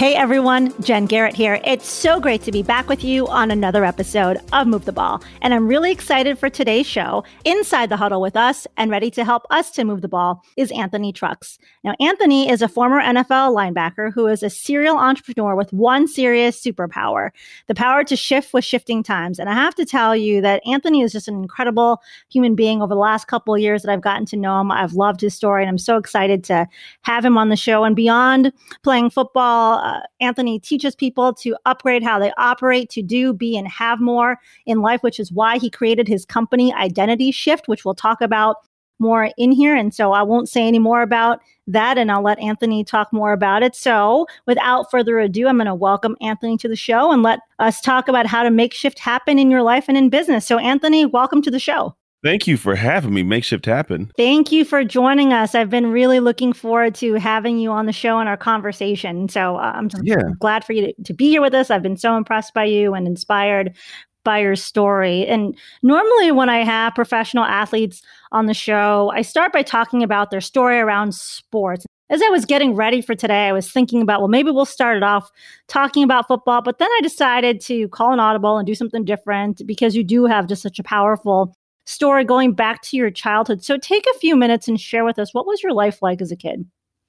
Hey 0.00 0.14
everyone, 0.14 0.72
Jen 0.82 1.04
Garrett 1.04 1.34
here. 1.34 1.60
It's 1.62 1.86
so 1.86 2.20
great 2.20 2.40
to 2.44 2.50
be 2.50 2.62
back 2.62 2.88
with 2.88 3.04
you 3.04 3.26
on 3.26 3.50
another 3.50 3.84
episode 3.84 4.38
of 4.54 4.66
Move 4.66 4.86
the 4.86 4.92
Ball. 4.92 5.22
And 5.42 5.52
I'm 5.52 5.68
really 5.68 5.92
excited 5.92 6.38
for 6.38 6.48
today's 6.48 6.86
show. 6.86 7.22
Inside 7.44 7.90
the 7.90 7.98
huddle 7.98 8.22
with 8.22 8.34
us 8.34 8.66
and 8.78 8.90
ready 8.90 9.10
to 9.10 9.26
help 9.26 9.42
us 9.50 9.70
to 9.72 9.84
move 9.84 10.00
the 10.00 10.08
ball 10.08 10.42
is 10.56 10.70
Anthony 10.70 11.12
Trucks. 11.12 11.58
Now, 11.84 11.96
Anthony 12.00 12.48
is 12.48 12.62
a 12.62 12.68
former 12.68 12.98
NFL 12.98 13.54
linebacker 13.54 14.10
who 14.10 14.26
is 14.26 14.42
a 14.42 14.48
serial 14.48 14.96
entrepreneur 14.96 15.54
with 15.54 15.70
one 15.70 16.08
serious 16.08 16.58
superpower 16.58 17.28
the 17.66 17.74
power 17.74 18.02
to 18.04 18.16
shift 18.16 18.54
with 18.54 18.64
shifting 18.64 19.02
times. 19.02 19.38
And 19.38 19.50
I 19.50 19.52
have 19.52 19.74
to 19.74 19.84
tell 19.84 20.16
you 20.16 20.40
that 20.40 20.62
Anthony 20.66 21.02
is 21.02 21.12
just 21.12 21.28
an 21.28 21.34
incredible 21.34 22.00
human 22.30 22.54
being 22.54 22.80
over 22.80 22.94
the 22.94 23.00
last 23.00 23.26
couple 23.26 23.54
of 23.54 23.60
years 23.60 23.82
that 23.82 23.92
I've 23.92 24.00
gotten 24.00 24.24
to 24.26 24.36
know 24.38 24.62
him. 24.62 24.72
I've 24.72 24.94
loved 24.94 25.20
his 25.20 25.34
story 25.34 25.62
and 25.62 25.68
I'm 25.68 25.76
so 25.76 25.98
excited 25.98 26.42
to 26.44 26.66
have 27.02 27.22
him 27.22 27.36
on 27.36 27.50
the 27.50 27.56
show. 27.56 27.84
And 27.84 27.94
beyond 27.94 28.50
playing 28.82 29.10
football, 29.10 29.89
uh, 29.90 30.00
Anthony 30.20 30.58
teaches 30.60 30.94
people 30.94 31.34
to 31.34 31.56
upgrade 31.66 32.02
how 32.02 32.18
they 32.18 32.32
operate, 32.36 32.90
to 32.90 33.02
do, 33.02 33.32
be, 33.32 33.56
and 33.56 33.66
have 33.68 34.00
more 34.00 34.38
in 34.66 34.80
life, 34.80 35.02
which 35.02 35.18
is 35.18 35.32
why 35.32 35.58
he 35.58 35.68
created 35.68 36.06
his 36.06 36.24
company 36.24 36.72
Identity 36.74 37.32
Shift, 37.32 37.66
which 37.66 37.84
we'll 37.84 37.94
talk 37.94 38.20
about 38.20 38.56
more 39.00 39.30
in 39.36 39.50
here. 39.50 39.74
And 39.74 39.92
so 39.92 40.12
I 40.12 40.22
won't 40.22 40.48
say 40.48 40.68
any 40.68 40.78
more 40.78 41.02
about 41.02 41.40
that, 41.66 41.98
and 41.98 42.12
I'll 42.12 42.22
let 42.22 42.38
Anthony 42.38 42.84
talk 42.84 43.12
more 43.12 43.32
about 43.32 43.62
it. 43.62 43.74
So 43.74 44.26
without 44.46 44.90
further 44.90 45.18
ado, 45.18 45.48
I'm 45.48 45.56
going 45.56 45.66
to 45.66 45.74
welcome 45.74 46.16
Anthony 46.20 46.56
to 46.58 46.68
the 46.68 46.76
show 46.76 47.10
and 47.10 47.22
let 47.22 47.40
us 47.58 47.80
talk 47.80 48.08
about 48.08 48.26
how 48.26 48.42
to 48.42 48.50
make 48.50 48.74
shift 48.74 48.98
happen 48.98 49.38
in 49.38 49.50
your 49.50 49.62
life 49.62 49.86
and 49.88 49.96
in 49.96 50.10
business. 50.10 50.46
So, 50.46 50.58
Anthony, 50.58 51.06
welcome 51.06 51.42
to 51.42 51.50
the 51.50 51.58
show. 51.58 51.96
Thank 52.22 52.46
you 52.46 52.56
for 52.56 52.74
having 52.76 53.14
me. 53.14 53.22
Makeshift 53.22 53.64
happen. 53.64 54.12
Thank 54.16 54.52
you 54.52 54.64
for 54.64 54.84
joining 54.84 55.32
us. 55.32 55.54
I've 55.54 55.70
been 55.70 55.90
really 55.90 56.20
looking 56.20 56.52
forward 56.52 56.94
to 56.96 57.14
having 57.14 57.58
you 57.58 57.70
on 57.70 57.86
the 57.86 57.92
show 57.92 58.18
and 58.18 58.28
our 58.28 58.36
conversation. 58.36 59.28
So 59.28 59.56
uh, 59.56 59.72
I'm 59.74 59.88
yeah. 60.02 60.16
glad 60.38 60.64
for 60.64 60.74
you 60.74 60.86
to, 60.86 61.02
to, 61.04 61.14
be 61.14 61.30
here 61.30 61.40
with 61.40 61.54
us. 61.54 61.70
I've 61.70 61.82
been 61.82 61.96
so 61.96 62.16
impressed 62.16 62.52
by 62.52 62.64
you 62.64 62.92
and 62.92 63.06
inspired 63.06 63.74
by 64.22 64.40
your 64.40 64.56
story. 64.56 65.26
And 65.26 65.56
normally, 65.82 66.30
when 66.30 66.50
I 66.50 66.62
have 66.62 66.94
professional 66.94 67.44
athletes 67.44 68.02
on 68.32 68.46
the 68.46 68.54
show, 68.54 69.10
I 69.14 69.22
start 69.22 69.52
by 69.52 69.62
talking 69.62 70.02
about 70.02 70.30
their 70.30 70.42
story 70.42 70.78
around 70.78 71.14
sports. 71.14 71.86
As 72.10 72.20
I 72.20 72.28
was 72.28 72.44
getting 72.44 72.74
ready 72.74 73.00
for 73.00 73.14
today, 73.14 73.48
I 73.48 73.52
was 73.52 73.70
thinking 73.70 74.02
about, 74.02 74.20
well, 74.20 74.28
maybe 74.28 74.50
we'll 74.50 74.66
start 74.66 74.96
it 74.96 75.02
off 75.02 75.30
talking 75.68 76.02
about 76.02 76.26
football. 76.26 76.60
But 76.60 76.78
then 76.78 76.88
I 76.90 77.00
decided 77.02 77.60
to 77.62 77.88
call 77.88 78.12
an 78.12 78.20
audible 78.20 78.58
and 78.58 78.66
do 78.66 78.74
something 78.74 79.04
different 79.04 79.62
because 79.64 79.94
you 79.94 80.02
do 80.04 80.26
have 80.26 80.48
just 80.48 80.60
such 80.60 80.78
a 80.78 80.82
powerful 80.82 81.54
story 81.90 82.24
going 82.24 82.52
back 82.52 82.82
to 82.82 82.96
your 82.96 83.10
childhood. 83.10 83.64
So 83.64 83.76
take 83.76 84.04
a 84.14 84.18
few 84.18 84.36
minutes 84.36 84.68
and 84.68 84.80
share 84.80 85.04
with 85.04 85.18
us 85.18 85.34
what 85.34 85.46
was 85.46 85.62
your 85.62 85.72
life 85.72 86.00
like 86.02 86.20
as 86.20 86.32
a 86.32 86.36
kid? 86.36 86.64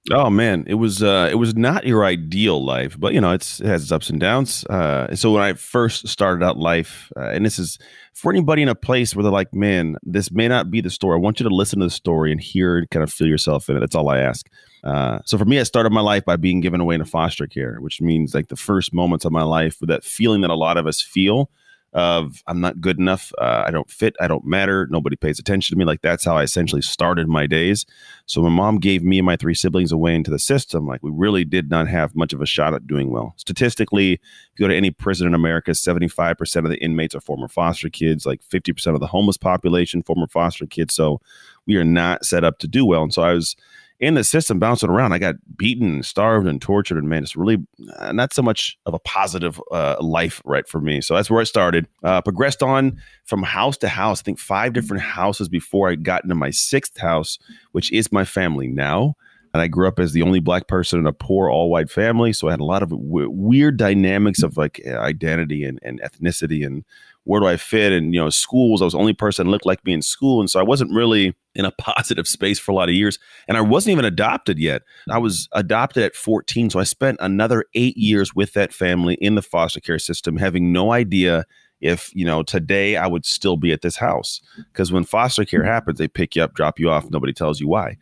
Oh 0.09 0.31
man, 0.31 0.63
it 0.65 0.73
was 0.75 1.03
uh, 1.03 1.29
it 1.31 1.35
was 1.35 1.55
not 1.55 1.85
your 1.85 2.03
ideal 2.03 2.65
life, 2.65 2.99
but 2.99 3.13
you 3.13 3.21
know 3.21 3.33
it's 3.33 3.61
it 3.61 3.67
has 3.67 3.83
its 3.83 3.91
ups 3.91 4.09
and 4.09 4.19
downs. 4.19 4.65
Uh, 4.65 5.15
so 5.15 5.31
when 5.31 5.43
I 5.43 5.53
first 5.53 6.07
started 6.07 6.43
out 6.43 6.57
life, 6.57 7.11
uh, 7.15 7.29
and 7.29 7.45
this 7.45 7.59
is 7.59 7.77
for 8.15 8.31
anybody 8.31 8.63
in 8.63 8.67
a 8.67 8.73
place 8.73 9.15
where 9.15 9.21
they're 9.21 9.31
like, 9.31 9.53
man, 9.53 9.97
this 10.01 10.31
may 10.31 10.47
not 10.47 10.71
be 10.71 10.81
the 10.81 10.89
story. 10.89 11.15
I 11.15 11.19
want 11.19 11.39
you 11.39 11.47
to 11.47 11.53
listen 11.53 11.79
to 11.81 11.85
the 11.85 11.91
story 11.91 12.31
and 12.31 12.41
hear 12.41 12.79
and 12.79 12.89
kind 12.89 13.03
of 13.03 13.13
feel 13.13 13.27
yourself 13.27 13.69
in 13.69 13.77
it. 13.77 13.79
That's 13.79 13.93
all 13.93 14.09
I 14.09 14.17
ask. 14.17 14.49
Uh, 14.83 15.19
so 15.23 15.37
for 15.37 15.45
me, 15.45 15.59
I 15.59 15.63
started 15.63 15.91
my 15.91 16.01
life 16.01 16.25
by 16.25 16.35
being 16.35 16.61
given 16.61 16.81
away 16.81 16.95
into 16.95 17.05
foster 17.05 17.45
care, 17.45 17.77
which 17.79 18.01
means 18.01 18.33
like 18.33 18.47
the 18.47 18.55
first 18.55 18.95
moments 18.95 19.23
of 19.23 19.31
my 19.31 19.43
life 19.43 19.77
with 19.79 19.89
that 19.89 20.03
feeling 20.03 20.41
that 20.41 20.49
a 20.49 20.55
lot 20.55 20.77
of 20.77 20.87
us 20.87 20.99
feel 20.99 21.51
of 21.93 22.41
I'm 22.47 22.61
not 22.61 22.79
good 22.79 22.99
enough, 22.99 23.33
uh, 23.37 23.63
I 23.65 23.71
don't 23.71 23.89
fit, 23.89 24.15
I 24.19 24.27
don't 24.27 24.45
matter, 24.45 24.87
nobody 24.89 25.15
pays 25.15 25.39
attention 25.39 25.75
to 25.75 25.79
me. 25.79 25.85
Like 25.85 26.01
that's 26.01 26.23
how 26.23 26.37
I 26.37 26.43
essentially 26.43 26.81
started 26.81 27.27
my 27.27 27.47
days. 27.47 27.85
So 28.25 28.41
my 28.41 28.49
mom 28.49 28.77
gave 28.77 29.03
me 29.03 29.19
and 29.19 29.25
my 29.25 29.35
three 29.35 29.53
siblings 29.53 29.91
away 29.91 30.15
into 30.15 30.31
the 30.31 30.39
system. 30.39 30.87
Like 30.87 31.03
we 31.03 31.11
really 31.13 31.43
did 31.43 31.69
not 31.69 31.87
have 31.87 32.15
much 32.15 32.31
of 32.33 32.41
a 32.41 32.45
shot 32.45 32.73
at 32.73 32.87
doing 32.87 33.11
well. 33.11 33.33
Statistically, 33.37 34.13
if 34.13 34.19
you 34.57 34.65
go 34.65 34.67
to 34.69 34.75
any 34.75 34.91
prison 34.91 35.27
in 35.27 35.33
America, 35.33 35.71
75% 35.71 36.57
of 36.57 36.69
the 36.69 36.81
inmates 36.81 37.15
are 37.15 37.21
former 37.21 37.47
foster 37.47 37.89
kids, 37.89 38.25
like 38.25 38.41
50% 38.43 38.93
of 38.93 38.99
the 38.99 39.07
homeless 39.07 39.37
population, 39.37 40.03
former 40.03 40.27
foster 40.27 40.65
kids. 40.65 40.93
So 40.93 41.19
we 41.65 41.75
are 41.75 41.85
not 41.85 42.25
set 42.25 42.43
up 42.43 42.59
to 42.59 42.67
do 42.67 42.85
well. 42.85 43.03
And 43.03 43.13
so 43.13 43.21
I 43.21 43.33
was 43.33 43.55
in 44.01 44.15
the 44.15 44.23
system 44.23 44.57
bouncing 44.57 44.89
around. 44.89 45.13
I 45.13 45.19
got 45.19 45.35
beaten 45.55 45.93
and 45.93 46.05
starved 46.05 46.47
and 46.47 46.59
tortured, 46.59 46.97
and 46.97 47.07
man, 47.07 47.21
it's 47.21 47.35
really 47.35 47.59
uh, 47.97 48.11
not 48.11 48.33
so 48.33 48.41
much 48.41 48.77
of 48.87 48.95
a 48.95 48.99
positive 48.99 49.61
uh, 49.71 49.97
life, 50.01 50.41
right, 50.43 50.67
for 50.67 50.81
me. 50.81 51.01
So 51.01 51.15
that's 51.15 51.29
where 51.29 51.39
I 51.39 51.45
started. 51.45 51.87
Uh, 52.03 52.19
progressed 52.21 52.63
on 52.63 52.99
from 53.25 53.43
house 53.43 53.77
to 53.77 53.87
house. 53.87 54.21
I 54.21 54.23
think 54.23 54.39
five 54.39 54.73
different 54.73 55.03
houses 55.03 55.47
before 55.47 55.87
I 55.87 55.95
got 55.95 56.23
into 56.23 56.35
my 56.35 56.49
sixth 56.49 56.97
house, 56.97 57.37
which 57.73 57.91
is 57.93 58.11
my 58.11 58.25
family 58.25 58.67
now. 58.67 59.15
And 59.53 59.61
I 59.61 59.67
grew 59.67 59.87
up 59.87 59.99
as 59.99 60.13
the 60.13 60.21
only 60.21 60.39
black 60.39 60.67
person 60.67 60.97
in 60.99 61.05
a 61.05 61.13
poor 61.13 61.49
all 61.49 61.69
white 61.69 61.89
family, 61.89 62.33
so 62.33 62.47
I 62.47 62.51
had 62.51 62.61
a 62.61 62.65
lot 62.65 62.83
of 62.83 62.89
w- 62.89 63.29
weird 63.29 63.77
dynamics 63.77 64.43
of 64.43 64.57
like 64.57 64.81
identity 64.87 65.63
and, 65.65 65.77
and 65.83 66.01
ethnicity 66.01 66.65
and 66.65 66.85
where 67.23 67.39
do 67.39 67.47
I 67.47 67.57
fit? 67.57 67.91
And, 67.91 68.13
you 68.13 68.19
know, 68.19 68.29
schools, 68.29 68.81
I 68.81 68.85
was 68.85 68.93
the 68.93 68.99
only 68.99 69.13
person 69.13 69.45
that 69.45 69.51
looked 69.51 69.65
like 69.65 69.85
me 69.85 69.93
in 69.93 70.01
school. 70.01 70.39
And 70.39 70.49
so 70.49 70.59
I 70.59 70.63
wasn't 70.63 70.93
really 70.93 71.35
in 71.53 71.65
a 71.65 71.71
positive 71.79 72.27
space 72.27 72.59
for 72.59 72.71
a 72.71 72.75
lot 72.75 72.89
of 72.89 72.95
years. 72.95 73.19
And 73.47 73.57
I 73.57 73.61
wasn't 73.61 73.93
even 73.93 74.05
adopted 74.05 74.57
yet. 74.57 74.81
I 75.09 75.17
was 75.17 75.47
adopted 75.53 76.03
at 76.03 76.15
14. 76.15 76.71
So 76.71 76.79
I 76.79 76.83
spent 76.83 77.17
another 77.19 77.65
eight 77.75 77.97
years 77.97 78.33
with 78.33 78.53
that 78.53 78.73
family 78.73 79.15
in 79.15 79.35
the 79.35 79.41
foster 79.41 79.79
care 79.79 79.99
system, 79.99 80.37
having 80.37 80.71
no 80.71 80.91
idea 80.91 81.45
if, 81.79 82.11
you 82.15 82.25
know, 82.25 82.43
today 82.43 82.95
I 82.95 83.07
would 83.07 83.25
still 83.25 83.57
be 83.57 83.71
at 83.71 83.81
this 83.81 83.97
house. 83.97 84.41
Because 84.71 84.91
when 84.91 85.03
foster 85.03 85.45
care 85.45 85.63
happens, 85.63 85.99
they 85.99 86.07
pick 86.07 86.35
you 86.35 86.43
up, 86.43 86.53
drop 86.53 86.79
you 86.79 86.89
off, 86.89 87.09
nobody 87.09 87.33
tells 87.33 87.59
you 87.59 87.67
why. 87.67 87.97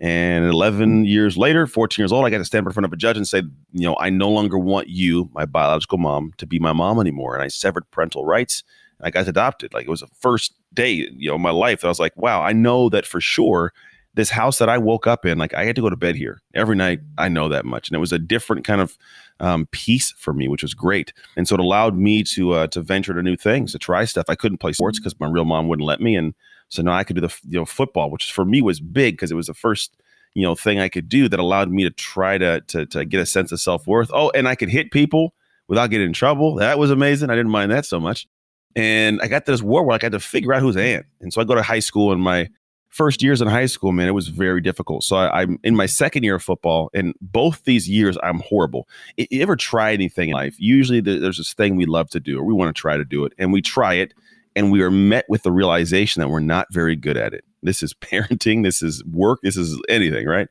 And 0.00 0.44
11 0.46 1.04
years 1.04 1.36
later, 1.36 1.66
14 1.66 2.02
years 2.02 2.10
old, 2.10 2.26
I 2.26 2.30
got 2.30 2.38
to 2.38 2.44
stand 2.44 2.66
in 2.66 2.72
front 2.72 2.84
of 2.84 2.92
a 2.92 2.96
judge 2.96 3.16
and 3.16 3.28
say, 3.28 3.42
you 3.72 3.86
know, 3.86 3.96
I 4.00 4.10
no 4.10 4.28
longer 4.28 4.58
want 4.58 4.88
you, 4.88 5.30
my 5.32 5.46
biological 5.46 5.98
mom, 5.98 6.32
to 6.38 6.46
be 6.46 6.58
my 6.58 6.72
mom 6.72 6.98
anymore. 7.00 7.34
And 7.34 7.42
I 7.44 7.48
severed 7.48 7.88
parental 7.92 8.24
rights. 8.24 8.64
I 9.00 9.10
got 9.10 9.28
adopted. 9.28 9.72
Like 9.72 9.86
it 9.86 9.90
was 9.90 10.00
the 10.00 10.08
first 10.18 10.54
day, 10.74 10.90
you 10.90 11.30
know, 11.30 11.38
my 11.38 11.50
life. 11.50 11.80
That 11.80 11.88
I 11.88 11.90
was 11.90 12.00
like, 12.00 12.16
wow, 12.16 12.42
I 12.42 12.52
know 12.52 12.88
that 12.88 13.06
for 13.06 13.20
sure. 13.20 13.72
This 14.14 14.28
house 14.28 14.58
that 14.58 14.68
I 14.68 14.76
woke 14.76 15.06
up 15.06 15.24
in, 15.24 15.38
like 15.38 15.54
I 15.54 15.64
had 15.64 15.74
to 15.76 15.82
go 15.82 15.88
to 15.88 15.96
bed 15.96 16.16
here 16.16 16.42
every 16.54 16.76
night. 16.76 17.00
I 17.16 17.28
know 17.28 17.48
that 17.48 17.64
much, 17.64 17.88
and 17.88 17.96
it 17.96 18.00
was 18.00 18.12
a 18.12 18.18
different 18.18 18.62
kind 18.62 18.82
of 18.82 18.98
um, 19.40 19.66
peace 19.70 20.12
for 20.18 20.34
me, 20.34 20.48
which 20.48 20.62
was 20.62 20.74
great. 20.74 21.14
And 21.34 21.48
so 21.48 21.54
it 21.54 21.60
allowed 21.60 21.96
me 21.96 22.22
to 22.24 22.52
uh, 22.52 22.66
to 22.68 22.82
venture 22.82 23.14
to 23.14 23.22
new 23.22 23.36
things, 23.36 23.72
to 23.72 23.78
try 23.78 24.04
stuff. 24.04 24.26
I 24.28 24.34
couldn't 24.34 24.58
play 24.58 24.72
sports 24.72 24.98
because 24.98 25.18
my 25.18 25.28
real 25.28 25.46
mom 25.46 25.66
wouldn't 25.68 25.86
let 25.86 26.02
me, 26.02 26.14
and 26.14 26.34
so 26.72 26.80
now 26.80 26.92
I 26.92 27.04
could 27.04 27.16
do 27.16 27.20
the 27.20 27.34
you 27.46 27.58
know 27.58 27.66
football, 27.66 28.10
which 28.10 28.32
for 28.32 28.46
me 28.46 28.62
was 28.62 28.80
big 28.80 29.14
because 29.14 29.30
it 29.30 29.34
was 29.34 29.48
the 29.48 29.54
first 29.54 30.00
you 30.34 30.42
know 30.42 30.54
thing 30.54 30.80
I 30.80 30.88
could 30.88 31.06
do 31.06 31.28
that 31.28 31.38
allowed 31.38 31.70
me 31.70 31.84
to 31.84 31.90
try 31.90 32.38
to 32.38 32.62
to, 32.62 32.86
to 32.86 33.04
get 33.04 33.20
a 33.20 33.26
sense 33.26 33.52
of 33.52 33.60
self 33.60 33.86
worth. 33.86 34.10
Oh, 34.14 34.30
and 34.30 34.48
I 34.48 34.54
could 34.54 34.70
hit 34.70 34.90
people 34.90 35.34
without 35.68 35.90
getting 35.90 36.06
in 36.06 36.12
trouble. 36.14 36.54
That 36.54 36.78
was 36.78 36.90
amazing. 36.90 37.28
I 37.28 37.36
didn't 37.36 37.52
mind 37.52 37.70
that 37.72 37.84
so 37.84 38.00
much. 38.00 38.26
And 38.74 39.20
I 39.20 39.28
got 39.28 39.44
to 39.44 39.52
this 39.52 39.62
war 39.62 39.84
where 39.84 39.94
I 39.94 39.98
had 40.02 40.12
to 40.12 40.20
figure 40.20 40.54
out 40.54 40.62
who's 40.62 40.78
Ant. 40.78 41.04
And 41.20 41.30
so 41.30 41.42
I 41.42 41.44
go 41.44 41.54
to 41.54 41.62
high 41.62 41.78
school 41.78 42.10
and 42.10 42.22
my 42.22 42.48
first 42.88 43.22
years 43.22 43.40
in 43.40 43.48
high 43.48 43.66
school, 43.66 43.92
man, 43.92 44.08
it 44.08 44.12
was 44.12 44.28
very 44.28 44.60
difficult. 44.60 45.02
So 45.04 45.16
I, 45.16 45.42
am 45.42 45.58
in 45.62 45.74
my 45.74 45.86
second 45.86 46.24
year 46.24 46.36
of 46.36 46.42
football, 46.42 46.90
and 46.94 47.14
both 47.20 47.64
these 47.64 47.88
years 47.88 48.16
I'm 48.22 48.40
horrible. 48.40 48.86
You 49.16 49.42
ever 49.42 49.56
try 49.56 49.92
anything 49.92 50.28
in 50.28 50.34
life? 50.34 50.54
Usually 50.58 51.00
there's 51.00 51.38
this 51.38 51.54
thing 51.54 51.76
we 51.76 51.86
love 51.86 52.10
to 52.10 52.20
do, 52.20 52.38
or 52.38 52.44
we 52.44 52.52
want 52.52 52.74
to 52.74 52.78
try 52.78 52.96
to 52.96 53.04
do 53.04 53.24
it, 53.24 53.32
and 53.38 53.52
we 53.52 53.62
try 53.62 53.94
it, 53.94 54.12
and 54.54 54.70
we 54.70 54.82
are 54.82 54.90
met 54.90 55.24
with 55.28 55.42
the 55.42 55.52
realization 55.52 56.20
that 56.20 56.28
we're 56.28 56.40
not 56.40 56.66
very 56.70 56.96
good 56.96 57.16
at 57.16 57.34
it. 57.34 57.44
This 57.62 57.82
is 57.82 57.94
parenting, 58.00 58.62
this 58.62 58.82
is 58.82 59.04
work, 59.04 59.40
this 59.42 59.56
is 59.56 59.80
anything, 59.88 60.26
right? 60.26 60.48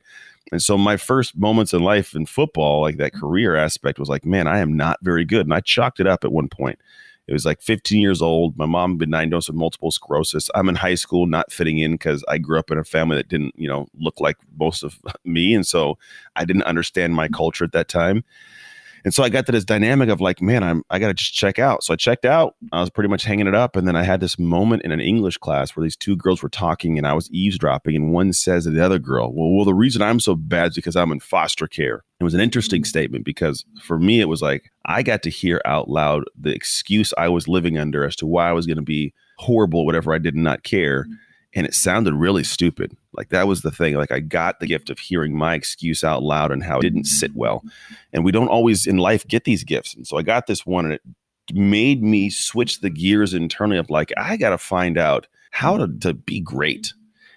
And 0.50 0.62
so 0.62 0.76
my 0.76 0.96
first 0.96 1.36
moments 1.36 1.72
in 1.72 1.82
life 1.82 2.14
in 2.14 2.26
football, 2.26 2.82
like 2.82 2.98
that 2.98 3.14
career 3.14 3.56
aspect, 3.56 3.98
was 3.98 4.08
like, 4.10 4.26
man, 4.26 4.46
I 4.46 4.58
am 4.58 4.76
not 4.76 4.98
very 5.02 5.24
good. 5.24 5.46
And 5.46 5.54
I 5.54 5.60
chalked 5.60 5.98
it 5.98 6.06
up 6.06 6.24
at 6.24 6.32
one 6.32 6.48
point. 6.48 6.78
It 7.28 7.32
was 7.32 7.46
like 7.46 7.62
15 7.62 8.02
years 8.02 8.20
old. 8.20 8.58
My 8.58 8.66
mom 8.66 8.92
had 8.92 8.98
been 8.98 9.10
diagnosed 9.10 9.48
with 9.48 9.56
multiple 9.56 9.90
sclerosis. 9.90 10.50
I'm 10.54 10.68
in 10.68 10.74
high 10.74 10.96
school, 10.96 11.26
not 11.26 11.52
fitting 11.52 11.78
in 11.78 11.92
because 11.92 12.24
I 12.28 12.36
grew 12.38 12.58
up 12.58 12.70
in 12.70 12.78
a 12.78 12.84
family 12.84 13.16
that 13.16 13.28
didn't, 13.28 13.54
you 13.56 13.68
know, 13.68 13.86
look 13.94 14.20
like 14.20 14.36
most 14.58 14.82
of 14.82 14.98
me. 15.24 15.54
And 15.54 15.66
so 15.66 15.96
I 16.36 16.44
didn't 16.44 16.64
understand 16.64 17.14
my 17.14 17.28
culture 17.28 17.64
at 17.64 17.72
that 17.72 17.88
time. 17.88 18.24
And 19.04 19.12
so 19.12 19.22
I 19.22 19.28
got 19.28 19.46
to 19.46 19.52
this 19.52 19.64
dynamic 19.64 20.08
of 20.08 20.20
like, 20.20 20.40
man, 20.40 20.62
I'm 20.62 20.82
I 20.90 20.98
gotta 20.98 21.14
just 21.14 21.34
check 21.34 21.58
out. 21.58 21.82
So 21.82 21.92
I 21.92 21.96
checked 21.96 22.24
out. 22.24 22.54
I 22.72 22.80
was 22.80 22.90
pretty 22.90 23.08
much 23.08 23.24
hanging 23.24 23.46
it 23.46 23.54
up, 23.54 23.76
and 23.76 23.86
then 23.86 23.96
I 23.96 24.02
had 24.02 24.20
this 24.20 24.38
moment 24.38 24.82
in 24.82 24.92
an 24.92 25.00
English 25.00 25.38
class 25.38 25.74
where 25.74 25.84
these 25.84 25.96
two 25.96 26.16
girls 26.16 26.42
were 26.42 26.48
talking, 26.48 26.98
and 26.98 27.06
I 27.06 27.12
was 27.12 27.30
eavesdropping, 27.32 27.96
and 27.96 28.12
one 28.12 28.32
says 28.32 28.64
to 28.64 28.70
the 28.70 28.84
other 28.84 28.98
girl, 28.98 29.32
"Well, 29.32 29.54
well, 29.54 29.64
the 29.64 29.74
reason 29.74 30.02
I'm 30.02 30.20
so 30.20 30.34
bad 30.34 30.70
is 30.70 30.76
because 30.76 30.96
I'm 30.96 31.12
in 31.12 31.20
foster 31.20 31.66
care." 31.66 32.04
It 32.20 32.24
was 32.24 32.34
an 32.34 32.40
interesting 32.40 32.84
statement 32.84 33.24
because 33.24 33.64
for 33.82 33.98
me, 33.98 34.20
it 34.20 34.28
was 34.28 34.42
like 34.42 34.70
I 34.86 35.02
got 35.02 35.22
to 35.24 35.30
hear 35.30 35.60
out 35.64 35.88
loud 35.88 36.24
the 36.38 36.54
excuse 36.54 37.12
I 37.18 37.28
was 37.28 37.48
living 37.48 37.78
under 37.78 38.04
as 38.04 38.16
to 38.16 38.26
why 38.26 38.48
I 38.48 38.52
was 38.52 38.66
going 38.66 38.76
to 38.76 38.82
be 38.82 39.12
horrible, 39.38 39.84
whatever 39.84 40.14
I 40.14 40.18
did 40.18 40.36
not 40.36 40.62
care. 40.62 41.04
Mm-hmm. 41.04 41.12
And 41.54 41.66
it 41.66 41.74
sounded 41.74 42.14
really 42.14 42.44
stupid. 42.44 42.96
Like 43.14 43.28
that 43.28 43.46
was 43.46 43.62
the 43.62 43.70
thing. 43.70 43.94
Like 43.94 44.12
I 44.12 44.20
got 44.20 44.60
the 44.60 44.66
gift 44.66 44.90
of 44.90 44.98
hearing 44.98 45.36
my 45.36 45.54
excuse 45.54 46.02
out 46.02 46.22
loud 46.22 46.50
and 46.50 46.62
how 46.62 46.78
it 46.78 46.82
didn't 46.82 47.04
sit 47.04 47.32
mm. 47.32 47.36
well. 47.36 47.62
And 48.12 48.24
we 48.24 48.32
don't 48.32 48.48
always 48.48 48.86
in 48.86 48.96
life 48.96 49.26
get 49.26 49.44
these 49.44 49.64
gifts. 49.64 49.94
And 49.94 50.06
so 50.06 50.16
I 50.16 50.22
got 50.22 50.46
this 50.46 50.64
one 50.64 50.86
and 50.86 50.94
it 50.94 51.02
made 51.52 52.02
me 52.02 52.30
switch 52.30 52.80
the 52.80 52.90
gears 52.90 53.34
internally 53.34 53.78
of 53.78 53.90
like, 53.90 54.12
I 54.16 54.36
got 54.36 54.50
to 54.50 54.58
find 54.58 54.96
out 54.96 55.26
how 55.50 55.76
to, 55.76 55.88
to 56.00 56.14
be 56.14 56.40
great. 56.40 56.94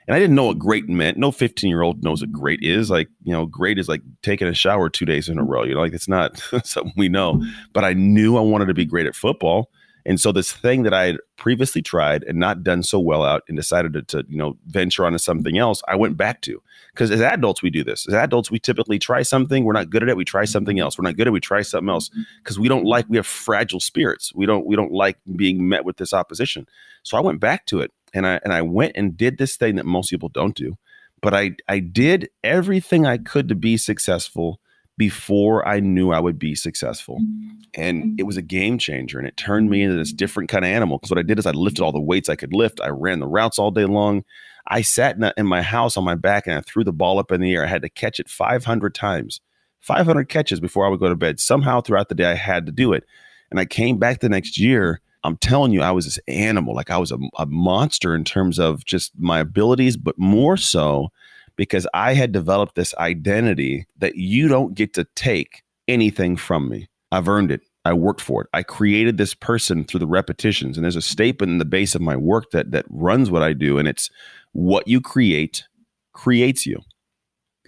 And 0.07 0.15
I 0.15 0.19
didn't 0.19 0.35
know 0.35 0.45
what 0.45 0.59
great 0.59 0.87
meant. 0.87 1.17
No 1.17 1.31
15 1.31 1.69
year 1.69 1.81
old 1.81 2.03
knows 2.03 2.21
what 2.21 2.31
great 2.31 2.59
is. 2.61 2.89
Like, 2.89 3.09
you 3.23 3.33
know, 3.33 3.45
great 3.45 3.79
is 3.79 3.89
like 3.89 4.01
taking 4.21 4.47
a 4.47 4.53
shower 4.53 4.89
two 4.89 5.05
days 5.05 5.27
in 5.27 5.39
a 5.39 5.43
row. 5.43 5.63
You 5.63 5.73
know, 5.73 5.79
like 5.79 5.93
it's 5.93 6.07
not 6.07 6.37
something 6.63 6.93
we 6.95 7.09
know. 7.09 7.43
But 7.73 7.83
I 7.83 7.93
knew 7.93 8.37
I 8.37 8.41
wanted 8.41 8.67
to 8.67 8.73
be 8.73 8.85
great 8.85 9.07
at 9.07 9.15
football. 9.15 9.71
And 10.05 10.19
so 10.19 10.31
this 10.31 10.51
thing 10.51 10.83
that 10.83 10.93
I 10.93 11.05
had 11.05 11.17
previously 11.35 11.81
tried 11.81 12.23
and 12.23 12.39
not 12.39 12.63
done 12.63 12.83
so 12.83 12.99
well 12.99 13.23
out 13.23 13.43
and 13.47 13.57
decided 13.57 13.93
to, 13.93 14.01
to 14.03 14.25
you 14.29 14.37
know, 14.37 14.57
venture 14.67 15.05
onto 15.05 15.17
something 15.17 15.57
else, 15.57 15.81
I 15.87 15.95
went 15.95 16.15
back 16.15 16.41
to. 16.41 16.61
Because 16.93 17.11
as 17.11 17.21
adults, 17.21 17.63
we 17.63 17.69
do 17.69 17.83
this. 17.83 18.07
As 18.07 18.13
adults, 18.13 18.51
we 18.51 18.59
typically 18.59 18.99
try 18.99 19.23
something, 19.23 19.63
we're 19.63 19.73
not 19.73 19.89
good 19.89 20.03
at 20.03 20.09
it, 20.09 20.17
we 20.17 20.25
try 20.25 20.43
mm-hmm. 20.43 20.51
something 20.51 20.79
else. 20.79 20.97
We're 20.97 21.05
not 21.05 21.17
good 21.17 21.23
at 21.23 21.29
it, 21.29 21.33
we 21.33 21.39
try 21.39 21.61
something 21.61 21.89
else. 21.89 22.09
Mm-hmm. 22.09 22.21
Because 22.37 22.59
we 22.59 22.67
don't 22.67 22.85
like, 22.85 23.05
we 23.09 23.17
have 23.17 23.27
fragile 23.27 23.79
spirits. 23.79 24.33
We 24.35 24.45
don't, 24.45 24.65
we 24.65 24.75
don't 24.75 24.91
like 24.91 25.17
being 25.35 25.67
met 25.67 25.85
with 25.85 25.97
this 25.97 26.13
opposition. 26.13 26.67
So 27.03 27.17
I 27.17 27.21
went 27.21 27.39
back 27.39 27.65
to 27.67 27.81
it 27.81 27.91
and 28.15 28.25
I 28.25 28.39
and 28.43 28.53
I 28.53 28.61
went 28.61 28.93
and 28.95 29.15
did 29.15 29.37
this 29.37 29.57
thing 29.57 29.75
that 29.75 29.85
most 29.85 30.09
people 30.09 30.29
don't 30.29 30.55
do. 30.55 30.77
But 31.21 31.33
I 31.33 31.51
I 31.67 31.79
did 31.79 32.29
everything 32.43 33.05
I 33.05 33.17
could 33.17 33.49
to 33.49 33.55
be 33.55 33.77
successful 33.77 34.59
before 34.97 35.67
I 35.67 35.79
knew 35.79 36.11
I 36.11 36.19
would 36.19 36.39
be 36.39 36.55
successful. 36.55 37.19
Mm-hmm. 37.19 37.49
And 37.73 38.03
mm-hmm. 38.03 38.15
it 38.17 38.23
was 38.23 38.37
a 38.37 38.41
game 38.41 38.77
changer 38.77 39.19
and 39.19 39.27
it 39.27 39.37
turned 39.37 39.69
me 39.69 39.83
into 39.83 39.97
this 39.97 40.13
different 40.13 40.49
kind 40.49 40.63
of 40.63 40.69
animal. 40.69 40.97
Because 40.97 41.11
what 41.11 41.19
I 41.19 41.23
did 41.23 41.39
is 41.39 41.45
I 41.45 41.51
lifted 41.51 41.83
all 41.83 41.91
the 41.91 41.99
weights 41.99 42.29
I 42.29 42.35
could 42.35 42.53
lift. 42.53 42.79
I 42.81 42.89
ran 42.89 43.19
the 43.19 43.27
routes 43.27 43.59
all 43.59 43.71
day 43.71 43.85
long. 43.85 44.23
I 44.67 44.81
sat 44.81 45.15
in, 45.15 45.23
a, 45.23 45.33
in 45.37 45.45
my 45.45 45.61
house 45.61 45.97
on 45.97 46.03
my 46.03 46.15
back 46.15 46.47
and 46.47 46.57
I 46.57 46.61
threw 46.61 46.83
the 46.83 46.93
ball 46.93 47.19
up 47.19 47.31
in 47.31 47.41
the 47.41 47.53
air. 47.53 47.63
I 47.63 47.67
had 47.67 47.81
to 47.83 47.89
catch 47.89 48.19
it 48.19 48.29
500 48.29 48.95
times, 48.95 49.41
500 49.81 50.29
catches 50.29 50.59
before 50.59 50.85
I 50.85 50.89
would 50.89 50.99
go 50.99 51.09
to 51.09 51.15
bed. 51.15 51.39
Somehow 51.39 51.81
throughout 51.81 52.09
the 52.09 52.15
day, 52.15 52.25
I 52.25 52.35
had 52.35 52.65
to 52.65 52.71
do 52.71 52.93
it. 52.93 53.03
And 53.51 53.59
I 53.59 53.65
came 53.65 53.99
back 53.99 54.21
the 54.21 54.29
next 54.29 54.57
year 54.57 55.01
I'm 55.25 55.37
telling 55.37 55.71
you, 55.71 55.81
I 55.81 55.91
was 55.91 56.05
this 56.05 56.19
animal. 56.27 56.75
Like 56.75 56.91
I 56.91 56.99
was 56.99 57.11
a, 57.11 57.17
a 57.39 57.47
monster 57.47 58.13
in 58.13 58.23
terms 58.23 58.59
of 58.59 58.85
just 58.85 59.11
my 59.17 59.39
abilities, 59.39 59.97
but 59.97 60.17
more 60.19 60.55
so 60.55 61.09
because 61.55 61.87
I 61.93 62.13
had 62.13 62.31
developed 62.31 62.75
this 62.75 62.93
identity 62.95 63.85
that 63.97 64.15
you 64.15 64.47
don't 64.47 64.75
get 64.75 64.93
to 64.95 65.05
take 65.15 65.63
anything 65.87 66.35
from 66.35 66.69
me. 66.69 66.89
I've 67.11 67.29
earned 67.29 67.51
it. 67.51 67.61
I 67.85 67.93
worked 67.93 68.21
for 68.21 68.41
it. 68.41 68.49
I 68.51 68.63
created 68.63 69.17
this 69.17 69.35
person 69.35 69.83
through 69.83 69.99
the 69.99 70.07
repetitions. 70.07 70.75
And 70.75 70.83
there's 70.83 70.95
a 70.95 71.01
statement 71.01 71.51
in 71.51 71.57
the 71.59 71.65
base 71.65 71.93
of 71.93 72.01
my 72.01 72.15
work 72.15 72.49
that 72.51 72.71
that 72.71 72.85
runs 72.89 73.29
what 73.29 73.43
I 73.43 73.53
do. 73.53 73.77
And 73.77 73.87
it's 73.87 74.09
what 74.53 74.87
you 74.87 74.99
create 74.99 75.65
creates 76.11 76.65
you. 76.65 76.81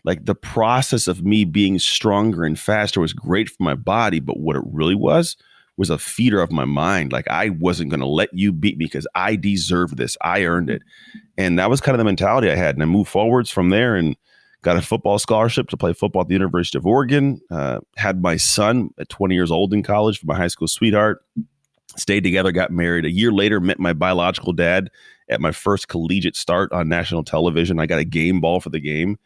Like 0.03 0.25
the 0.25 0.35
process 0.35 1.07
of 1.07 1.23
me 1.23 1.45
being 1.45 1.77
stronger 1.79 2.43
and 2.43 2.57
faster 2.57 2.99
was 2.99 3.13
great 3.13 3.49
for 3.49 3.61
my 3.61 3.75
body, 3.75 4.19
but 4.19 4.39
what 4.39 4.55
it 4.55 4.63
really 4.65 4.95
was 4.95 5.37
was 5.77 5.89
a 5.89 5.97
feeder 5.97 6.41
of 6.41 6.51
my 6.51 6.65
mind. 6.65 7.11
Like 7.11 7.27
I 7.27 7.49
wasn't 7.49 7.91
going 7.91 7.99
to 7.99 8.07
let 8.07 8.29
you 8.33 8.51
beat 8.51 8.77
me 8.77 8.85
because 8.85 9.07
I 9.15 9.35
deserve 9.35 9.95
this. 9.95 10.17
I 10.21 10.43
earned 10.43 10.69
it. 10.69 10.81
And 11.37 11.59
that 11.59 11.69
was 11.69 11.81
kind 11.81 11.93
of 11.93 11.99
the 11.99 12.05
mentality 12.05 12.49
I 12.49 12.55
had. 12.55 12.75
And 12.75 12.83
I 12.83 12.87
moved 12.87 13.09
forwards 13.09 13.51
from 13.51 13.69
there 13.69 13.95
and 13.95 14.15
got 14.63 14.75
a 14.75 14.81
football 14.81 15.19
scholarship 15.19 15.69
to 15.69 15.77
play 15.77 15.93
football 15.93 16.23
at 16.23 16.27
the 16.27 16.33
University 16.33 16.77
of 16.77 16.85
Oregon. 16.85 17.39
Uh, 17.51 17.79
had 17.95 18.21
my 18.21 18.37
son 18.37 18.89
at 18.99 19.09
20 19.09 19.35
years 19.35 19.51
old 19.51 19.73
in 19.73 19.83
college 19.83 20.19
for 20.19 20.25
my 20.25 20.35
high 20.35 20.47
school 20.47 20.67
sweetheart. 20.67 21.23
Stayed 21.95 22.23
together, 22.23 22.51
got 22.51 22.71
married. 22.71 23.05
A 23.05 23.11
year 23.11 23.31
later, 23.31 23.59
met 23.59 23.79
my 23.79 23.93
biological 23.93 24.53
dad 24.53 24.89
at 25.29 25.41
my 25.41 25.51
first 25.51 25.87
collegiate 25.87 26.35
start 26.35 26.71
on 26.71 26.89
national 26.89 27.23
television. 27.23 27.79
I 27.79 27.85
got 27.85 27.99
a 27.99 28.05
game 28.05 28.41
ball 28.41 28.59
for 28.59 28.69
the 28.69 28.79
game. 28.79 29.17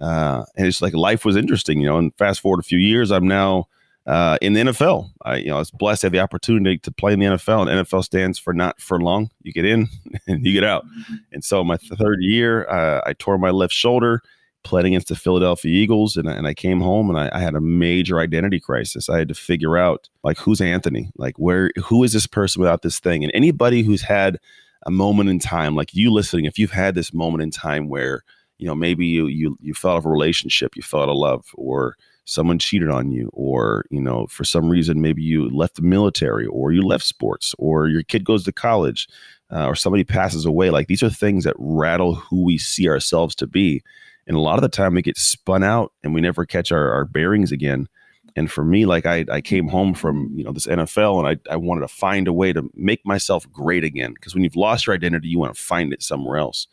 Uh, 0.00 0.44
and 0.56 0.66
it's 0.66 0.82
like 0.82 0.94
life 0.94 1.24
was 1.24 1.36
interesting, 1.36 1.80
you 1.80 1.86
know. 1.86 1.98
And 1.98 2.12
fast 2.16 2.40
forward 2.40 2.60
a 2.60 2.64
few 2.64 2.78
years, 2.78 3.10
I'm 3.10 3.26
now 3.26 3.68
uh, 4.06 4.38
in 4.40 4.52
the 4.52 4.60
NFL. 4.60 5.10
I, 5.22 5.36
you 5.36 5.48
know, 5.48 5.56
I 5.56 5.58
was 5.58 5.70
blessed 5.70 6.02
to 6.02 6.06
have 6.06 6.12
the 6.12 6.20
opportunity 6.20 6.78
to 6.78 6.90
play 6.90 7.12
in 7.12 7.18
the 7.18 7.26
NFL, 7.26 7.68
and 7.68 7.86
NFL 7.86 8.04
stands 8.04 8.38
for 8.38 8.52
not 8.52 8.80
for 8.80 9.00
long. 9.00 9.30
You 9.42 9.52
get 9.52 9.64
in 9.64 9.88
and 10.26 10.44
you 10.44 10.52
get 10.52 10.64
out. 10.64 10.84
And 11.32 11.44
so, 11.44 11.64
my 11.64 11.76
third 11.76 12.18
year, 12.20 12.68
uh, 12.68 13.02
I 13.04 13.14
tore 13.14 13.38
my 13.38 13.50
left 13.50 13.72
shoulder 13.72 14.22
playing 14.62 14.88
against 14.88 15.08
the 15.08 15.16
Philadelphia 15.16 15.72
Eagles, 15.72 16.16
and, 16.16 16.28
and 16.28 16.46
I 16.46 16.52
came 16.52 16.80
home 16.80 17.08
and 17.08 17.18
I, 17.18 17.30
I, 17.32 17.40
had 17.40 17.54
a 17.54 17.60
major 17.60 18.18
identity 18.18 18.58
crisis. 18.58 19.08
I 19.08 19.16
had 19.16 19.28
to 19.28 19.34
figure 19.34 19.78
out 19.78 20.08
like 20.24 20.38
who's 20.38 20.60
Anthony, 20.60 21.12
like 21.16 21.36
where 21.38 21.70
who 21.84 22.02
is 22.02 22.12
this 22.12 22.26
person 22.26 22.60
without 22.60 22.82
this 22.82 22.98
thing, 22.98 23.22
and 23.22 23.32
anybody 23.34 23.82
who's 23.82 24.02
had 24.02 24.38
a 24.84 24.90
moment 24.90 25.30
in 25.30 25.38
time, 25.38 25.76
like 25.76 25.94
you 25.94 26.12
listening, 26.12 26.46
if 26.46 26.58
you've 26.58 26.72
had 26.72 26.94
this 26.94 27.14
moment 27.14 27.42
in 27.42 27.50
time 27.50 27.88
where 27.88 28.24
you 28.58 28.66
know 28.66 28.74
maybe 28.74 29.06
you 29.06 29.26
you 29.26 29.56
you 29.60 29.72
fell 29.72 29.92
out 29.92 29.98
of 29.98 30.06
a 30.06 30.10
relationship, 30.10 30.76
you 30.76 30.82
fell 30.82 31.02
out 31.02 31.08
of 31.08 31.16
love, 31.16 31.46
or 31.54 31.96
someone 32.26 32.58
cheated 32.58 32.90
on 32.90 33.10
you 33.10 33.30
or 33.32 33.86
you 33.88 34.00
know 34.00 34.26
for 34.26 34.44
some 34.44 34.68
reason 34.68 35.00
maybe 35.00 35.22
you 35.22 35.48
left 35.48 35.76
the 35.76 35.82
military 35.82 36.46
or 36.46 36.72
you 36.72 36.82
left 36.82 37.04
sports 37.04 37.54
or 37.56 37.88
your 37.88 38.02
kid 38.02 38.24
goes 38.24 38.44
to 38.44 38.52
college 38.52 39.08
uh, 39.50 39.66
or 39.66 39.74
somebody 39.74 40.04
passes 40.04 40.44
away. 40.44 40.70
Like 40.70 40.88
these 40.88 41.02
are 41.02 41.10
things 41.10 41.44
that 41.44 41.54
rattle 41.56 42.14
who 42.14 42.44
we 42.44 42.58
see 42.58 42.88
ourselves 42.88 43.34
to 43.36 43.46
be. 43.46 43.82
And 44.26 44.36
a 44.36 44.40
lot 44.40 44.56
of 44.56 44.62
the 44.62 44.68
time 44.68 44.94
we 44.94 45.02
get 45.02 45.16
spun 45.16 45.62
out 45.62 45.92
and 46.02 46.12
we 46.12 46.20
never 46.20 46.44
catch 46.44 46.72
our, 46.72 46.90
our 46.92 47.04
bearings 47.04 47.52
again. 47.52 47.88
And 48.34 48.50
for 48.50 48.64
me 48.64 48.86
like 48.86 49.06
I, 49.06 49.24
I 49.30 49.40
came 49.40 49.68
home 49.68 49.94
from 49.94 50.30
you 50.34 50.44
know 50.44 50.52
this 50.52 50.66
nfl 50.66 51.18
and 51.18 51.28
I, 51.28 51.52
I 51.52 51.56
wanted 51.56 51.82
to 51.82 51.88
find 51.88 52.28
a 52.28 52.32
way 52.32 52.52
to 52.52 52.68
make 52.74 53.06
myself 53.06 53.50
great 53.50 53.84
again. 53.84 54.12
Because 54.12 54.34
when 54.34 54.42
you've 54.42 54.56
lost 54.56 54.86
your 54.86 54.94
identity 54.96 55.28
you 55.28 55.38
want 55.38 55.54
to 55.54 55.62
find 55.62 55.92
it 55.92 56.02
somewhere 56.02 56.38
else 56.38 56.66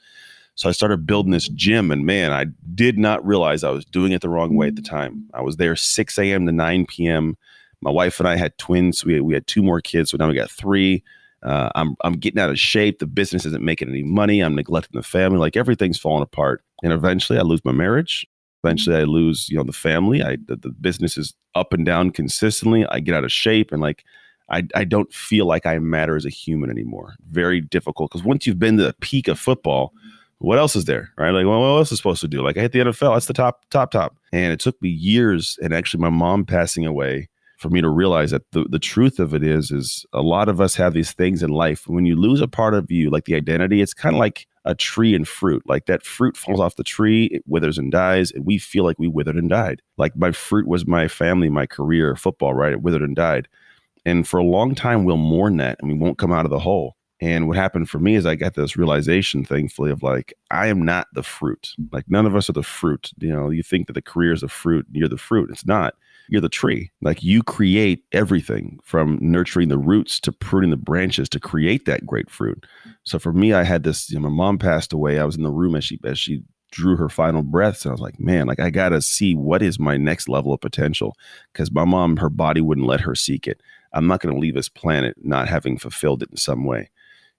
so 0.55 0.69
I 0.69 0.71
started 0.71 1.07
building 1.07 1.31
this 1.31 1.47
gym, 1.49 1.91
and 1.91 2.05
man, 2.05 2.31
I 2.31 2.45
did 2.75 2.97
not 2.97 3.25
realize 3.25 3.63
I 3.63 3.71
was 3.71 3.85
doing 3.85 4.11
it 4.11 4.21
the 4.21 4.29
wrong 4.29 4.55
way 4.55 4.67
at 4.67 4.75
the 4.75 4.81
time. 4.81 5.27
I 5.33 5.41
was 5.41 5.57
there 5.57 5.75
6 5.75 6.19
a.m. 6.19 6.45
to 6.45 6.51
9 6.51 6.85
p.m. 6.85 7.35
My 7.81 7.91
wife 7.91 8.19
and 8.19 8.29
I 8.29 8.35
had 8.35 8.57
twins. 8.57 9.03
We 9.03 9.19
we 9.19 9.33
had 9.33 9.47
two 9.47 9.63
more 9.63 9.81
kids, 9.81 10.11
so 10.11 10.17
now 10.17 10.27
we 10.27 10.35
got 10.35 10.51
three. 10.51 11.03
Uh, 11.41 11.69
I'm 11.75 11.95
I'm 12.03 12.13
getting 12.13 12.39
out 12.39 12.49
of 12.49 12.59
shape. 12.59 12.99
The 12.99 13.07
business 13.07 13.45
isn't 13.45 13.63
making 13.63 13.89
any 13.89 14.03
money. 14.03 14.41
I'm 14.41 14.55
neglecting 14.55 14.97
the 14.97 15.05
family. 15.05 15.39
Like 15.39 15.57
everything's 15.57 15.99
falling 15.99 16.23
apart. 16.23 16.63
And 16.83 16.93
eventually, 16.93 17.39
I 17.39 17.41
lose 17.41 17.65
my 17.65 17.71
marriage. 17.71 18.25
Eventually, 18.63 18.95
I 18.95 19.03
lose 19.03 19.49
you 19.49 19.57
know 19.57 19.63
the 19.63 19.73
family. 19.73 20.23
I 20.23 20.37
the, 20.47 20.55
the 20.55 20.69
business 20.69 21.17
is 21.17 21.33
up 21.55 21.73
and 21.73 21.85
down 21.85 22.11
consistently. 22.11 22.85
I 22.85 22.99
get 22.99 23.15
out 23.15 23.25
of 23.25 23.31
shape, 23.31 23.71
and 23.71 23.81
like 23.81 24.05
I, 24.49 24.63
I 24.75 24.83
don't 24.83 25.11
feel 25.13 25.45
like 25.45 25.65
I 25.65 25.79
matter 25.79 26.15
as 26.15 26.25
a 26.25 26.29
human 26.29 26.69
anymore. 26.69 27.15
Very 27.31 27.59
difficult 27.59 28.11
because 28.11 28.23
once 28.23 28.45
you've 28.45 28.59
been 28.59 28.77
to 28.77 28.83
the 28.83 28.95
peak 29.01 29.27
of 29.27 29.39
football, 29.39 29.93
what 30.43 30.59
else 30.59 30.75
is 30.75 30.85
there? 30.85 31.11
Right? 31.17 31.31
Like, 31.31 31.45
well, 31.45 31.61
what 31.61 31.77
else 31.77 31.91
is 31.91 31.99
supposed 31.99 32.21
to 32.21 32.27
do? 32.27 32.41
Like, 32.41 32.57
I 32.57 32.61
hit 32.61 32.73
the 32.73 32.79
NFL. 32.79 33.15
That's 33.15 33.27
the 33.27 33.33
top, 33.33 33.65
top, 33.69 33.91
top. 33.91 34.17
And 34.31 34.51
it 34.51 34.59
took 34.59 34.79
me 34.81 34.89
years, 34.89 35.57
and 35.61 35.73
actually, 35.73 36.01
my 36.01 36.09
mom 36.09 36.45
passing 36.45 36.85
away, 36.85 37.29
for 37.57 37.69
me 37.69 37.79
to 37.79 37.87
realize 37.87 38.31
that 38.31 38.51
the, 38.51 38.65
the 38.65 38.77
truth 38.77 39.19
of 39.19 39.33
it 39.33 39.41
is, 39.41 39.71
is 39.71 40.05
a 40.11 40.21
lot 40.21 40.49
of 40.49 40.59
us 40.59 40.75
have 40.75 40.93
these 40.93 41.13
things 41.13 41.41
in 41.41 41.49
life. 41.49 41.87
When 41.87 42.05
you 42.05 42.17
lose 42.17 42.41
a 42.41 42.47
part 42.47 42.73
of 42.73 42.91
you, 42.91 43.09
like 43.09 43.23
the 43.23 43.35
identity, 43.35 43.81
it's 43.81 43.93
kind 43.93 44.15
of 44.15 44.19
like 44.19 44.47
a 44.65 44.75
tree 44.75 45.15
and 45.15 45.25
fruit. 45.25 45.63
Like 45.65 45.85
that 45.85 46.03
fruit 46.03 46.35
falls 46.35 46.59
off 46.59 46.75
the 46.75 46.83
tree, 46.83 47.25
it 47.27 47.43
withers 47.47 47.77
and 47.77 47.89
dies, 47.89 48.31
and 48.31 48.45
we 48.45 48.57
feel 48.57 48.83
like 48.83 48.99
we 48.99 49.07
withered 49.07 49.37
and 49.37 49.49
died. 49.49 49.81
Like 49.97 50.13
my 50.15 50.33
fruit 50.33 50.67
was 50.67 50.85
my 50.85 51.07
family, 51.07 51.49
my 51.49 51.65
career, 51.65 52.17
football, 52.17 52.53
right? 52.53 52.73
It 52.73 52.81
withered 52.81 53.01
and 53.01 53.15
died. 53.15 53.47
And 54.05 54.27
for 54.27 54.39
a 54.39 54.43
long 54.43 54.75
time, 54.75 55.05
we'll 55.05 55.15
mourn 55.15 55.55
that 55.57 55.77
and 55.79 55.89
we 55.89 55.97
won't 55.97 56.17
come 56.17 56.33
out 56.33 56.45
of 56.45 56.51
the 56.51 56.59
hole. 56.59 56.97
And 57.23 57.47
what 57.47 57.55
happened 57.55 57.89
for 57.89 57.99
me 57.99 58.15
is 58.15 58.25
I 58.25 58.35
got 58.35 58.55
this 58.55 58.75
realization, 58.75 59.45
thankfully, 59.45 59.91
of 59.91 60.03
like, 60.03 60.33
I 60.51 60.67
am 60.67 60.83
not 60.83 61.07
the 61.13 61.23
fruit. 61.23 61.69
Like, 61.93 62.03
none 62.09 62.25
of 62.25 62.35
us 62.35 62.49
are 62.49 62.53
the 62.53 62.63
fruit. 62.63 63.11
You 63.17 63.33
know, 63.33 63.49
you 63.49 63.63
think 63.63 63.87
that 63.87 63.93
the 63.93 64.01
career 64.01 64.33
is 64.33 64.43
a 64.43 64.49
fruit, 64.49 64.85
you're 64.91 65.07
the 65.07 65.17
fruit. 65.17 65.49
It's 65.49 65.65
not. 65.65 65.93
You're 66.27 66.41
the 66.41 66.49
tree. 66.49 66.91
Like, 67.01 67.23
you 67.23 67.41
create 67.41 68.03
everything 68.11 68.77
from 68.83 69.19
nurturing 69.21 69.69
the 69.69 69.77
roots 69.77 70.19
to 70.19 70.33
pruning 70.33 70.69
the 70.69 70.75
branches 70.75 71.29
to 71.29 71.39
create 71.39 71.85
that 71.85 72.05
great 72.05 72.29
fruit. 72.29 72.65
So 73.03 73.19
for 73.19 73.31
me, 73.31 73.53
I 73.53 73.63
had 73.63 73.83
this, 73.83 74.11
you 74.11 74.19
know, 74.19 74.29
my 74.29 74.35
mom 74.35 74.57
passed 74.57 74.91
away. 74.91 75.17
I 75.17 75.23
was 75.23 75.37
in 75.37 75.43
the 75.43 75.49
room 75.49 75.75
as 75.75 75.85
she, 75.85 76.01
as 76.03 76.19
she, 76.19 76.43
drew 76.71 76.95
her 76.95 77.07
final 77.07 77.43
breaths 77.43 77.85
and 77.85 77.91
I 77.91 77.93
was 77.93 78.01
like, 78.01 78.19
man, 78.19 78.47
like 78.47 78.59
I 78.59 78.71
got 78.71 78.89
to 78.89 78.99
see 78.99 79.35
what 79.35 79.61
is 79.61 79.77
my 79.77 79.95
next 79.95 80.27
level 80.27 80.51
of 80.51 80.59
potential 80.59 81.15
because 81.51 81.71
my 81.71 81.85
mom, 81.85 82.17
her 82.17 82.31
body 82.31 82.61
wouldn't 82.61 82.87
let 82.87 83.01
her 83.01 83.13
seek 83.13 83.45
it. 83.45 83.61
I'm 83.93 84.07
not 84.07 84.21
to 84.21 84.33
leave 84.33 84.55
this 84.55 84.69
planet 84.69 85.15
not 85.21 85.47
having 85.47 85.77
fulfilled 85.77 86.23
it 86.23 86.31
in 86.31 86.37
some 86.37 86.65
way. 86.65 86.89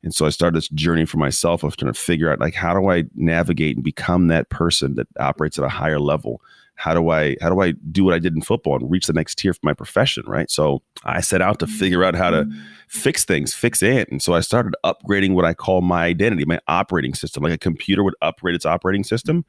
And 0.05 0.15
so 0.15 0.27
I 0.27 0.29
started 0.29 0.57
this 0.57 0.69
journey 0.69 1.07
for 1.07 1.17
myself 1.17 1.65
of 1.65 1.77
trying 1.77 1.93
to 1.93 1.99
figure 1.99 2.31
out 2.31 2.39
like 2.39 2.55
how 2.55 2.79
do 2.79 2.91
I 2.91 3.05
navigate 3.15 3.77
and 3.77 3.85
become 3.85 4.29
that 4.29 4.51
person 4.51 4.95
that 4.95 5.09
operates 5.19 5.59
at 5.59 5.65
a 5.65 5.69
higher 5.69 5.99
level? 5.99 6.41
How 6.77 6.93
do 6.93 7.11
I 7.11 7.37
how 7.41 7.49
do 7.49 7.61
I 7.61 7.73
do 7.73 8.05
what 8.05 8.15
I 8.15 8.19
did 8.19 8.35
in 8.35 8.43
football 8.43 8.77
and 8.77 8.91
reach 8.91 9.07
the 9.07 9.13
next 9.13 9.37
tier 9.37 9.55
for 9.55 9.61
my 9.63 9.73
profession? 9.73 10.25
Right. 10.27 10.51
So 10.51 10.83
I 11.05 11.21
set 11.21 11.41
out 11.41 11.59
to 11.61 11.67
figure 11.67 12.05
out 12.05 12.15
how 12.15 12.31
to 12.31 12.45
mm. 12.45 12.63
fix 12.89 13.25
things, 13.25 13.55
fix 13.55 13.83
it. 13.83 14.11
And 14.11 14.21
so 14.21 14.35
I 14.35 14.41
started 14.41 14.75
upgrading 14.85 15.35
what 15.35 15.45
I 15.45 15.55
call 15.55 15.81
my 15.81 16.05
identity, 16.05 16.45
my 16.45 16.61
operating 16.69 17.15
system. 17.15 17.43
Like 17.43 17.53
a 17.53 17.59
computer 17.59 18.03
would 18.05 18.17
upgrade 18.21 18.55
its 18.55 18.67
operating 18.67 19.05
system. 19.05 19.45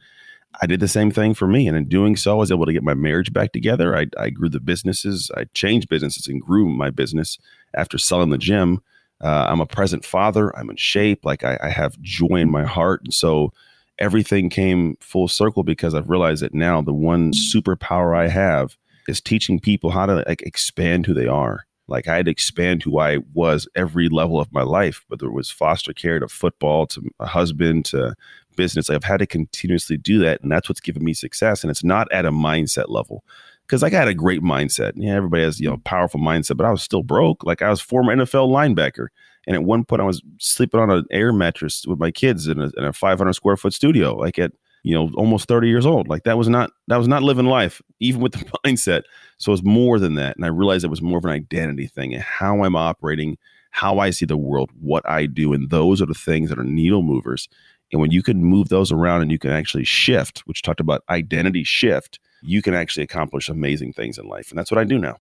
I 0.61 0.67
did 0.67 0.79
the 0.79 0.87
same 0.87 1.11
thing 1.11 1.33
for 1.33 1.47
me. 1.47 1.67
And 1.67 1.75
in 1.75 1.89
doing 1.89 2.15
so, 2.15 2.31
I 2.31 2.35
was 2.35 2.51
able 2.51 2.65
to 2.65 2.73
get 2.73 2.83
my 2.83 2.93
marriage 2.93 3.33
back 3.33 3.51
together. 3.51 3.97
I, 3.97 4.07
I 4.17 4.29
grew 4.29 4.49
the 4.49 4.59
businesses, 4.59 5.29
I 5.35 5.45
changed 5.53 5.89
businesses 5.89 6.27
and 6.27 6.41
grew 6.41 6.69
my 6.69 6.89
business 6.89 7.37
after 7.73 7.97
selling 7.97 8.29
the 8.29 8.37
gym. 8.37 8.81
Uh, 9.23 9.47
I'm 9.49 9.61
a 9.61 9.65
present 9.65 10.05
father. 10.05 10.55
I'm 10.57 10.69
in 10.69 10.75
shape. 10.75 11.25
Like 11.25 11.43
I, 11.43 11.57
I 11.61 11.69
have 11.69 11.99
joy 12.01 12.35
in 12.35 12.51
my 12.51 12.63
heart. 12.63 13.01
And 13.03 13.13
so 13.13 13.51
everything 13.99 14.49
came 14.49 14.97
full 14.99 15.27
circle 15.27 15.63
because 15.63 15.93
I've 15.93 16.09
realized 16.09 16.43
that 16.43 16.53
now 16.53 16.81
the 16.81 16.93
one 16.93 17.31
superpower 17.31 18.17
I 18.17 18.27
have 18.27 18.77
is 19.07 19.21
teaching 19.21 19.59
people 19.59 19.91
how 19.91 20.05
to 20.05 20.23
like 20.27 20.41
expand 20.41 21.05
who 21.05 21.13
they 21.13 21.27
are. 21.27 21.65
Like 21.87 22.07
I 22.07 22.15
had 22.15 22.25
to 22.25 22.31
expand 22.31 22.81
who 22.83 22.99
I 22.99 23.19
was 23.33 23.67
every 23.75 24.09
level 24.09 24.39
of 24.39 24.51
my 24.51 24.63
life, 24.63 25.05
whether 25.07 25.27
it 25.27 25.33
was 25.33 25.51
foster 25.51 25.93
care 25.93 26.19
to 26.19 26.27
football 26.27 26.87
to 26.87 27.09
a 27.19 27.27
husband 27.27 27.85
to 27.85 28.15
business. 28.55 28.89
I've 28.89 29.03
had 29.03 29.17
to 29.17 29.27
continuously 29.27 29.97
do 29.97 30.17
that. 30.19 30.41
And 30.41 30.51
that's 30.51 30.67
what's 30.67 30.81
given 30.81 31.03
me 31.03 31.13
success. 31.13 31.63
And 31.63 31.69
it's 31.69 31.83
not 31.83 32.11
at 32.11 32.25
a 32.25 32.31
mindset 32.31 32.89
level. 32.89 33.23
Cause 33.67 33.81
like 33.81 33.93
I 33.93 33.99
had 33.99 34.07
a 34.07 34.13
great 34.13 34.41
mindset. 34.41 34.93
Yeah, 34.95 35.15
everybody 35.15 35.43
has, 35.43 35.59
you 35.59 35.69
know, 35.69 35.77
powerful 35.85 36.19
mindset, 36.19 36.57
but 36.57 36.65
I 36.65 36.71
was 36.71 36.83
still 36.83 37.03
broke. 37.03 37.43
Like 37.43 37.61
I 37.61 37.69
was 37.69 37.81
former 37.81 38.15
NFL 38.15 38.49
linebacker. 38.49 39.07
And 39.47 39.55
at 39.55 39.63
one 39.63 39.83
point 39.83 40.01
I 40.01 40.05
was 40.05 40.21
sleeping 40.39 40.79
on 40.79 40.89
an 40.89 41.05
air 41.11 41.31
mattress 41.31 41.85
with 41.87 41.99
my 41.99 42.11
kids 42.11 42.47
in 42.47 42.59
a, 42.59 42.71
in 42.77 42.83
a 42.83 42.93
500 42.93 43.33
square 43.33 43.57
foot 43.57 43.73
studio, 43.73 44.15
like 44.15 44.39
at, 44.39 44.51
you 44.83 44.93
know, 44.93 45.09
almost 45.15 45.47
30 45.47 45.67
years 45.67 45.85
old. 45.85 46.07
Like 46.07 46.23
that 46.23 46.37
was 46.37 46.47
not, 46.47 46.71
that 46.87 46.97
was 46.97 47.07
not 47.07 47.23
living 47.23 47.45
life, 47.45 47.81
even 47.99 48.21
with 48.21 48.33
the 48.33 48.45
mindset. 48.65 49.03
So 49.37 49.51
it's 49.51 49.63
more 49.63 49.99
than 49.99 50.15
that. 50.15 50.35
And 50.35 50.45
I 50.45 50.49
realized 50.49 50.83
it 50.83 50.89
was 50.89 51.01
more 51.01 51.17
of 51.17 51.25
an 51.25 51.31
identity 51.31 51.87
thing 51.87 52.13
and 52.13 52.23
how 52.23 52.63
I'm 52.63 52.75
operating, 52.75 53.37
how 53.71 53.99
I 53.99 54.11
see 54.11 54.25
the 54.25 54.37
world, 54.37 54.69
what 54.79 55.07
I 55.09 55.25
do. 55.25 55.53
And 55.53 55.69
those 55.69 56.01
are 56.01 56.05
the 56.07 56.13
things 56.13 56.49
that 56.49 56.59
are 56.59 56.63
needle 56.63 57.01
movers. 57.01 57.49
And 57.91 58.01
when 58.01 58.11
you 58.11 58.23
can 58.23 58.43
move 58.43 58.69
those 58.69 58.91
around 58.91 59.21
and 59.21 59.31
you 59.31 59.39
can 59.39 59.51
actually 59.51 59.83
shift, 59.83 60.39
which 60.45 60.61
talked 60.61 60.79
about 60.79 61.03
identity 61.09 61.63
shift, 61.63 62.19
you 62.41 62.61
can 62.61 62.73
actually 62.73 63.03
accomplish 63.03 63.49
amazing 63.49 63.93
things 63.93 64.17
in 64.17 64.27
life. 64.27 64.49
And 64.49 64.57
that's 64.57 64.71
what 64.71 64.79
I 64.79 64.83
do 64.83 64.97
now. 64.97 65.17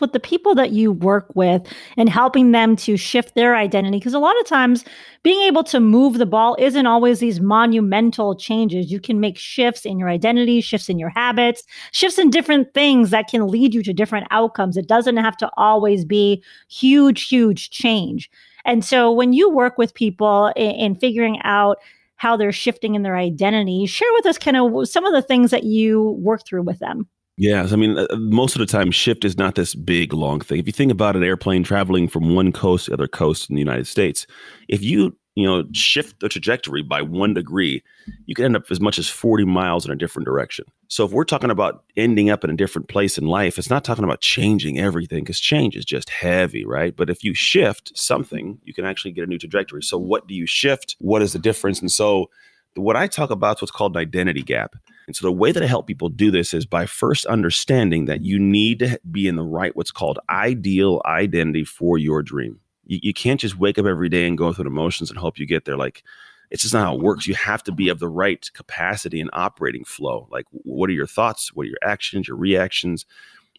With 0.00 0.12
the 0.12 0.20
people 0.20 0.54
that 0.54 0.70
you 0.70 0.92
work 0.92 1.30
with 1.34 1.62
and 1.98 2.08
helping 2.08 2.52
them 2.52 2.74
to 2.76 2.96
shift 2.96 3.34
their 3.34 3.54
identity 3.54 3.98
because 3.98 4.14
a 4.14 4.18
lot 4.18 4.38
of 4.40 4.46
times 4.46 4.82
being 5.22 5.42
able 5.42 5.62
to 5.64 5.78
move 5.78 6.16
the 6.16 6.24
ball 6.24 6.56
isn't 6.58 6.86
always 6.86 7.18
these 7.18 7.38
monumental 7.38 8.34
changes. 8.34 8.90
You 8.90 8.98
can 8.98 9.20
make 9.20 9.36
shifts 9.36 9.84
in 9.84 9.98
your 9.98 10.08
identity 10.08 10.62
shifts 10.62 10.88
in 10.88 10.98
your 10.98 11.10
habits 11.10 11.64
shifts 11.92 12.18
in 12.18 12.30
different 12.30 12.72
things 12.72 13.10
that 13.10 13.28
can 13.28 13.46
lead 13.46 13.74
you 13.74 13.82
to 13.82 13.92
different 13.92 14.26
outcomes. 14.30 14.78
It 14.78 14.88
doesn't 14.88 15.18
have 15.18 15.36
to 15.36 15.50
always 15.58 16.06
be 16.06 16.42
huge 16.70 17.28
huge 17.28 17.68
change. 17.68 18.30
And 18.64 18.82
so 18.82 19.12
when 19.12 19.34
you 19.34 19.50
work 19.50 19.76
with 19.76 19.92
people 19.92 20.50
in, 20.56 20.70
in 20.70 20.94
figuring 20.94 21.40
out 21.44 21.76
how 22.20 22.36
they're 22.36 22.52
shifting 22.52 22.94
in 22.94 23.02
their 23.02 23.16
identity 23.16 23.86
share 23.86 24.12
with 24.12 24.26
us 24.26 24.36
kind 24.36 24.56
of 24.56 24.86
some 24.86 25.06
of 25.06 25.14
the 25.14 25.22
things 25.22 25.50
that 25.50 25.64
you 25.64 26.18
work 26.20 26.46
through 26.46 26.62
with 26.62 26.78
them 26.78 27.08
Yes, 27.36 27.72
I 27.72 27.76
mean, 27.76 27.96
uh, 27.96 28.06
most 28.18 28.54
of 28.54 28.60
the 28.60 28.66
time, 28.66 28.90
shift 28.90 29.24
is 29.24 29.38
not 29.38 29.54
this 29.54 29.74
big, 29.74 30.12
long 30.12 30.40
thing. 30.40 30.58
If 30.58 30.66
you 30.66 30.74
think 30.74 30.92
about 30.92 31.16
an 31.16 31.24
airplane 31.24 31.64
traveling 31.64 32.06
from 32.06 32.34
one 32.34 32.52
coast 32.52 32.84
to 32.84 32.90
the 32.90 32.96
other 32.96 33.08
coast 33.08 33.48
in 33.48 33.56
the 33.56 33.60
United 33.60 33.86
States, 33.86 34.26
if 34.68 34.82
you 34.82 35.16
you 35.34 35.46
know 35.46 35.64
shift 35.72 36.20
the 36.20 36.28
trajectory 36.28 36.82
by 36.82 37.02
one 37.02 37.34
degree, 37.34 37.82
you 38.26 38.34
can 38.34 38.44
end 38.44 38.56
up 38.56 38.64
as 38.70 38.80
much 38.80 38.98
as 38.98 39.08
forty 39.08 39.44
miles 39.44 39.86
in 39.86 39.92
a 39.92 39.96
different 39.96 40.26
direction. 40.26 40.64
So 40.88 41.04
if 41.04 41.12
we're 41.12 41.24
talking 41.24 41.50
about 41.50 41.84
ending 41.96 42.30
up 42.30 42.42
in 42.42 42.50
a 42.50 42.56
different 42.56 42.88
place 42.88 43.16
in 43.16 43.26
life, 43.26 43.58
it's 43.58 43.70
not 43.70 43.84
talking 43.84 44.04
about 44.04 44.20
changing 44.20 44.78
everything 44.78 45.22
because 45.22 45.38
change 45.38 45.76
is 45.76 45.84
just 45.84 46.10
heavy, 46.10 46.64
right? 46.64 46.96
But 46.96 47.10
if 47.10 47.22
you 47.22 47.32
shift 47.32 47.96
something, 47.96 48.58
you 48.64 48.74
can 48.74 48.84
actually 48.84 49.12
get 49.12 49.24
a 49.24 49.28
new 49.28 49.38
trajectory. 49.38 49.82
So 49.82 49.98
what 49.98 50.26
do 50.26 50.34
you 50.34 50.46
shift? 50.46 50.96
What 50.98 51.22
is 51.22 51.32
the 51.32 51.38
difference? 51.38 51.80
And 51.80 51.92
so 51.92 52.28
what 52.74 52.96
I 52.96 53.06
talk 53.06 53.30
about 53.30 53.58
is 53.58 53.62
what's 53.62 53.72
called 53.72 53.96
an 53.96 54.00
identity 54.00 54.42
gap. 54.42 54.74
And 55.06 55.16
so 55.16 55.26
the 55.26 55.32
way 55.32 55.52
that 55.52 55.62
I 55.62 55.66
help 55.66 55.86
people 55.86 56.08
do 56.08 56.30
this 56.30 56.54
is 56.54 56.66
by 56.66 56.86
first 56.86 57.26
understanding 57.26 58.04
that 58.06 58.24
you 58.24 58.38
need 58.38 58.78
to 58.80 59.00
be 59.10 59.26
in 59.26 59.36
the 59.36 59.42
right, 59.42 59.74
what's 59.74 59.90
called 59.90 60.18
ideal 60.28 61.02
identity 61.04 61.64
for 61.64 61.98
your 61.98 62.22
dream. 62.22 62.60
You, 62.90 62.98
you 63.02 63.14
can't 63.14 63.40
just 63.40 63.58
wake 63.58 63.78
up 63.78 63.86
every 63.86 64.08
day 64.08 64.26
and 64.26 64.36
go 64.36 64.52
through 64.52 64.64
the 64.64 64.70
motions 64.70 65.10
and 65.10 65.18
hope 65.18 65.38
you 65.38 65.46
get 65.46 65.64
there. 65.64 65.76
Like, 65.76 66.02
it's 66.50 66.62
just 66.62 66.74
not 66.74 66.84
how 66.84 66.94
it 66.96 67.00
works. 67.00 67.28
You 67.28 67.34
have 67.34 67.62
to 67.64 67.72
be 67.72 67.88
of 67.88 68.00
the 68.00 68.08
right 68.08 68.44
capacity 68.52 69.20
and 69.20 69.30
operating 69.32 69.84
flow. 69.84 70.26
Like, 70.30 70.46
what 70.50 70.90
are 70.90 70.94
your 70.94 71.06
thoughts? 71.06 71.54
What 71.54 71.64
are 71.64 71.70
your 71.70 71.78
actions, 71.82 72.26
your 72.26 72.36
reactions? 72.36 73.06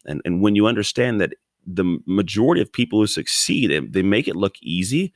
And, 0.04 0.20
and 0.26 0.42
when 0.42 0.54
you 0.54 0.66
understand 0.66 1.20
that 1.20 1.32
the 1.66 1.98
majority 2.06 2.60
of 2.60 2.70
people 2.70 3.00
who 3.00 3.06
succeed, 3.06 3.92
they 3.92 4.02
make 4.02 4.28
it 4.28 4.36
look 4.36 4.56
easy. 4.60 5.14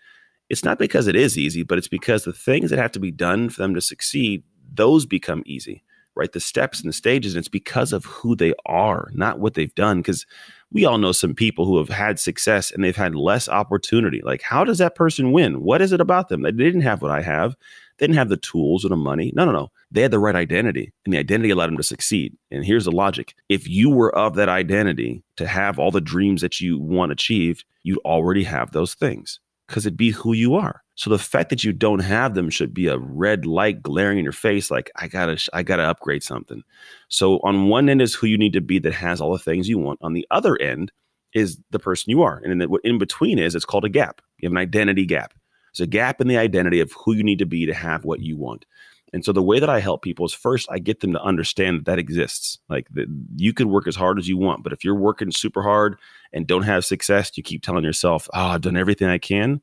It's 0.48 0.64
not 0.64 0.78
because 0.78 1.06
it 1.08 1.16
is 1.16 1.36
easy, 1.36 1.62
but 1.62 1.76
it's 1.76 1.88
because 1.88 2.24
the 2.24 2.32
things 2.32 2.70
that 2.70 2.78
have 2.78 2.92
to 2.92 3.00
be 3.00 3.10
done 3.10 3.50
for 3.50 3.60
them 3.60 3.74
to 3.74 3.80
succeed, 3.80 4.44
those 4.72 5.04
become 5.04 5.42
easy 5.44 5.82
right? 6.16 6.32
The 6.32 6.40
steps 6.40 6.80
and 6.80 6.88
the 6.88 6.94
stages. 6.94 7.34
And 7.34 7.40
it's 7.40 7.48
because 7.48 7.92
of 7.92 8.06
who 8.06 8.34
they 8.34 8.54
are, 8.64 9.10
not 9.12 9.38
what 9.38 9.54
they've 9.54 9.74
done. 9.74 9.98
Because 9.98 10.26
we 10.72 10.84
all 10.84 10.98
know 10.98 11.12
some 11.12 11.34
people 11.34 11.64
who 11.64 11.78
have 11.78 11.88
had 11.88 12.18
success 12.18 12.70
and 12.70 12.82
they've 12.82 12.96
had 12.96 13.14
less 13.14 13.48
opportunity. 13.48 14.20
Like, 14.24 14.42
how 14.42 14.64
does 14.64 14.78
that 14.78 14.94
person 14.94 15.32
win? 15.32 15.62
What 15.62 15.80
is 15.80 15.92
it 15.92 16.00
about 16.00 16.28
them? 16.28 16.42
They 16.42 16.52
didn't 16.52 16.80
have 16.80 17.02
what 17.02 17.10
I 17.10 17.22
have. 17.22 17.56
They 17.98 18.06
didn't 18.06 18.18
have 18.18 18.28
the 18.28 18.36
tools 18.36 18.84
or 18.84 18.88
the 18.88 18.96
money. 18.96 19.32
No, 19.34 19.44
no, 19.44 19.52
no. 19.52 19.70
They 19.90 20.02
had 20.02 20.10
the 20.10 20.18
right 20.18 20.34
identity, 20.34 20.92
and 21.04 21.14
the 21.14 21.18
identity 21.18 21.50
allowed 21.50 21.68
them 21.68 21.76
to 21.78 21.82
succeed. 21.82 22.36
And 22.50 22.64
here's 22.64 22.84
the 22.84 22.92
logic 22.92 23.34
if 23.48 23.68
you 23.68 23.88
were 23.88 24.14
of 24.14 24.34
that 24.34 24.48
identity 24.48 25.22
to 25.36 25.46
have 25.46 25.78
all 25.78 25.90
the 25.90 26.00
dreams 26.00 26.42
that 26.42 26.60
you 26.60 26.78
want 26.78 27.12
achieved, 27.12 27.64
you'd 27.84 27.98
already 27.98 28.44
have 28.44 28.72
those 28.72 28.94
things 28.94 29.40
because 29.66 29.86
it'd 29.86 29.96
be 29.96 30.10
who 30.10 30.32
you 30.32 30.54
are. 30.56 30.82
So 30.96 31.10
the 31.10 31.18
fact 31.18 31.50
that 31.50 31.62
you 31.62 31.72
don't 31.72 32.00
have 32.00 32.34
them 32.34 32.48
should 32.48 32.72
be 32.72 32.88
a 32.88 32.98
red 32.98 33.44
light 33.44 33.82
glaring 33.82 34.18
in 34.18 34.24
your 34.24 34.32
face, 34.32 34.70
like 34.70 34.90
I 34.96 35.08
gotta, 35.08 35.38
I 35.52 35.62
gotta 35.62 35.84
upgrade 35.84 36.22
something. 36.22 36.62
So 37.08 37.38
on 37.44 37.68
one 37.68 37.88
end 37.88 38.00
is 38.00 38.14
who 38.14 38.26
you 38.26 38.38
need 38.38 38.54
to 38.54 38.62
be 38.62 38.78
that 38.80 38.94
has 38.94 39.20
all 39.20 39.32
the 39.32 39.38
things 39.38 39.68
you 39.68 39.78
want. 39.78 40.00
On 40.02 40.14
the 40.14 40.26
other 40.30 40.60
end 40.60 40.90
is 41.34 41.58
the 41.70 41.78
person 41.78 42.10
you 42.10 42.22
are, 42.22 42.40
and 42.42 42.62
in, 42.62 42.76
in 42.82 42.98
between 42.98 43.38
is 43.38 43.54
it's 43.54 43.66
called 43.66 43.84
a 43.84 43.90
gap. 43.90 44.22
You 44.38 44.46
have 44.46 44.52
an 44.52 44.58
identity 44.58 45.04
gap. 45.04 45.34
It's 45.70 45.80
a 45.80 45.86
gap 45.86 46.22
in 46.22 46.28
the 46.28 46.38
identity 46.38 46.80
of 46.80 46.92
who 46.92 47.12
you 47.12 47.22
need 47.22 47.38
to 47.40 47.46
be 47.46 47.66
to 47.66 47.74
have 47.74 48.06
what 48.06 48.20
you 48.20 48.38
want. 48.38 48.64
And 49.12 49.22
so 49.22 49.32
the 49.32 49.42
way 49.42 49.60
that 49.60 49.68
I 49.68 49.80
help 49.80 50.02
people 50.02 50.24
is 50.24 50.32
first 50.32 50.66
I 50.70 50.78
get 50.78 51.00
them 51.00 51.12
to 51.12 51.22
understand 51.22 51.78
that 51.78 51.84
that 51.84 51.98
exists. 51.98 52.58
Like 52.70 52.88
you 53.36 53.52
can 53.52 53.68
work 53.68 53.86
as 53.86 53.96
hard 53.96 54.18
as 54.18 54.28
you 54.28 54.38
want, 54.38 54.62
but 54.62 54.72
if 54.72 54.82
you're 54.82 54.94
working 54.94 55.30
super 55.30 55.62
hard 55.62 55.96
and 56.32 56.46
don't 56.46 56.62
have 56.62 56.86
success, 56.86 57.30
you 57.36 57.42
keep 57.42 57.62
telling 57.62 57.84
yourself, 57.84 58.28
"Oh, 58.32 58.46
I've 58.46 58.62
done 58.62 58.76
everything 58.76 59.08
I 59.08 59.18
can." 59.18 59.60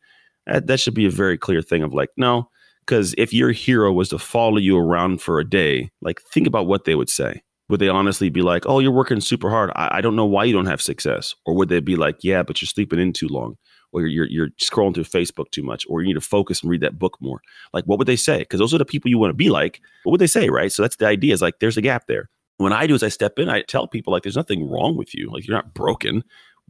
That, 0.47 0.67
that 0.67 0.79
should 0.79 0.93
be 0.93 1.05
a 1.05 1.11
very 1.11 1.37
clear 1.37 1.61
thing 1.61 1.83
of 1.83 1.93
like, 1.93 2.09
no, 2.17 2.49
because 2.85 3.15
if 3.17 3.33
your 3.33 3.51
hero 3.51 3.91
was 3.91 4.09
to 4.09 4.19
follow 4.19 4.57
you 4.57 4.77
around 4.77 5.21
for 5.21 5.39
a 5.39 5.49
day, 5.49 5.89
like 6.01 6.21
think 6.33 6.47
about 6.47 6.67
what 6.67 6.85
they 6.85 6.95
would 6.95 7.09
say. 7.09 7.41
Would 7.69 7.79
they 7.79 7.87
honestly 7.87 8.29
be 8.29 8.41
like, 8.41 8.65
"Oh, 8.67 8.79
you're 8.79 8.91
working 8.91 9.21
super 9.21 9.49
hard. 9.49 9.71
I, 9.73 9.97
I 9.97 10.01
don't 10.01 10.17
know 10.17 10.25
why 10.25 10.43
you 10.43 10.53
don't 10.53 10.65
have 10.65 10.81
success," 10.81 11.33
or 11.45 11.55
would 11.55 11.69
they 11.69 11.79
be 11.79 11.95
like, 11.95 12.17
"Yeah, 12.21 12.43
but 12.43 12.61
you're 12.61 12.67
sleeping 12.67 12.99
in 12.99 13.13
too 13.13 13.29
long." 13.29 13.55
or 13.93 14.07
you're, 14.07 14.25
you're 14.25 14.49
scrolling 14.61 14.93
through 14.93 15.03
Facebook 15.03 15.51
too 15.51 15.63
much, 15.63 15.85
or 15.87 16.01
you 16.01 16.07
need 16.07 16.13
to 16.15 16.21
focus 16.21 16.61
and 16.61 16.69
read 16.69 16.81
that 16.81 16.99
book 16.99 17.17
more. 17.21 17.41
Like, 17.73 17.85
what 17.85 17.99
would 17.99 18.07
they 18.07 18.15
say? 18.15 18.39
Because 18.39 18.59
those 18.59 18.73
are 18.73 18.79
the 18.79 18.85
people 18.85 19.09
you 19.09 19.19
want 19.19 19.29
to 19.29 19.35
be 19.35 19.49
like. 19.49 19.81
What 20.03 20.11
would 20.11 20.21
they 20.21 20.27
say, 20.27 20.49
right? 20.49 20.71
So 20.71 20.81
that's 20.81 20.95
the 20.95 21.05
idea. 21.05 21.33
Is 21.33 21.41
like 21.41 21.59
there's 21.59 21.77
a 21.77 21.81
gap 21.81 22.07
there. 22.07 22.29
When 22.57 22.73
I 22.73 22.87
do 22.87 22.95
is 22.95 23.03
I 23.03 23.09
step 23.09 23.39
in, 23.39 23.49
I 23.49 23.61
tell 23.61 23.87
people 23.87 24.11
like 24.11 24.23
there's 24.23 24.35
nothing 24.35 24.69
wrong 24.69 24.97
with 24.97 25.13
you. 25.13 25.29
Like 25.31 25.47
you're 25.47 25.55
not 25.55 25.73
broken. 25.73 26.23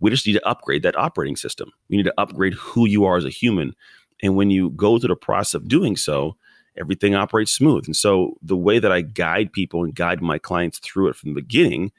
We 0.04 0.12
just 0.12 0.28
need 0.28 0.34
to 0.34 0.48
upgrade 0.48 0.84
that 0.84 0.98
operating 0.98 1.36
system. 1.36 1.72
We 1.90 1.98
need 1.98 2.04
to 2.04 2.14
upgrade 2.18 2.54
who 2.54 2.88
you 2.88 3.06
are 3.06 3.18
as 3.18 3.26
a 3.26 3.30
human. 3.30 3.74
And 4.22 4.36
when 4.36 4.52
you 4.52 4.70
go 4.72 5.00
through 5.00 5.10
the 5.10 5.16
process 5.16 5.56
of 5.56 5.68
doing 5.68 5.98
so, 5.98 6.38
everything 6.78 7.16
operates 7.16 7.52
smooth. 7.52 7.86
And 7.86 7.96
so 7.96 8.38
the 8.42 8.58
way 8.58 8.80
that 8.80 8.92
I 8.92 9.02
guide 9.02 9.52
people 9.52 9.84
and 9.84 9.96
guide 9.96 10.22
my 10.22 10.38
clients 10.38 10.80
through 10.80 11.08
it 11.08 11.16
from 11.16 11.34
the 11.34 11.42
beginning 11.42 11.92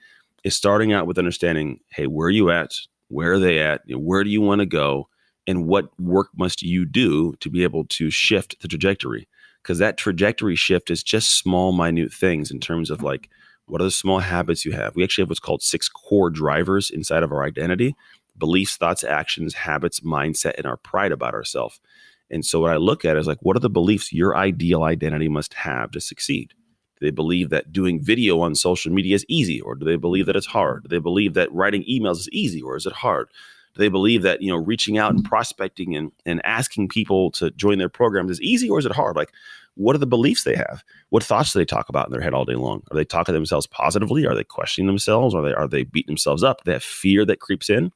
is 0.44 0.54
starting 0.54 0.92
out 0.92 1.06
with 1.06 1.18
understanding, 1.18 1.80
hey, 1.88 2.06
where 2.06 2.28
are 2.28 2.30
you 2.30 2.50
at? 2.50 2.74
Where 3.08 3.32
are 3.32 3.38
they 3.38 3.58
at? 3.58 3.82
Where 3.88 4.22
do 4.22 4.30
you 4.30 4.40
want 4.40 4.60
to 4.60 4.66
go? 4.66 5.08
and 5.46 5.66
what 5.66 5.88
work 6.00 6.28
must 6.36 6.62
you 6.62 6.84
do 6.84 7.34
to 7.40 7.50
be 7.50 7.62
able 7.62 7.84
to 7.84 8.10
shift 8.10 8.60
the 8.60 8.68
trajectory 8.68 9.28
because 9.62 9.78
that 9.78 9.96
trajectory 9.96 10.56
shift 10.56 10.90
is 10.90 11.02
just 11.02 11.38
small 11.38 11.72
minute 11.72 12.12
things 12.12 12.50
in 12.50 12.60
terms 12.60 12.90
of 12.90 13.02
like 13.02 13.30
what 13.66 13.80
are 13.80 13.84
the 13.84 13.90
small 13.90 14.20
habits 14.20 14.64
you 14.64 14.72
have? 14.72 14.94
We 14.94 15.04
actually 15.04 15.22
have 15.22 15.30
what's 15.30 15.40
called 15.40 15.62
six 15.62 15.88
core 15.88 16.30
drivers 16.30 16.90
inside 16.90 17.22
of 17.22 17.32
our 17.32 17.44
identity 17.44 17.94
beliefs 18.36 18.76
thoughts 18.76 19.04
actions 19.04 19.54
habits 19.54 20.00
mindset 20.00 20.54
and 20.58 20.66
our 20.66 20.76
pride 20.76 21.12
about 21.12 21.34
ourselves 21.34 21.78
and 22.30 22.44
so 22.44 22.60
what 22.60 22.72
i 22.72 22.76
look 22.76 23.04
at 23.04 23.16
is 23.16 23.26
like 23.26 23.38
what 23.42 23.56
are 23.56 23.60
the 23.60 23.70
beliefs 23.70 24.12
your 24.12 24.36
ideal 24.36 24.82
identity 24.82 25.28
must 25.28 25.54
have 25.54 25.90
to 25.92 26.00
succeed? 26.00 26.52
Do 26.98 27.06
they 27.06 27.10
believe 27.10 27.50
that 27.50 27.72
doing 27.72 28.02
video 28.02 28.40
on 28.40 28.54
social 28.54 28.92
media 28.92 29.14
is 29.14 29.26
easy 29.28 29.60
or 29.60 29.74
do 29.74 29.84
they 29.84 29.96
believe 29.96 30.26
that 30.26 30.36
it's 30.36 30.46
hard? 30.46 30.84
Do 30.84 30.88
they 30.88 30.98
believe 30.98 31.34
that 31.34 31.52
writing 31.52 31.84
emails 31.84 32.18
is 32.18 32.28
easy 32.30 32.62
or 32.62 32.76
is 32.76 32.86
it 32.86 32.92
hard? 32.92 33.28
Do 33.74 33.80
they 33.80 33.88
believe 33.88 34.22
that 34.22 34.40
you 34.40 34.50
know 34.50 34.56
reaching 34.56 34.98
out 34.98 35.12
and 35.12 35.24
prospecting 35.24 35.96
and, 35.96 36.12
and 36.24 36.44
asking 36.44 36.88
people 36.88 37.30
to 37.32 37.50
join 37.52 37.78
their 37.78 37.88
programs 37.88 38.30
is 38.30 38.40
easy 38.40 38.70
or 38.70 38.78
is 38.78 38.86
it 38.86 38.92
hard? 38.92 39.16
Like 39.16 39.32
what 39.76 39.96
are 39.96 39.98
the 39.98 40.06
beliefs 40.06 40.44
they 40.44 40.54
have? 40.54 40.84
What 41.10 41.24
thoughts 41.24 41.52
do 41.52 41.58
they 41.58 41.64
talk 41.64 41.88
about 41.88 42.06
in 42.06 42.12
their 42.12 42.20
head 42.20 42.34
all 42.34 42.44
day 42.44 42.54
long? 42.54 42.82
Are 42.90 42.94
they 42.94 43.04
talking 43.04 43.32
to 43.32 43.36
themselves 43.36 43.66
positively? 43.66 44.24
Are 44.26 44.34
they 44.34 44.44
questioning 44.44 44.86
themselves? 44.86 45.34
Are 45.34 45.42
they 45.42 45.52
are 45.52 45.66
they 45.66 45.84
beating 45.84 46.12
themselves 46.12 46.44
up? 46.44 46.62
They 46.64 46.72
have 46.72 46.84
fear 46.84 47.24
that 47.24 47.40
creeps 47.40 47.68
in? 47.68 47.90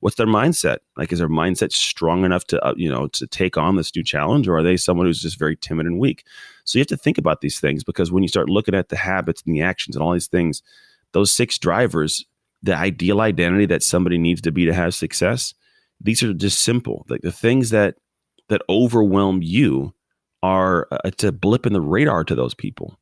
What's 0.00 0.16
their 0.16 0.26
mindset? 0.26 0.78
Like, 0.96 1.12
is 1.12 1.18
their 1.18 1.28
mindset 1.28 1.72
strong 1.72 2.24
enough 2.24 2.44
to 2.48 2.64
uh, 2.64 2.74
you 2.76 2.88
know 2.88 3.08
to 3.08 3.26
take 3.26 3.56
on 3.56 3.76
this 3.76 3.94
new 3.94 4.04
challenge, 4.04 4.46
or 4.46 4.58
are 4.58 4.62
they 4.62 4.76
someone 4.76 5.06
who's 5.06 5.22
just 5.22 5.38
very 5.38 5.56
timid 5.56 5.86
and 5.86 5.98
weak? 5.98 6.24
So 6.64 6.78
you 6.78 6.80
have 6.80 6.88
to 6.88 6.96
think 6.96 7.18
about 7.18 7.40
these 7.40 7.58
things 7.58 7.82
because 7.82 8.12
when 8.12 8.22
you 8.22 8.28
start 8.28 8.48
looking 8.48 8.74
at 8.74 8.88
the 8.88 8.96
habits 8.96 9.42
and 9.44 9.54
the 9.54 9.62
actions 9.62 9.96
and 9.96 10.02
all 10.02 10.12
these 10.12 10.28
things, 10.28 10.62
those 11.12 11.34
six 11.34 11.58
drivers, 11.58 12.24
the 12.62 12.76
ideal 12.76 13.20
identity 13.20 13.66
that 13.66 13.82
somebody 13.82 14.18
needs 14.18 14.40
to 14.42 14.52
be 14.52 14.66
to 14.66 14.74
have 14.74 14.94
success, 14.94 15.52
these 16.00 16.22
are 16.22 16.32
just 16.32 16.60
simple. 16.60 17.04
Like 17.08 17.22
the 17.22 17.32
things 17.32 17.70
that 17.70 17.96
that 18.48 18.62
overwhelm 18.68 19.40
you 19.42 19.94
are 20.44 20.86
uh, 20.90 20.98
it's 21.06 21.24
a 21.24 21.32
blip 21.32 21.64
in 21.64 21.72
the 21.72 21.80
radar 21.80 22.22
to 22.22 22.34
those 22.34 22.52
people. 22.52 22.98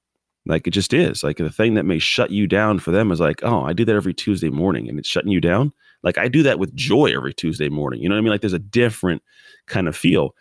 Like 0.46 0.68
it 0.68 0.70
just 0.70 0.92
is. 0.92 1.24
Like 1.24 1.38
the 1.38 1.50
thing 1.50 1.74
that 1.74 1.84
may 1.84 1.98
shut 1.98 2.30
you 2.30 2.46
down 2.46 2.78
for 2.78 2.92
them 2.92 3.10
is 3.10 3.18
like, 3.18 3.42
oh, 3.42 3.64
I 3.64 3.72
do 3.72 3.84
that 3.84 3.96
every 3.96 4.14
Tuesday 4.14 4.48
morning 4.48 4.88
and 4.88 4.96
it's 4.96 5.08
shutting 5.08 5.32
you 5.32 5.40
down. 5.40 5.72
Like 6.04 6.18
I 6.18 6.28
do 6.28 6.44
that 6.44 6.60
with 6.60 6.74
joy 6.74 7.12
every 7.12 7.34
Tuesday 7.34 7.68
morning. 7.68 8.00
You 8.00 8.08
know 8.08 8.14
what 8.14 8.20
I 8.20 8.22
mean? 8.22 8.30
Like 8.30 8.42
there's 8.42 8.52
a 8.52 8.60
different 8.60 9.22
kind 9.66 9.88
of 9.88 9.96
feel. 9.96 10.36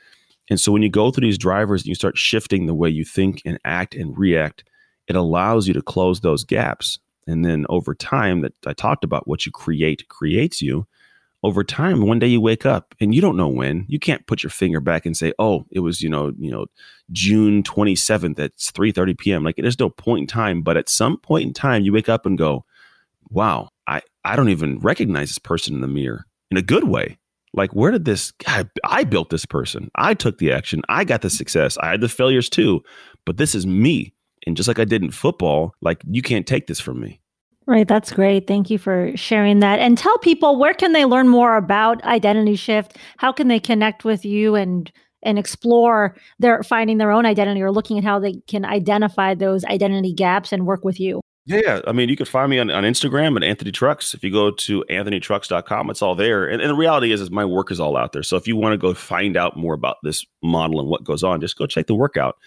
And 0.52 0.60
so 0.60 0.72
when 0.72 0.84
you 0.84 0.90
go 0.90 1.10
through 1.10 1.26
these 1.26 1.40
drivers 1.40 1.82
and 1.82 1.88
you 1.88 1.96
start 1.96 2.20
shifting 2.20 2.68
the 2.68 2.76
way 2.76 2.90
you 2.90 3.04
think 3.04 3.42
and 3.46 3.58
act 3.66 3.96
and 3.96 4.16
react, 4.16 4.64
it 5.08 5.16
allows 5.16 5.68
you 5.68 5.74
to 5.74 5.82
close 5.82 6.20
those 6.20 6.44
gaps. 6.44 7.00
And 7.26 7.44
then 7.44 7.66
over 7.70 7.96
time 7.96 8.42
that 8.42 8.54
I 8.68 8.74
talked 8.74 9.04
about, 9.04 9.28
what 9.28 9.46
you 9.46 9.52
create 9.52 10.08
creates 10.08 10.62
you 10.62 10.86
over 11.44 11.64
time 11.64 12.06
one 12.06 12.20
day 12.20 12.28
you 12.28 12.40
wake 12.40 12.66
up 12.66 12.94
and 13.00 13.16
you 13.16 13.22
don't 13.22 13.38
know 13.38 13.48
when 13.48 13.86
you 13.88 14.00
can't 14.00 14.28
put 14.28 14.44
your 14.44 14.50
finger 14.50 14.80
back 14.80 15.06
and 15.06 15.18
say 15.18 15.34
oh 15.40 15.66
it 15.72 15.80
was 15.80 16.02
you 16.02 16.10
know 16.10 16.32
you 16.38 16.52
know 16.52 16.66
june 17.12 17.64
27th 17.64 18.40
at 18.40 18.56
3.30 18.58 19.18
p.m 19.18 19.44
like 19.44 19.56
there's 19.58 19.80
no 19.80 19.90
point 19.90 20.22
in 20.22 20.28
time 20.28 20.62
but 20.62 20.78
at 20.78 20.90
some 20.90 21.18
point 21.18 21.46
in 21.46 21.54
time 21.54 21.84
you 21.84 21.92
wake 21.92 22.10
up 22.10 22.26
and 22.26 22.38
go 22.38 22.64
wow 23.30 23.70
i 23.88 24.02
i 24.24 24.36
don't 24.36 24.50
even 24.50 24.80
recognize 24.80 25.30
this 25.30 25.40
person 25.40 25.74
in 25.76 25.82
the 25.82 25.88
mirror 25.88 26.26
in 26.52 26.58
a 26.58 26.62
good 26.62 26.84
way. 26.84 27.18
Like 27.54 27.72
where 27.72 27.92
did 27.92 28.06
this 28.06 28.32
guy 28.32 28.66
i 28.84 29.04
built 29.04 29.30
this 29.30 29.46
person. 29.46 29.90
I 29.96 30.14
took 30.14 30.38
the 30.38 30.52
action. 30.52 30.82
I 30.90 31.04
got 31.04 31.22
the 31.22 31.30
success. 31.30 31.78
I 31.80 31.92
had 31.92 32.02
the 32.02 32.10
failures 32.10 32.50
too. 32.50 32.84
But 33.26 33.38
this 33.38 33.56
is 33.56 33.66
me. 33.66 34.14
And 34.46 34.56
just 34.58 34.68
like 34.68 34.80
i 34.80 34.86
did 34.86 35.02
in 35.02 35.12
football 35.12 35.74
like 35.82 36.02
you 36.08 36.22
can't 36.22 36.48
take 36.48 36.68
this 36.68 36.80
from 36.80 37.00
me 37.00 37.21
Right, 37.72 37.88
that's 37.88 38.12
great. 38.12 38.48
Thank 38.48 38.70
you 38.70 38.78
for 38.78 39.16
sharing 39.16 39.62
that. 39.62 39.80
And 39.80 39.98
tell 39.98 40.18
people 40.18 40.60
where 40.60 40.74
can 40.74 40.92
they 40.92 41.06
learn 41.06 41.30
more 41.30 41.56
about 41.56 42.04
Identity 42.04 42.58
Shift? 42.58 42.98
How 43.16 43.32
can 43.32 43.48
they 43.48 43.62
connect 43.62 44.04
with 44.04 44.26
you 44.26 44.56
and 44.56 44.92
and 45.24 45.40
explore 45.40 46.18
their 46.40 46.64
finding 46.64 46.98
their 46.98 47.12
own 47.12 47.26
identity 47.26 47.62
or 47.62 47.72
looking 47.72 47.98
at 47.98 48.04
how 48.04 48.20
they 48.20 48.42
can 48.48 48.66
identify 48.66 49.36
those 49.36 49.64
identity 49.64 50.14
gaps 50.14 50.52
and 50.52 50.66
work 50.66 50.84
with 50.84 51.00
you? 51.00 51.22
Yeah. 51.46 51.82
I 51.88 51.92
mean, 51.92 52.08
you 52.08 52.16
can 52.16 52.28
find 52.28 52.52
me 52.52 52.60
on, 52.60 52.70
on 52.70 52.84
Instagram 52.84 53.36
at 53.36 53.44
Anthony 53.44 53.72
Trucks. 53.72 54.14
If 54.14 54.24
you 54.24 54.32
go 54.32 54.52
to 54.52 54.86
anthonytrucks.com, 54.90 55.90
it's 55.90 56.02
all 56.02 56.14
there. 56.14 56.46
And, 56.46 56.62
and 56.62 56.70
the 56.70 56.76
reality 56.76 57.12
is, 57.12 57.20
is 57.20 57.32
my 57.32 57.46
work 57.46 57.72
is 57.72 57.80
all 57.80 57.98
out 57.98 58.14
there. 58.14 58.22
So 58.22 58.38
if 58.38 58.48
you 58.48 58.56
want 58.56 58.74
to 58.74 58.78
go 58.78 58.94
find 58.94 59.36
out 59.36 59.58
more 59.58 59.74
about 59.74 59.98
this 60.04 60.24
model 60.44 60.80
and 60.80 60.88
what 60.88 61.04
goes 61.04 61.24
on, 61.24 61.42
just 61.42 61.58
go 61.58 61.66
check 61.66 61.88
the 61.88 61.96
workout. 61.96 62.38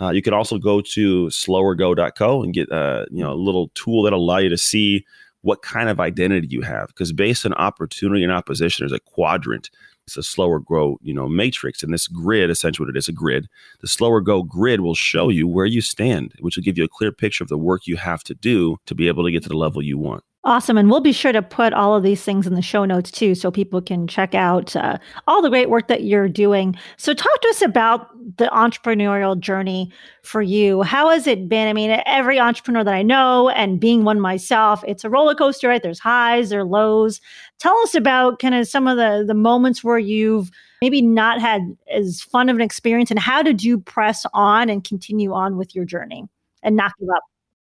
Uh, 0.00 0.10
you 0.10 0.20
can 0.20 0.34
also 0.34 0.58
go 0.58 0.80
to 0.80 1.26
slowergo.co 1.26 2.42
and 2.42 2.52
get 2.52 2.70
uh, 2.70 3.06
you 3.10 3.22
know 3.22 3.32
a 3.32 3.34
little 3.34 3.68
tool 3.74 4.02
that'll 4.02 4.20
allow 4.20 4.38
you 4.38 4.48
to 4.48 4.58
see 4.58 5.04
what 5.42 5.62
kind 5.62 5.88
of 5.88 6.00
identity 6.00 6.48
you 6.50 6.62
have. 6.62 6.88
Because 6.88 7.12
based 7.12 7.46
on 7.46 7.54
opportunity 7.54 8.22
and 8.22 8.32
opposition, 8.32 8.82
there's 8.82 8.92
a 8.92 9.00
quadrant. 9.00 9.70
It's 10.06 10.16
a 10.16 10.22
slower 10.22 10.58
grow, 10.58 10.98
you 11.00 11.14
know, 11.14 11.28
matrix. 11.28 11.82
And 11.82 11.92
this 11.92 12.08
grid, 12.08 12.50
essentially 12.50 12.86
what 12.86 12.96
it 12.96 12.98
is, 12.98 13.08
a 13.08 13.12
grid. 13.12 13.48
The 13.80 13.88
slower 13.88 14.20
go 14.20 14.42
grid 14.42 14.80
will 14.80 14.94
show 14.94 15.28
you 15.28 15.46
where 15.46 15.66
you 15.66 15.80
stand, 15.80 16.34
which 16.40 16.56
will 16.56 16.64
give 16.64 16.76
you 16.76 16.84
a 16.84 16.88
clear 16.88 17.12
picture 17.12 17.44
of 17.44 17.48
the 17.48 17.58
work 17.58 17.86
you 17.86 17.96
have 17.96 18.24
to 18.24 18.34
do 18.34 18.78
to 18.86 18.94
be 18.94 19.08
able 19.08 19.24
to 19.24 19.30
get 19.30 19.42
to 19.44 19.48
the 19.48 19.56
level 19.56 19.80
you 19.80 19.98
want. 19.98 20.24
Awesome. 20.44 20.76
And 20.76 20.90
we'll 20.90 21.00
be 21.00 21.12
sure 21.12 21.30
to 21.30 21.40
put 21.40 21.72
all 21.72 21.94
of 21.94 22.02
these 22.02 22.24
things 22.24 22.48
in 22.48 22.54
the 22.54 22.62
show 22.62 22.84
notes 22.84 23.12
too, 23.12 23.36
so 23.36 23.52
people 23.52 23.80
can 23.80 24.08
check 24.08 24.34
out 24.34 24.74
uh, 24.74 24.98
all 25.28 25.40
the 25.40 25.48
great 25.48 25.70
work 25.70 25.86
that 25.86 26.02
you're 26.02 26.28
doing. 26.28 26.74
So, 26.96 27.14
talk 27.14 27.40
to 27.42 27.48
us 27.48 27.62
about 27.62 28.08
the 28.38 28.46
entrepreneurial 28.46 29.38
journey 29.38 29.92
for 30.24 30.42
you. 30.42 30.82
How 30.82 31.10
has 31.10 31.28
it 31.28 31.48
been? 31.48 31.68
I 31.68 31.72
mean, 31.72 32.02
every 32.06 32.40
entrepreneur 32.40 32.82
that 32.82 32.92
I 32.92 33.02
know, 33.02 33.50
and 33.50 33.78
being 33.78 34.02
one 34.02 34.18
myself, 34.18 34.82
it's 34.84 35.04
a 35.04 35.10
roller 35.10 35.36
coaster, 35.36 35.68
right? 35.68 35.80
There's 35.80 36.00
highs, 36.00 36.50
there 36.50 36.64
lows. 36.64 37.20
Tell 37.60 37.76
us 37.78 37.94
about 37.94 38.40
kind 38.40 38.56
of 38.56 38.66
some 38.66 38.88
of 38.88 38.96
the, 38.96 39.22
the 39.24 39.34
moments 39.34 39.84
where 39.84 39.98
you've 39.98 40.50
maybe 40.80 41.02
not 41.02 41.40
had 41.40 41.76
as 41.88 42.20
fun 42.20 42.48
of 42.48 42.56
an 42.56 42.62
experience, 42.62 43.12
and 43.12 43.20
how 43.20 43.44
did 43.44 43.62
you 43.62 43.78
press 43.78 44.26
on 44.34 44.68
and 44.68 44.82
continue 44.82 45.32
on 45.32 45.56
with 45.56 45.72
your 45.72 45.84
journey 45.84 46.26
and 46.64 46.74
not 46.74 46.94
give 46.98 47.08
up? 47.10 47.22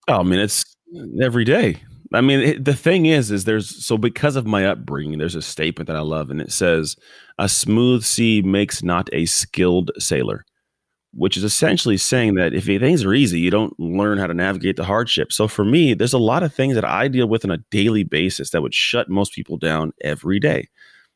Oh, 0.07 0.19
I 0.19 0.23
mean, 0.23 0.39
it's 0.39 0.75
every 1.19 1.45
day 1.45 1.81
I 2.13 2.21
mean, 2.21 2.63
the 2.63 2.73
thing 2.73 3.05
is, 3.05 3.29
is 3.29 3.45
there's 3.45 3.85
so 3.85 3.97
because 3.97 4.35
of 4.35 4.47
my 4.47 4.65
upbringing, 4.65 5.19
there's 5.19 5.35
a 5.35 5.41
statement 5.41 5.87
that 5.87 5.95
I 5.95 6.01
love, 6.01 6.31
and 6.31 6.41
it 6.41 6.51
says, 6.51 6.95
"A 7.37 7.47
smooth 7.47 8.03
sea 8.03 8.41
makes 8.41 8.81
not 8.81 9.09
a 9.13 9.25
skilled 9.25 9.91
sailor," 9.99 10.43
which 11.13 11.37
is 11.37 11.43
essentially 11.43 11.97
saying 11.97 12.33
that 12.35 12.53
if 12.53 12.65
things 12.65 13.05
are 13.05 13.13
easy, 13.13 13.39
you 13.39 13.51
don't 13.51 13.79
learn 13.79 14.17
how 14.17 14.27
to 14.27 14.33
navigate 14.33 14.75
the 14.75 14.85
hardship. 14.85 15.31
So 15.31 15.47
for 15.47 15.63
me, 15.63 15.93
there's 15.93 16.13
a 16.13 16.17
lot 16.17 16.41
of 16.41 16.53
things 16.53 16.75
that 16.75 16.85
I 16.85 17.07
deal 17.09 17.27
with 17.27 17.45
on 17.45 17.51
a 17.51 17.63
daily 17.69 18.03
basis 18.03 18.49
that 18.51 18.61
would 18.63 18.73
shut 18.73 19.09
most 19.09 19.33
people 19.33 19.57
down 19.57 19.91
every 20.01 20.39
day. 20.39 20.67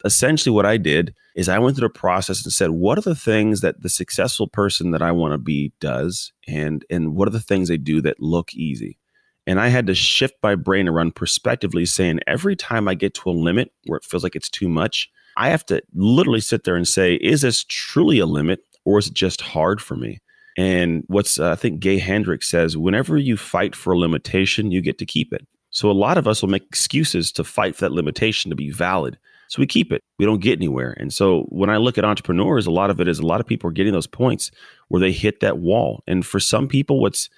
Essentially, 0.05 0.53
what 0.53 0.65
I 0.65 0.77
did 0.77 1.15
is 1.35 1.49
I 1.49 1.59
went 1.59 1.75
through 1.75 1.87
the 1.87 1.93
process 1.93 2.43
and 2.43 2.53
said, 2.53 2.69
"What 2.71 2.99
are 2.99 3.01
the 3.01 3.15
things 3.15 3.61
that 3.61 3.81
the 3.81 3.89
successful 3.89 4.47
person 4.47 4.91
that 4.91 5.01
I 5.01 5.11
want 5.11 5.33
to 5.33 5.39
be 5.39 5.73
does, 5.79 6.33
and 6.47 6.85
and 6.89 7.15
what 7.15 7.27
are 7.27 7.31
the 7.31 7.39
things 7.39 7.69
they 7.69 7.77
do 7.77 7.99
that 8.01 8.19
look 8.19 8.53
easy?" 8.53 8.99
And 9.45 9.59
I 9.59 9.67
had 9.67 9.87
to 9.87 9.95
shift 9.95 10.35
my 10.41 10.55
brain 10.55 10.87
around 10.87 11.15
prospectively 11.15 11.85
saying 11.85 12.19
every 12.27 12.55
time 12.55 12.87
I 12.87 12.93
get 12.93 13.13
to 13.15 13.29
a 13.29 13.31
limit 13.31 13.71
where 13.85 13.97
it 13.97 14.05
feels 14.05 14.23
like 14.23 14.35
it's 14.35 14.49
too 14.49 14.69
much, 14.69 15.09
I 15.35 15.49
have 15.49 15.65
to 15.67 15.81
literally 15.93 16.41
sit 16.41 16.63
there 16.63 16.75
and 16.75 16.87
say, 16.87 17.15
is 17.15 17.41
this 17.41 17.65
truly 17.67 18.19
a 18.19 18.25
limit 18.25 18.61
or 18.85 18.99
is 18.99 19.07
it 19.07 19.13
just 19.13 19.41
hard 19.41 19.81
for 19.81 19.95
me? 19.95 20.19
And 20.57 21.03
what's, 21.07 21.39
uh, 21.39 21.51
I 21.51 21.55
think 21.55 21.79
Gay 21.79 21.97
Hendricks 21.97 22.49
says, 22.49 22.77
whenever 22.77 23.17
you 23.17 23.37
fight 23.37 23.75
for 23.75 23.93
a 23.93 23.99
limitation, 23.99 24.71
you 24.71 24.81
get 24.81 24.99
to 24.99 25.05
keep 25.05 25.33
it. 25.33 25.45
So 25.71 25.89
a 25.89 25.93
lot 25.93 26.19
of 26.19 26.27
us 26.27 26.41
will 26.41 26.49
make 26.49 26.63
excuses 26.63 27.31
to 27.33 27.43
fight 27.43 27.75
for 27.75 27.85
that 27.85 27.93
limitation 27.93 28.49
to 28.51 28.55
be 28.55 28.69
valid. 28.69 29.17
So 29.47 29.59
we 29.59 29.67
keep 29.67 29.91
it. 29.91 30.01
We 30.19 30.25
don't 30.25 30.41
get 30.41 30.59
anywhere. 30.59 30.95
And 30.99 31.11
so 31.11 31.43
when 31.49 31.69
I 31.69 31.77
look 31.77 31.97
at 31.97 32.05
entrepreneurs, 32.05 32.67
a 32.67 32.71
lot 32.71 32.89
of 32.89 32.99
it 32.99 33.07
is 33.07 33.19
a 33.19 33.25
lot 33.25 33.39
of 33.39 33.47
people 33.47 33.69
are 33.69 33.73
getting 33.73 33.93
those 33.93 34.07
points 34.07 34.51
where 34.87 34.99
they 34.99 35.11
hit 35.11 35.39
that 35.39 35.57
wall. 35.57 36.03
And 36.07 36.25
for 36.25 36.39
some 36.39 36.67
people, 36.67 37.01
what's 37.01 37.29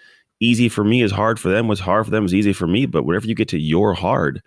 easy 0.45 0.69
for 0.69 0.83
me 0.83 1.01
is 1.01 1.11
hard 1.11 1.39
for 1.39 1.49
them. 1.49 1.67
What's 1.67 1.81
hard 1.81 2.05
for 2.05 2.11
them 2.11 2.25
is 2.25 2.33
easy 2.33 2.53
for 2.53 2.67
me. 2.67 2.85
But 2.85 3.03
whenever 3.03 3.27
you 3.27 3.35
get 3.35 3.49
to 3.49 3.59
your 3.59 3.93
hard, 3.93 4.41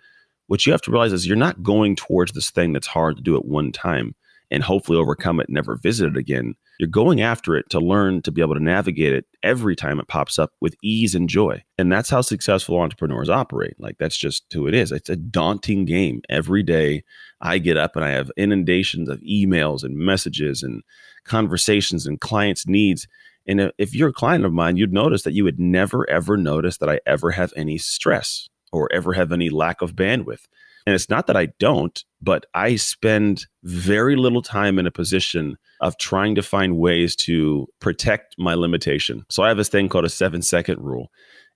what 0.47 0.65
you 0.65 0.71
have 0.71 0.81
to 0.83 0.91
realize 0.91 1.13
is 1.13 1.27
you're 1.27 1.35
not 1.35 1.61
going 1.61 1.95
towards 1.95 2.31
this 2.31 2.49
thing 2.49 2.73
that's 2.73 2.87
hard 2.87 3.17
to 3.17 3.23
do 3.23 3.35
at 3.35 3.45
one 3.45 3.71
time 3.71 4.15
and 4.51 4.63
hopefully 4.63 4.97
overcome 4.97 5.39
it 5.39 5.47
and 5.47 5.53
never 5.53 5.75
visit 5.75 6.07
it 6.07 6.17
again. 6.17 6.55
You're 6.79 6.87
going 6.89 7.21
after 7.21 7.55
it 7.55 7.69
to 7.69 7.79
learn 7.79 8.21
to 8.23 8.31
be 8.31 8.41
able 8.41 8.55
to 8.55 8.63
navigate 8.63 9.13
it 9.13 9.25
every 9.43 9.75
time 9.75 9.99
it 9.99 10.07
pops 10.07 10.39
up 10.39 10.53
with 10.61 10.75
ease 10.81 11.13
and 11.13 11.29
joy. 11.29 11.61
And 11.77 11.91
that's 11.91 12.09
how 12.09 12.21
successful 12.21 12.79
entrepreneurs 12.79 13.29
operate. 13.29 13.75
Like 13.77 13.97
that's 13.99 14.17
just 14.17 14.45
who 14.51 14.65
it 14.65 14.73
is. 14.73 14.91
It's 14.91 15.09
a 15.09 15.15
daunting 15.15 15.85
game. 15.85 16.21
Every 16.29 16.63
day 16.63 17.03
I 17.41 17.57
get 17.57 17.77
up 17.77 17.95
and 17.95 18.05
I 18.05 18.09
have 18.09 18.31
inundations 18.37 19.09
of 19.09 19.19
emails 19.19 19.83
and 19.83 19.97
messages 19.97 20.63
and 20.63 20.81
conversations 21.25 22.07
and 22.07 22.19
clients' 22.19 22.65
needs. 22.65 23.07
And 23.47 23.71
if 23.77 23.95
you're 23.95 24.09
a 24.09 24.13
client 24.13 24.45
of 24.45 24.53
mine, 24.53 24.77
you'd 24.77 24.93
notice 24.93 25.23
that 25.23 25.33
you 25.33 25.43
would 25.43 25.59
never, 25.59 26.07
ever 26.09 26.37
notice 26.37 26.77
that 26.77 26.89
I 26.89 26.99
ever 27.05 27.31
have 27.31 27.51
any 27.55 27.77
stress 27.77 28.47
or 28.71 28.91
ever 28.93 29.13
have 29.13 29.31
any 29.31 29.49
lack 29.49 29.81
of 29.81 29.95
bandwidth. 29.95 30.45
And 30.85 30.95
it's 30.95 31.09
not 31.09 31.27
that 31.27 31.37
I 31.37 31.49
don't, 31.59 32.03
but 32.21 32.45
I 32.53 32.75
spend 32.75 33.45
very 33.63 34.15
little 34.15 34.41
time 34.41 34.79
in 34.79 34.87
a 34.87 34.91
position 34.91 35.57
of 35.81 35.97
trying 35.97 36.35
to 36.35 36.41
find 36.41 36.77
ways 36.77 37.15
to 37.17 37.67
protect 37.79 38.35
my 38.37 38.53
limitation. 38.53 39.25
So 39.29 39.43
I 39.43 39.49
have 39.49 39.57
this 39.57 39.69
thing 39.69 39.89
called 39.89 40.05
a 40.05 40.09
seven 40.09 40.41
second 40.41 40.79
rule. 40.81 41.11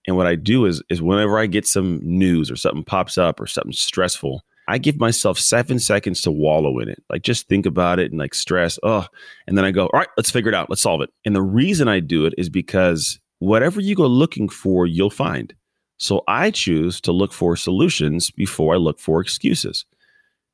And 0.07 0.17
what 0.17 0.27
I 0.27 0.35
do 0.35 0.65
is, 0.65 0.83
is 0.89 1.01
whenever 1.01 1.39
I 1.39 1.45
get 1.45 1.65
some 1.65 1.99
news 2.03 2.51
or 2.51 2.55
something 2.55 2.83
pops 2.83 3.17
up 3.17 3.39
or 3.39 3.47
something 3.47 3.71
stressful, 3.71 4.43
I 4.67 4.77
give 4.77 4.99
myself 4.99 5.37
seven 5.37 5.79
seconds 5.79 6.21
to 6.21 6.31
wallow 6.31 6.79
in 6.79 6.89
it. 6.89 7.03
Like 7.09 7.23
just 7.23 7.47
think 7.47 7.65
about 7.65 7.99
it 7.99 8.11
and 8.11 8.19
like 8.19 8.33
stress. 8.33 8.79
Oh, 8.83 9.05
and 9.47 9.57
then 9.57 9.65
I 9.65 9.71
go, 9.71 9.85
all 9.87 9.99
right, 9.99 10.07
let's 10.17 10.31
figure 10.31 10.49
it 10.49 10.55
out. 10.55 10.69
Let's 10.69 10.81
solve 10.81 11.01
it. 11.01 11.09
And 11.25 11.35
the 11.35 11.41
reason 11.41 11.87
I 11.87 11.99
do 11.99 12.25
it 12.25 12.33
is 12.37 12.49
because 12.49 13.19
whatever 13.39 13.81
you 13.81 13.95
go 13.95 14.07
looking 14.07 14.47
for, 14.47 14.85
you'll 14.85 15.09
find. 15.09 15.53
So 15.97 16.23
I 16.27 16.51
choose 16.51 16.99
to 17.01 17.11
look 17.11 17.33
for 17.33 17.55
solutions 17.55 18.31
before 18.31 18.73
I 18.73 18.77
look 18.77 18.99
for 18.99 19.21
excuses. 19.21 19.85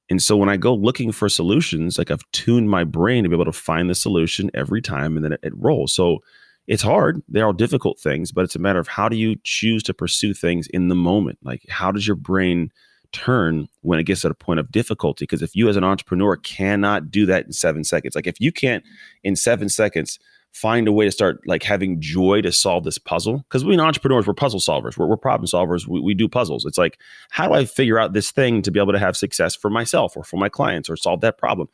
And 0.10 0.22
so 0.22 0.36
when 0.36 0.50
I 0.50 0.58
go 0.58 0.74
looking 0.74 1.12
for 1.12 1.30
solutions, 1.30 1.98
like 1.98 2.10
I've 2.10 2.30
tuned 2.32 2.70
my 2.70 2.84
brain 2.84 3.24
to 3.24 3.30
be 3.30 3.36
able 3.36 3.46
to 3.46 3.52
find 3.52 3.90
the 3.90 3.96
solution 3.96 4.50
every 4.54 4.82
time 4.82 5.16
and 5.16 5.24
then 5.24 5.34
it, 5.34 5.40
it 5.44 5.54
rolls. 5.56 5.94
So 5.94 6.20
it's 6.68 6.82
hard. 6.82 7.22
They 7.28 7.42
are 7.42 7.54
difficult 7.54 8.00
things, 8.00 8.32
but 8.32 8.44
it's 8.44 8.56
a 8.56 8.60
matter 8.60 8.80
of 8.80 8.88
how 8.88 9.08
do 9.08 9.16
you 9.16 9.36
choose 9.44 9.84
to 9.84 9.94
pursue 9.94 10.34
things 10.34 10.68
in 10.68 10.88
the 10.88 10.96
moment? 10.96 11.40
Like 11.44 11.64
how 11.70 11.92
does 11.92 12.08
your 12.08 12.16
brain 12.16 12.72
turn 13.12 13.68
when 13.82 14.00
it 14.00 14.04
gets 14.04 14.22
to 14.22 14.30
a 14.30 14.34
point 14.34 14.60
of 14.60 14.72
difficulty. 14.72 15.24
Because 15.24 15.42
if 15.42 15.56
you 15.56 15.70
as 15.70 15.76
an 15.76 15.84
entrepreneur 15.84 16.38
cannot 16.38 17.12
do 17.12 17.26
that 17.26 17.46
in 17.46 17.54
seven 17.54 17.84
seconds, 17.84 18.16
like 18.16 18.28
if 18.28 18.40
you 18.40 18.52
can't 18.52 18.84
in 19.24 19.36
seven 19.36 19.70
seconds 19.70 20.20
find 20.52 20.88
a 20.88 20.92
way 20.92 21.06
to 21.06 21.12
start 21.12 21.42
like 21.46 21.64
having 21.64 22.02
joy 22.02 22.42
to 22.42 22.52
solve 22.52 22.84
this 22.84 22.98
puzzle 22.98 23.38
because 23.50 23.64
we 23.64 23.78
entrepreneurs 23.80 24.26
we're 24.26 24.34
puzzle 24.34 24.60
solvers 24.60 24.98
we're, 24.98 25.06
we're 25.06 25.16
problem 25.16 25.48
solvers 25.48 25.88
we, 25.88 26.02
we 26.02 26.14
do 26.14 26.28
puzzles. 26.28 26.66
It's 26.66 26.78
like 26.78 26.98
how 27.30 27.48
do 27.48 27.54
i 27.54 27.66
figure 27.66 28.00
out 28.00 28.14
this 28.14 28.32
thing 28.32 28.62
to 28.64 28.72
be 28.72 28.80
able 28.80 28.94
to 28.94 29.00
have 29.00 29.16
success 29.16 29.56
for 29.56 29.70
myself 29.70 30.18
or 30.18 30.24
for 30.24 30.38
my 30.38 30.50
clients 30.50 30.90
or 30.90 30.96
solve 30.96 31.22
that 31.22 31.38
problem? 31.38 31.68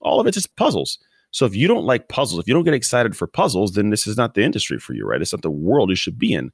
All 0.00 0.20
of 0.20 0.26
it's 0.26 0.36
just 0.36 0.54
puzzles. 0.56 0.98
So 1.30 1.46
if 1.46 1.54
you 1.54 1.68
don't 1.68 1.84
like 1.84 2.08
puzzles 2.08 2.40
if 2.40 2.48
you 2.48 2.54
don't 2.54 2.64
get 2.64 2.74
excited 2.74 3.16
for 3.16 3.26
puzzles 3.26 3.72
then 3.72 3.90
this 3.90 4.06
is 4.06 4.16
not 4.16 4.34
the 4.34 4.42
industry 4.42 4.78
for 4.78 4.92
you 4.92 5.06
right? 5.06 5.22
It's 5.22 5.32
not 5.32 5.42
the 5.42 5.50
world 5.50 5.88
you 5.88 5.96
should 5.96 6.18
be 6.18 6.34
in 6.34 6.52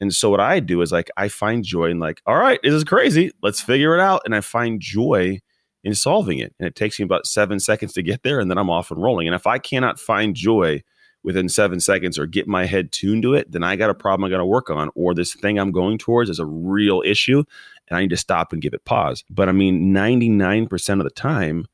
and 0.00 0.12
so 0.12 0.30
what 0.30 0.40
i 0.40 0.60
do 0.60 0.80
is 0.82 0.92
like 0.92 1.10
i 1.16 1.28
find 1.28 1.64
joy 1.64 1.86
in 1.90 1.98
like 1.98 2.20
all 2.26 2.36
right 2.36 2.60
this 2.62 2.74
is 2.74 2.84
crazy. 2.84 3.30
Let's 3.42 3.60
figure 3.60 3.94
it 3.94 4.00
out. 4.00 4.22
And 4.24 4.34
i 4.34 4.40
find 4.40 4.80
joy 4.80 5.40
in 5.84 5.94
solving 5.94 6.38
it. 6.38 6.52
And 6.58 6.66
it 6.66 6.74
takes 6.74 6.98
me 6.98 7.04
about 7.04 7.26
seven 7.26 7.60
seconds 7.60 7.92
to 7.94 8.02
get 8.02 8.22
there 8.22 8.40
and 8.40 8.50
then 8.50 8.58
i'm 8.58 8.70
off 8.70 8.90
and 8.90 9.02
rolling. 9.02 9.28
And 9.28 9.34
if 9.34 9.46
i 9.46 9.58
cannot 9.58 9.98
find 10.00 10.34
joy 10.34 10.82
within 11.26 11.48
seven 11.48 11.80
seconds 11.80 12.18
or 12.18 12.24
get 12.24 12.46
my 12.46 12.64
head 12.64 12.92
tuned 12.92 13.22
to 13.24 13.34
it, 13.34 13.50
then 13.50 13.64
I 13.64 13.74
got 13.74 13.90
a 13.90 13.94
problem 13.94 14.24
I 14.24 14.30
got 14.30 14.38
to 14.38 14.46
work 14.46 14.70
on, 14.70 14.90
or 14.94 15.12
this 15.12 15.34
thing 15.34 15.58
I'm 15.58 15.72
going 15.72 15.98
towards 15.98 16.30
is 16.30 16.38
a 16.38 16.46
real 16.46 17.02
issue 17.04 17.42
and 17.88 17.98
I 17.98 18.00
need 18.00 18.10
to 18.10 18.16
stop 18.16 18.52
and 18.52 18.62
give 18.62 18.74
it 18.74 18.84
pause. 18.84 19.24
But 19.28 19.48
I 19.48 19.52
mean, 19.52 19.92
99% 19.92 20.98
of 20.98 21.04
the 21.04 21.10
time, 21.10 21.66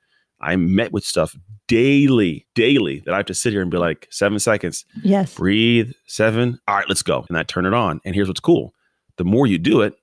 I'm 0.42 0.74
met 0.74 0.92
with 0.92 1.04
stuff 1.04 1.36
daily, 1.68 2.46
daily 2.54 3.02
that 3.06 3.14
I 3.14 3.18
have 3.18 3.26
to 3.26 3.34
sit 3.34 3.52
here 3.52 3.62
and 3.62 3.70
be 3.70 3.78
like, 3.78 4.08
seven 4.10 4.38
seconds. 4.38 4.84
Yes. 5.02 5.34
Breathe, 5.34 5.92
seven. 6.06 6.58
All 6.68 6.76
right, 6.76 6.88
let's 6.88 7.02
go. 7.02 7.24
And 7.28 7.38
I 7.38 7.42
turn 7.44 7.66
it 7.66 7.74
on. 7.74 8.00
And 8.04 8.14
here's 8.14 8.28
what's 8.28 8.40
cool 8.40 8.74
the 9.16 9.24
more 9.24 9.46
you 9.46 9.58
do 9.58 9.82
it, 9.82 9.94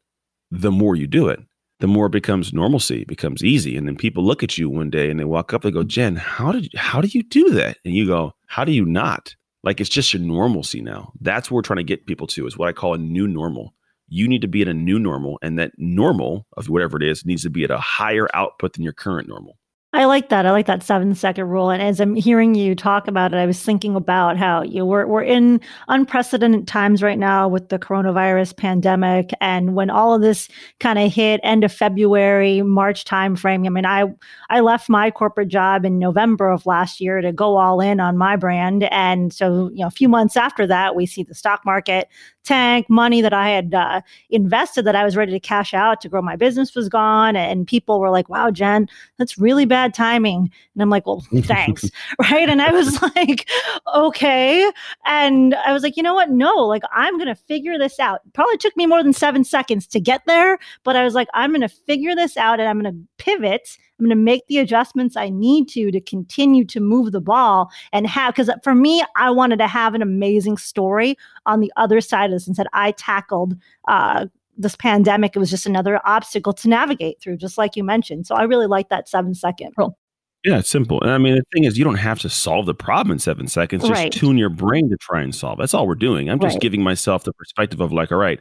the 0.51 0.71
more 0.71 0.95
you 0.95 1.07
do 1.07 1.27
it 1.27 1.39
the 1.79 1.87
more 1.87 2.07
it 2.07 2.11
becomes 2.11 2.53
normalcy, 2.53 3.01
it 3.01 3.07
becomes 3.07 3.43
easy. 3.43 3.77
And 3.77 3.87
then 3.87 3.95
people 3.95 4.23
look 4.23 4.43
at 4.43 4.57
you 4.57 4.69
one 4.69 4.89
day 4.89 5.09
and 5.09 5.19
they 5.19 5.25
walk 5.25 5.53
up, 5.53 5.61
they 5.61 5.71
go, 5.71 5.83
Jen, 5.83 6.17
how 6.17 6.51
did 6.51 6.69
how 6.75 7.01
do 7.01 7.07
you 7.07 7.23
do 7.23 7.51
that? 7.51 7.77
And 7.85 7.95
you 7.95 8.05
go, 8.05 8.33
How 8.47 8.63
do 8.63 8.71
you 8.71 8.85
not? 8.85 9.35
Like 9.63 9.81
it's 9.81 9.89
just 9.89 10.13
your 10.13 10.21
normalcy 10.21 10.81
now. 10.81 11.11
That's 11.19 11.49
what 11.49 11.55
we're 11.55 11.61
trying 11.63 11.77
to 11.77 11.83
get 11.83 12.05
people 12.05 12.27
to 12.27 12.47
is 12.47 12.57
what 12.57 12.69
I 12.69 12.73
call 12.73 12.93
a 12.93 12.97
new 12.97 13.27
normal. 13.27 13.73
You 14.07 14.27
need 14.27 14.41
to 14.41 14.47
be 14.47 14.61
at 14.61 14.67
a 14.67 14.73
new 14.73 14.97
normal, 14.97 15.37
and 15.43 15.59
that 15.59 15.73
normal 15.77 16.47
of 16.57 16.67
whatever 16.67 16.97
it 16.97 17.03
is 17.03 17.25
needs 17.25 17.43
to 17.43 17.49
be 17.49 17.63
at 17.63 17.69
a 17.69 17.77
higher 17.77 18.27
output 18.33 18.73
than 18.73 18.83
your 18.83 18.93
current 18.93 19.27
normal. 19.27 19.57
I 19.91 20.05
like 20.05 20.29
that. 20.29 20.45
I 20.45 20.51
like 20.51 20.67
that 20.67 20.83
seven 20.83 21.15
second 21.15 21.47
rule. 21.49 21.71
And 21.71 21.81
as 21.81 21.99
I'm 21.99 22.13
hearing 22.13 22.53
you 22.53 22.75
talk 22.75 23.07
about 23.07 23.33
it, 23.33 23.37
I 23.37 23.47
was 23.47 23.59
thinking 23.59 23.95
about 23.95 24.37
how 24.37 24.61
you 24.61 24.77
know, 24.77 24.85
we're 24.85 25.07
we're 25.07 25.23
in 25.23 25.59
unprecedented 25.87 26.67
times 26.67 27.01
right 27.01 27.17
now 27.17 27.47
with 27.47 27.69
the 27.69 27.79
coronavirus 27.79 28.55
pandemic, 28.55 29.31
and 29.41 29.73
when 29.73 29.89
all 29.89 30.13
of 30.13 30.21
this 30.21 30.47
kind 30.79 30.99
of 30.99 31.11
hit 31.11 31.39
end 31.41 31.63
of 31.63 31.71
February, 31.73 32.61
March 32.61 33.03
timeframe. 33.03 33.65
I 33.65 33.69
mean, 33.69 33.85
I 33.87 34.05
I 34.51 34.59
left 34.59 34.89
my 34.89 35.09
corporate 35.09 35.47
job 35.47 35.83
in 35.85 35.97
November 35.97 36.51
of 36.51 36.67
last 36.67 37.01
year 37.01 37.19
to 37.21 37.33
go 37.33 37.57
all 37.57 37.81
in 37.81 37.99
on 37.99 38.15
my 38.15 38.35
brand, 38.35 38.83
and 38.91 39.33
so 39.33 39.71
you 39.73 39.79
know, 39.79 39.87
a 39.87 39.91
few 39.91 40.07
months 40.07 40.37
after 40.37 40.67
that, 40.67 40.95
we 40.95 41.07
see 41.07 41.23
the 41.23 41.33
stock 41.33 41.65
market 41.65 42.09
tank, 42.49 42.89
money 42.89 43.21
that 43.21 43.31
I 43.31 43.49
had 43.49 43.75
uh, 43.75 44.01
invested 44.31 44.83
that 44.85 44.95
I 44.95 45.05
was 45.05 45.15
ready 45.15 45.31
to 45.31 45.39
cash 45.39 45.71
out 45.71 46.01
to 46.01 46.09
grow 46.09 46.21
my 46.21 46.35
business 46.35 46.73
was 46.73 46.89
gone. 46.89 47.35
And 47.35 47.67
people 47.67 47.99
were 47.99 48.09
like, 48.09 48.27
wow, 48.27 48.49
Jen, 48.49 48.87
that's 49.19 49.37
really 49.37 49.65
bad 49.65 49.78
timing. 49.87 50.49
And 50.73 50.81
I'm 50.81 50.89
like, 50.89 51.05
well, 51.05 51.25
thanks. 51.43 51.89
right. 52.19 52.49
And 52.49 52.61
I 52.61 52.71
was 52.71 53.01
like, 53.15 53.49
okay. 53.95 54.69
And 55.05 55.55
I 55.55 55.71
was 55.71 55.83
like, 55.83 55.95
you 55.95 56.03
know 56.03 56.13
what? 56.13 56.29
No, 56.29 56.53
like 56.65 56.83
I'm 56.93 57.17
going 57.17 57.27
to 57.27 57.35
figure 57.35 57.77
this 57.77 57.99
out. 57.99 58.21
Probably 58.33 58.57
took 58.57 58.75
me 58.75 58.85
more 58.85 59.03
than 59.03 59.13
seven 59.13 59.43
seconds 59.43 59.87
to 59.87 59.99
get 59.99 60.21
there, 60.27 60.59
but 60.83 60.95
I 60.95 61.03
was 61.03 61.13
like, 61.13 61.27
I'm 61.33 61.51
going 61.51 61.61
to 61.61 61.69
figure 61.69 62.15
this 62.15 62.37
out 62.37 62.59
and 62.59 62.67
I'm 62.67 62.81
going 62.81 62.93
to 62.93 63.23
pivot 63.23 63.77
I'm 63.99 64.05
going 64.05 64.17
to 64.17 64.23
make 64.23 64.47
the 64.47 64.59
adjustments 64.59 65.17
I 65.17 65.29
need 65.29 65.67
to 65.69 65.91
to 65.91 65.99
continue 65.99 66.63
to 66.65 66.79
move 66.79 67.11
the 67.11 67.19
ball 67.19 67.69
and 67.91 68.07
have, 68.07 68.33
because 68.33 68.49
for 68.63 68.73
me, 68.73 69.03
I 69.17 69.29
wanted 69.29 69.59
to 69.59 69.67
have 69.67 69.93
an 69.93 70.01
amazing 70.01 70.57
story 70.57 71.17
on 71.45 71.59
the 71.59 71.71
other 71.75 71.99
side 71.99 72.25
of 72.25 72.31
this 72.31 72.47
and 72.47 72.55
said, 72.55 72.67
I 72.71 72.91
tackled 72.91 73.57
uh, 73.89 74.27
this 74.59 74.75
pandemic. 74.75 75.35
It 75.35 75.39
was 75.39 75.49
just 75.49 75.65
another 75.65 75.99
obstacle 76.05 76.53
to 76.53 76.69
navigate 76.69 77.19
through, 77.21 77.37
just 77.37 77.57
like 77.57 77.75
you 77.75 77.83
mentioned. 77.83 78.27
So 78.27 78.35
I 78.35 78.43
really 78.43 78.67
like 78.67 78.89
that 78.89 79.09
seven 79.09 79.33
second 79.33 79.73
rule. 79.77 79.97
Yeah, 80.45 80.59
it's 80.59 80.69
simple. 80.69 81.01
And 81.01 81.11
I 81.11 81.17
mean, 81.17 81.35
the 81.35 81.43
thing 81.53 81.65
is, 81.65 81.77
you 81.77 81.83
don't 81.83 81.95
have 81.95 82.19
to 82.19 82.29
solve 82.29 82.65
the 82.65 82.73
problem 82.73 83.11
in 83.11 83.19
seven 83.19 83.47
seconds. 83.47 83.83
Just 83.83 83.93
right. 83.93 84.11
tune 84.11 84.37
your 84.37 84.49
brain 84.49 84.89
to 84.89 84.97
try 84.97 85.21
and 85.21 85.35
solve. 85.35 85.57
That's 85.57 85.73
all 85.73 85.85
we're 85.85 85.95
doing. 85.95 86.29
I'm 86.29 86.39
just 86.39 86.55
right. 86.55 86.61
giving 86.61 86.81
myself 86.81 87.23
the 87.23 87.33
perspective 87.33 87.81
of 87.81 87.91
like, 87.91 88.11
all 88.11 88.17
right, 88.17 88.39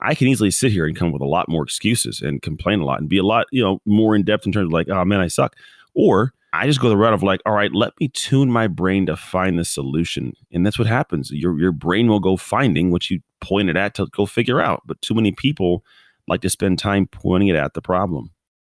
I 0.00 0.14
can 0.14 0.26
easily 0.26 0.50
sit 0.50 0.72
here 0.72 0.86
and 0.86 0.96
come 0.96 1.12
with 1.12 1.22
a 1.22 1.26
lot 1.26 1.48
more 1.48 1.62
excuses 1.62 2.20
and 2.20 2.42
complain 2.42 2.80
a 2.80 2.84
lot 2.84 3.00
and 3.00 3.08
be 3.08 3.18
a 3.18 3.22
lot, 3.22 3.46
you 3.52 3.62
know, 3.62 3.80
more 3.86 4.16
in 4.16 4.24
depth 4.24 4.46
in 4.46 4.52
terms 4.52 4.66
of 4.66 4.72
like, 4.72 4.88
oh 4.88 5.04
man, 5.04 5.20
I 5.20 5.28
suck. 5.28 5.54
Or 5.94 6.32
I 6.56 6.66
just 6.66 6.80
go 6.80 6.88
the 6.88 6.96
route 6.96 7.14
of 7.14 7.22
like, 7.22 7.40
all 7.46 7.52
right, 7.52 7.72
let 7.72 7.92
me 8.00 8.08
tune 8.08 8.50
my 8.50 8.66
brain 8.66 9.06
to 9.06 9.16
find 9.16 9.58
the 9.58 9.64
solution. 9.64 10.32
And 10.52 10.64
that's 10.64 10.78
what 10.78 10.88
happens. 10.88 11.30
Your 11.30 11.58
your 11.58 11.72
brain 11.72 12.08
will 12.08 12.20
go 12.20 12.36
finding 12.36 12.90
what 12.90 13.10
you 13.10 13.20
pointed 13.40 13.76
at 13.76 13.94
to 13.94 14.06
go 14.12 14.26
figure 14.26 14.60
out. 14.60 14.82
But 14.86 15.00
too 15.02 15.14
many 15.14 15.32
people 15.32 15.84
like 16.28 16.40
to 16.42 16.50
spend 16.50 16.78
time 16.78 17.06
pointing 17.06 17.48
it 17.48 17.56
at 17.56 17.74
the 17.74 17.82
problem. 17.82 18.30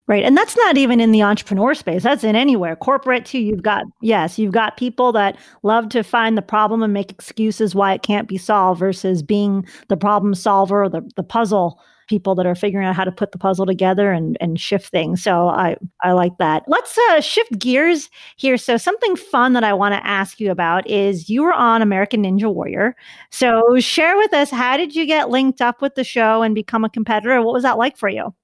Right. 0.09 0.25
And 0.25 0.37
that's 0.37 0.57
not 0.57 0.77
even 0.77 1.01
in 1.01 1.13
the 1.13 1.23
entrepreneur 1.23 1.75
space. 1.75 2.03
That's 2.03 2.25
in 2.25 2.35
anywhere. 2.35 2.75
Corporate 2.75 3.25
too. 3.25 3.39
You've 3.39 3.63
got, 3.63 3.85
yes, 4.01 4.37
you've 4.37 4.53
got 4.53 4.77
people 4.77 5.13
that 5.13 5.39
love 5.63 5.89
to 5.91 6.03
find 6.03 6.37
the 6.37 6.43
problem 6.43 6.83
and 6.83 6.93
make 6.93 7.11
excuses 7.11 7.75
why 7.75 7.95
it 7.95 8.03
can't 8.03 8.27
be 8.27 8.37
solved 8.37 8.81
versus 8.81 9.23
being 9.23 9.65
the 9.89 9.97
problem 9.97 10.35
solver 10.35 10.89
the, 10.89 11.09
the 11.15 11.23
puzzle 11.23 11.81
people 12.09 12.35
that 12.35 12.47
are 12.47 12.55
figuring 12.55 12.87
out 12.87 12.95
how 12.95 13.05
to 13.05 13.13
put 13.13 13.33
the 13.33 13.39
puzzle 13.39 13.67
together 13.67 14.13
and, 14.13 14.37
and 14.41 14.61
shift 14.61 14.91
things. 14.91 15.23
So 15.23 15.49
I, 15.49 15.77
I 16.03 16.13
like 16.13 16.37
that. 16.39 16.65
Let's 16.67 16.97
uh, 17.11 17.21
shift 17.21 17.59
gears 17.59 18.11
here. 18.37 18.57
So 18.57 18.77
something 18.77 19.17
fun 19.17 19.53
that 19.55 19.65
I 19.65 19.73
want 19.73 19.95
to 19.95 20.07
ask 20.07 20.41
you 20.41 20.51
about 20.51 20.89
is 20.89 21.29
you 21.29 21.43
were 21.43 21.53
on 21.53 21.83
American 21.83 22.23
Ninja 22.23 22.53
Warrior. 22.53 22.95
So 23.31 23.79
share 23.79 24.17
with 24.17 24.33
us, 24.33 24.51
how 24.51 24.77
did 24.77 24.95
you 24.95 25.07
get 25.07 25.31
linked 25.31 25.61
up 25.61 25.83
with 25.83 25.95
the 25.95 26.05
show 26.05 26.43
and 26.43 26.55
become 26.55 26.85
a 26.85 26.91
competitor? 26.91 27.41
What 27.43 27.55
was 27.55 27.63
that 27.63 27.79
like 27.79 27.97
for 27.97 28.09
you? 28.09 28.35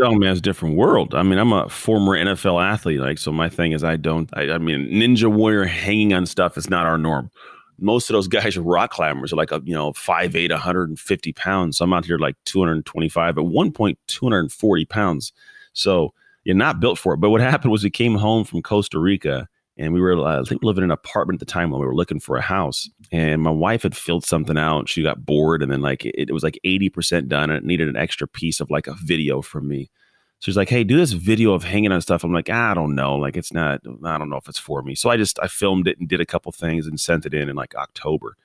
Oh 0.00 0.14
man, 0.14 0.30
it's 0.30 0.38
a 0.38 0.42
different 0.42 0.76
world. 0.76 1.14
I 1.14 1.22
mean, 1.22 1.38
I'm 1.38 1.52
a 1.52 1.68
former 1.68 2.12
NFL 2.12 2.62
athlete, 2.62 3.00
like 3.00 3.18
so. 3.18 3.32
My 3.32 3.48
thing 3.48 3.72
is, 3.72 3.82
I 3.82 3.96
don't. 3.96 4.28
I, 4.34 4.50
I 4.50 4.58
mean, 4.58 4.86
Ninja 4.88 5.32
Warrior 5.32 5.64
hanging 5.64 6.12
on 6.12 6.26
stuff 6.26 6.58
is 6.58 6.68
not 6.68 6.86
our 6.86 6.98
norm. 6.98 7.30
Most 7.78 8.10
of 8.10 8.14
those 8.14 8.28
guys 8.28 8.56
are 8.56 8.62
rock 8.62 8.90
climbers, 8.90 9.32
are 9.32 9.36
like 9.36 9.52
a 9.52 9.60
you 9.64 9.74
know 9.74 9.92
five 9.92 10.34
eight, 10.36 10.50
150 10.50 11.32
pounds. 11.32 11.76
So 11.76 11.84
I'm 11.84 11.92
out 11.92 12.04
here 12.04 12.18
like 12.18 12.36
225 12.44 13.38
at 13.38 13.44
one 13.44 13.72
point, 13.72 13.98
240 14.08 14.84
pounds. 14.86 15.32
So 15.72 16.12
you're 16.44 16.56
not 16.56 16.80
built 16.80 16.98
for 16.98 17.14
it. 17.14 17.18
But 17.18 17.30
what 17.30 17.40
happened 17.40 17.72
was 17.72 17.84
we 17.84 17.90
came 17.90 18.14
home 18.14 18.44
from 18.44 18.62
Costa 18.62 18.98
Rica 18.98 19.48
and 19.78 19.94
we 19.94 20.00
were 20.00 20.18
uh, 20.18 20.40
I 20.40 20.44
think 20.44 20.62
living 20.62 20.82
in 20.82 20.90
an 20.90 20.94
apartment 20.94 21.40
at 21.40 21.46
the 21.46 21.52
time 21.52 21.70
when 21.70 21.80
we 21.80 21.86
were 21.86 21.94
looking 21.94 22.20
for 22.20 22.36
a 22.36 22.42
house. 22.42 22.90
And 23.12 23.42
my 23.42 23.50
wife 23.50 23.84
had 23.84 23.96
filled 23.96 24.24
something 24.24 24.58
out. 24.58 24.88
She 24.88 25.02
got 25.02 25.24
bored, 25.24 25.62
and 25.62 25.70
then 25.70 25.80
like 25.80 26.04
it, 26.04 26.14
it 26.16 26.32
was 26.32 26.42
like 26.42 26.58
eighty 26.64 26.88
percent 26.88 27.28
done, 27.28 27.50
and 27.50 27.58
it 27.58 27.64
needed 27.64 27.88
an 27.88 27.96
extra 27.96 28.26
piece 28.26 28.60
of 28.60 28.70
like 28.70 28.86
a 28.86 28.94
video 28.94 29.40
from 29.40 29.68
me. 29.68 29.90
So 30.40 30.46
she's 30.46 30.56
like, 30.56 30.68
"Hey, 30.68 30.84
do 30.84 30.96
this 30.96 31.12
video 31.12 31.52
of 31.52 31.64
hanging 31.64 31.90
on 31.90 32.00
stuff." 32.00 32.22
I'm 32.22 32.32
like, 32.32 32.48
"I 32.48 32.74
don't 32.74 32.94
know. 32.94 33.16
Like, 33.16 33.36
it's 33.36 33.52
not. 33.52 33.80
I 34.04 34.18
don't 34.18 34.30
know 34.30 34.36
if 34.36 34.48
it's 34.48 34.58
for 34.58 34.82
me." 34.82 34.94
So 34.94 35.10
I 35.10 35.16
just 35.16 35.38
I 35.42 35.48
filmed 35.48 35.88
it 35.88 35.98
and 35.98 36.08
did 36.08 36.20
a 36.20 36.26
couple 36.26 36.52
things 36.52 36.86
and 36.86 37.00
sent 37.00 37.26
it 37.26 37.34
in 37.34 37.48
in 37.48 37.56
like 37.56 37.74
October. 37.74 38.36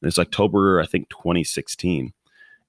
And 0.00 0.08
it's 0.08 0.18
October, 0.18 0.80
I 0.80 0.86
think, 0.86 1.08
2016. 1.10 2.12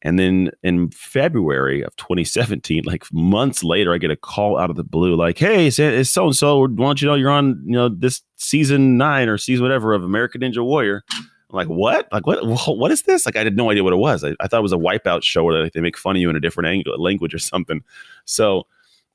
And 0.02 0.20
then 0.20 0.52
in 0.62 0.92
February 0.92 1.82
of 1.84 1.96
2017, 1.96 2.84
like 2.84 3.06
months 3.12 3.64
later, 3.64 3.94
I 3.94 3.98
get 3.98 4.12
a 4.12 4.16
call 4.16 4.58
out 4.58 4.70
of 4.70 4.76
the 4.76 4.84
blue, 4.84 5.16
like, 5.16 5.38
"Hey, 5.38 5.68
it's 5.68 6.12
so 6.12 6.26
and 6.26 6.36
so. 6.36 6.60
Why 6.68 6.68
don't 6.68 7.02
you 7.02 7.08
know 7.08 7.16
you're 7.16 7.32
on, 7.32 7.62
you 7.66 7.74
know, 7.74 7.90
this 7.90 8.22
season 8.36 8.98
nine 8.98 9.30
or 9.30 9.38
season 9.38 9.64
whatever 9.64 9.94
of 9.94 10.04
American 10.04 10.42
Ninja 10.42 10.64
Warrior?" 10.64 11.04
I'm 11.56 11.68
like, 11.68 11.76
"What? 11.76 12.08
Like, 12.12 12.26
what? 12.28 12.40
What 12.78 12.92
is 12.92 13.04
this?" 13.04 13.26
Like, 13.26 13.36
I 13.36 13.44
had 13.44 13.56
no 13.56 13.72
idea 13.72 13.84
what 13.84 13.94
it 13.94 13.98
was. 13.98 14.24
I, 14.24 14.34
I 14.40 14.48
thought 14.48 14.60
it 14.60 14.64
was 14.64 14.74
a 14.74 14.78
wipeout 14.78 15.24
show 15.24 15.44
where 15.44 15.64
like, 15.64 15.74
they 15.74 15.82
make 15.82 15.98
fun 15.98 16.16
of 16.16 16.22
you 16.22 16.30
in 16.30 16.36
a 16.36 16.42
different 16.42 16.68
angle, 16.68 17.02
language 17.02 17.34
or 17.34 17.40
something. 17.40 17.82
So 18.26 18.68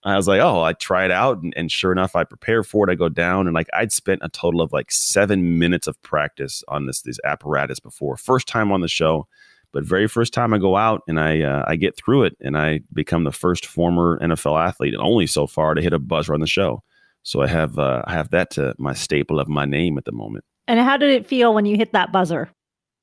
I 0.05 0.17
was 0.17 0.27
like, 0.27 0.41
"Oh, 0.41 0.63
I 0.63 0.73
try 0.73 1.05
it 1.05 1.11
out," 1.11 1.43
and, 1.43 1.53
and 1.57 1.71
sure 1.71 1.93
enough, 1.93 2.17
I 2.17 2.25
prepare 2.25 2.63
for 2.63 2.89
it. 2.89 2.93
I 2.93 2.95
go 2.95 3.09
down, 3.09 3.47
and 3.47 3.55
like 3.55 3.69
I'd 3.73 3.93
spent 3.93 4.21
a 4.23 4.29
total 4.29 4.61
of 4.63 4.73
like 4.73 4.91
seven 4.91 5.59
minutes 5.59 5.87
of 5.87 6.01
practice 6.03 6.65
on 6.69 6.87
this 6.87 7.03
this 7.03 7.19
apparatus 7.25 7.81
before. 7.81 8.17
First 8.17 8.49
time 8.49 8.73
on 8.73 8.81
the 8.81 8.89
show 8.89 9.29
but 9.73 9.85
very 9.85 10.09
first 10.09 10.33
time 10.33 10.53
I 10.53 10.59
go 10.59 10.77
out 10.77 11.03
and 11.07 11.21
I 11.21 11.43
uh, 11.43 11.65
I 11.67 11.77
get 11.77 11.97
through 11.97 12.25
it 12.25 12.37
and 12.41 12.57
I 12.57 12.81
become 12.93 13.25
the 13.25 13.33
first 13.33 13.67
former 13.67 14.19
NFL 14.21 14.61
athlete 14.61 14.95
and 14.95 15.03
only 15.03 15.27
so 15.27 15.47
far 15.47 15.75
to 15.75 15.83
hit 15.83 15.93
a 15.93 15.99
buzzer 15.99 16.35
on 16.35 16.41
the 16.41 16.47
show. 16.47 16.83
So 17.23 17.43
I 17.43 17.47
have 17.47 17.79
uh, 17.79 18.03
I 18.07 18.13
have 18.15 18.31
that 18.31 18.51
to 18.53 18.75
my 18.79 18.95
staple 18.95 19.39
of 19.39 19.49
my 19.49 19.65
name 19.65 19.99
at 19.99 20.05
the 20.05 20.13
moment. 20.13 20.45
And 20.71 20.79
how 20.79 20.97
did 20.97 21.11
it 21.11 21.27
feel 21.27 21.53
when 21.53 21.67
you 21.67 21.77
hit 21.77 21.91
that 21.95 22.13
buzzer? 22.13 22.49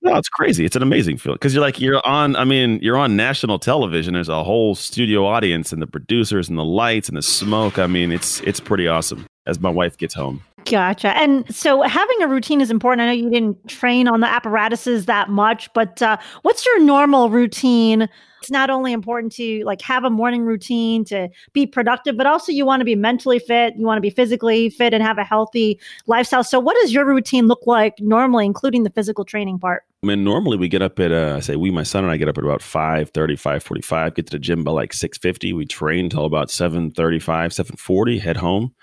No, 0.02 0.16
it's 0.16 0.30
crazy. 0.30 0.64
It's 0.64 0.78
an 0.78 0.84
amazing 0.84 1.18
feeling 1.18 1.36
because 1.36 1.54
you're 1.54 1.62
like 1.62 1.82
you're 1.82 2.02
on. 2.08 2.38
I 2.38 2.46
mean, 2.46 2.80
you're 2.82 2.98
on 2.98 3.18
national 3.18 3.60
television. 3.60 4.14
There's 4.14 4.30
a 4.30 4.42
whole 4.42 4.74
studio 4.74 5.26
audience 5.26 5.74
and 5.74 5.82
the 5.82 5.88
producers 5.88 6.48
and 6.48 6.58
the 6.58 6.64
lights 6.64 7.10
and 7.10 7.18
the 7.18 7.22
smoke. 7.22 7.78
I 7.78 7.88
mean, 7.88 8.14
it's 8.14 8.40
it's 8.42 8.62
pretty 8.62 8.88
awesome. 8.88 9.26
As 9.46 9.60
my 9.60 9.70
wife 9.70 9.98
gets 9.98 10.14
home. 10.14 10.44
Gotcha. 10.70 11.16
And 11.18 11.54
so 11.54 11.82
having 11.82 12.22
a 12.22 12.28
routine 12.28 12.60
is 12.60 12.70
important. 12.70 13.02
I 13.02 13.06
know 13.08 13.12
you 13.14 13.30
didn't 13.30 13.68
train 13.68 14.08
on 14.08 14.20
the 14.20 14.28
apparatuses 14.28 15.06
that 15.06 15.30
much, 15.30 15.72
but 15.74 16.02
uh, 16.02 16.18
what's 16.42 16.66
your 16.66 16.82
normal 16.82 17.30
routine? 17.30 18.10
It's 18.42 18.52
not 18.52 18.70
only 18.70 18.92
important 18.92 19.34
to 19.34 19.64
like 19.66 19.82
have 19.82 20.04
a 20.04 20.10
morning 20.10 20.44
routine 20.44 21.06
to 21.06 21.30
be 21.54 21.66
productive, 21.66 22.18
but 22.18 22.28
also 22.28 22.52
you 22.52 22.66
want 22.66 22.82
to 22.82 22.86
be 22.86 22.96
mentally 22.96 23.40
fit, 23.40 23.76
you 23.78 23.86
want 23.86 23.98
to 23.98 24.02
be 24.02 24.10
physically 24.10 24.70
fit 24.70 24.94
and 24.94 25.02
have 25.02 25.18
a 25.18 25.24
healthy 25.24 25.80
lifestyle. 26.06 26.44
So 26.44 26.60
what 26.60 26.76
does 26.82 26.94
your 26.94 27.06
routine 27.06 27.48
look 27.48 27.66
like 27.66 28.00
normally, 28.00 28.46
including 28.46 28.84
the 28.84 28.90
physical 28.90 29.26
training 29.26 29.60
part? 29.60 29.84
I 30.04 30.08
mean, 30.08 30.24
normally 30.24 30.58
we 30.58 30.68
get 30.68 30.82
up 30.82 31.00
at, 31.00 31.12
uh, 31.12 31.36
I 31.38 31.40
say 31.40 31.56
we, 31.56 31.72
my 31.72 31.84
son 31.84 32.04
and 32.04 32.12
I 32.12 32.18
get 32.18 32.30
up 32.30 32.38
at 32.38 32.44
about 32.44 32.62
5 32.62 33.12
45, 33.14 34.16
get 34.16 34.26
to 34.28 34.32
the 34.32 34.40
gym 34.40 34.64
by 34.64 34.72
like 34.72 34.92
6.50. 34.92 35.56
We 35.56 35.66
train 35.66 36.06
until 36.06 36.26
about 36.26 36.50
7.35, 36.50 37.24
7.40, 37.24 38.20
head 38.20 38.38
home 38.38 38.74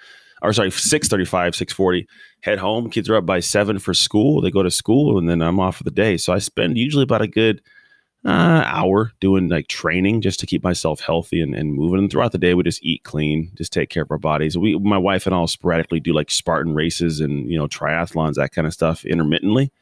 or 0.44 0.52
sorry, 0.52 0.70
635, 0.70 1.56
640, 1.56 2.06
head 2.40 2.58
home. 2.58 2.90
Kids 2.90 3.08
are 3.08 3.16
up 3.16 3.26
by 3.26 3.40
seven 3.40 3.78
for 3.78 3.94
school. 3.94 4.40
They 4.40 4.50
go 4.50 4.62
to 4.62 4.70
school 4.70 5.18
and 5.18 5.28
then 5.28 5.42
I'm 5.42 5.60
off 5.60 5.76
for 5.76 5.84
the 5.84 5.90
day. 5.90 6.16
So 6.16 6.32
I 6.32 6.38
spend 6.38 6.76
usually 6.76 7.02
about 7.02 7.22
a 7.22 7.26
good 7.26 7.62
uh, 8.24 8.62
hour 8.64 9.12
doing 9.20 9.48
like 9.48 9.68
training 9.68 10.22
just 10.22 10.40
to 10.40 10.46
keep 10.46 10.62
myself 10.62 11.00
healthy 11.00 11.40
and, 11.40 11.54
and 11.54 11.74
moving. 11.74 11.98
And 11.98 12.10
throughout 12.10 12.32
the 12.32 12.38
day, 12.38 12.54
we 12.54 12.62
just 12.62 12.84
eat 12.84 13.02
clean, 13.04 13.50
just 13.54 13.72
take 13.72 13.90
care 13.90 14.02
of 14.02 14.10
our 14.10 14.18
bodies. 14.18 14.56
We, 14.56 14.78
my 14.78 14.98
wife 14.98 15.26
and 15.26 15.34
I 15.34 15.38
will 15.38 15.46
sporadically 15.46 16.00
do 16.00 16.14
like 16.14 16.30
Spartan 16.30 16.74
races 16.74 17.20
and, 17.20 17.50
you 17.50 17.58
know, 17.58 17.66
triathlons, 17.66 18.34
that 18.34 18.52
kind 18.52 18.66
of 18.66 18.72
stuff 18.72 19.04
intermittently. 19.04 19.72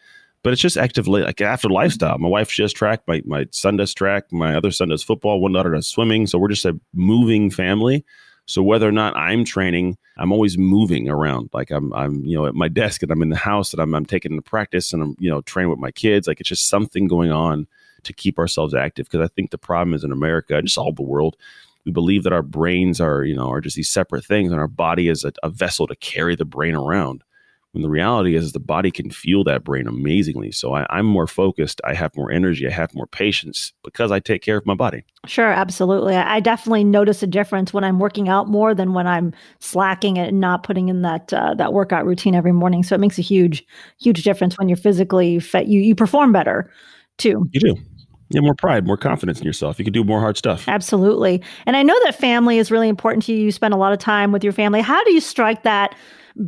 But 0.43 0.53
it's 0.53 0.63
just 0.63 0.77
actively 0.77 1.23
like 1.23 1.41
after 1.41 1.69
lifestyle. 1.69 2.19
My 2.19 2.29
wife 2.29 2.51
just 2.51 2.75
track, 2.75 3.03
my, 3.07 3.23
my 3.25 3.47
son 3.53 3.77
does 3.77 3.95
track, 3.95 4.25
my 4.33 4.57
other 4.57 4.73
son 4.73 4.89
does 4.89 5.05
football, 5.05 5.41
one 5.41 5.53
daughter 5.53 5.73
does 5.73 5.87
swimming. 5.87 6.27
So 6.27 6.39
we're 6.39 6.49
just 6.49 6.65
a 6.65 6.79
moving 6.93 7.49
family. 7.49 8.05
So 8.53 8.63
whether 8.63 8.89
or 8.89 8.93
not 8.93 9.17
I'm 9.17 9.45
training, 9.45 9.97
I'm 10.17 10.31
always 10.31 10.59
moving 10.59 11.09
around. 11.09 11.51
Like 11.53 11.71
I'm, 11.71 11.93
I'm, 11.95 12.25
you 12.25 12.37
know, 12.37 12.47
at 12.47 12.55
my 12.55 12.69
desk 12.69 13.03
and 13.03 13.11
I'm 13.11 13.23
in 13.23 13.31
the 13.31 13.37
house 13.37 13.73
and 13.73 13.81
I'm, 13.81 13.95
I'm 13.95 14.05
taking 14.05 14.37
the 14.37 14.43
practice 14.43 14.93
and 14.93 15.03
I'm, 15.03 15.17
you 15.19 15.31
know, 15.31 15.41
training 15.43 15.71
with 15.71 15.79
my 15.79 15.91
kids. 15.91 16.27
Like 16.27 16.39
it's 16.41 16.49
just 16.49 16.69
something 16.69 17.09
going 17.09 17.33
on 17.33 17.67
to 18.03 18.13
keep 18.13 18.39
ourselves 18.39 18.75
active. 18.75 19.07
Because 19.07 19.25
I 19.25 19.33
think 19.35 19.51
the 19.51 19.59
problem 19.59 19.95
is 19.95 20.05
in 20.05 20.13
America, 20.13 20.57
and 20.57 20.67
just 20.67 20.79
all 20.79 20.93
the 20.93 21.03
world, 21.03 21.37
we 21.85 21.93
believe 21.93 22.25
that 22.25 22.33
our 22.33 22.43
brains 22.43 23.01
are, 23.01 23.25
you 23.25 23.35
know, 23.35 23.51
are 23.51 23.61
just 23.61 23.77
these 23.77 23.89
separate 23.89 24.25
things, 24.25 24.53
and 24.53 24.61
our 24.61 24.69
body 24.69 25.09
is 25.09 25.25
a, 25.25 25.33
a 25.43 25.49
vessel 25.49 25.87
to 25.87 25.97
carry 25.97 26.37
the 26.37 26.45
brain 26.45 26.75
around. 26.75 27.25
When 27.73 27.83
the 27.83 27.89
reality 27.89 28.35
is, 28.35 28.53
the 28.53 28.61
body 28.61 28.91
can 28.91 29.11
feel 29.11 29.45
that 29.45 29.65
brain 29.65 29.87
amazingly. 29.87 30.53
So 30.53 30.75
I, 30.75 30.87
I'm 30.91 31.07
more 31.07 31.27
focused. 31.27 31.81
I 31.85 31.95
have 31.95 32.15
more 32.15 32.31
energy. 32.31 32.67
I 32.67 32.71
have 32.71 32.95
more 32.95 33.07
patience 33.07 33.73
because 33.83 34.13
I 34.13 34.21
take 34.21 34.43
care 34.43 34.59
of 34.59 34.67
my 34.67 34.75
body. 34.75 35.05
Sure, 35.27 35.51
absolutely. 35.51 36.15
I 36.15 36.41
definitely 36.41 36.85
notice 36.85 37.23
a 37.23 37.27
difference 37.27 37.73
when 37.73 37.83
I'm 37.83 37.99
working 37.99 38.29
out 38.29 38.47
more 38.47 38.75
than 38.75 38.93
when 38.93 39.07
I'm 39.07 39.33
slacking 39.61 40.19
and 40.19 40.39
not 40.39 40.65
putting 40.65 40.91
in 40.91 41.01
that 41.03 41.33
uh, 41.33 41.55
that 41.55 41.73
workout 41.73 42.05
routine 42.05 42.35
every 42.35 42.53
morning. 42.53 42.83
So 42.83 42.95
it 42.95 42.99
makes 42.99 43.19
a 43.19 43.23
huge, 43.23 43.65
huge 43.99 44.23
difference 44.23 44.59
when 44.59 44.69
you're 44.69 44.77
physically 44.77 45.39
fit. 45.39 45.67
You 45.67 45.81
you 45.81 45.95
perform 45.95 46.31
better 46.31 46.71
too. 47.17 47.49
You 47.53 47.61
do. 47.61 47.77
You 48.29 48.39
have 48.39 48.45
more 48.45 48.55
pride, 48.55 48.87
more 48.87 48.97
confidence 48.97 49.41
in 49.41 49.47
yourself. 49.47 49.79
You 49.79 49.85
can 49.85 49.93
do 49.93 50.05
more 50.05 50.21
hard 50.21 50.37
stuff. 50.37 50.67
Absolutely. 50.67 51.43
And 51.67 51.77
I 51.77 51.83
know 51.83 51.99
that 52.05 52.15
family 52.15 52.59
is 52.59 52.71
really 52.71 52.89
important 52.89 53.25
to 53.25 53.33
you. 53.33 53.45
You 53.45 53.53
spend 53.53 53.75
a 53.75 53.77
lot 53.77 53.93
of 53.93 53.99
time 53.99 54.33
with 54.33 54.43
your 54.43 54.55
family. 54.55 54.81
How 54.81 55.03
do 55.05 55.13
you 55.13 55.21
strike 55.21 55.63
that 55.65 55.95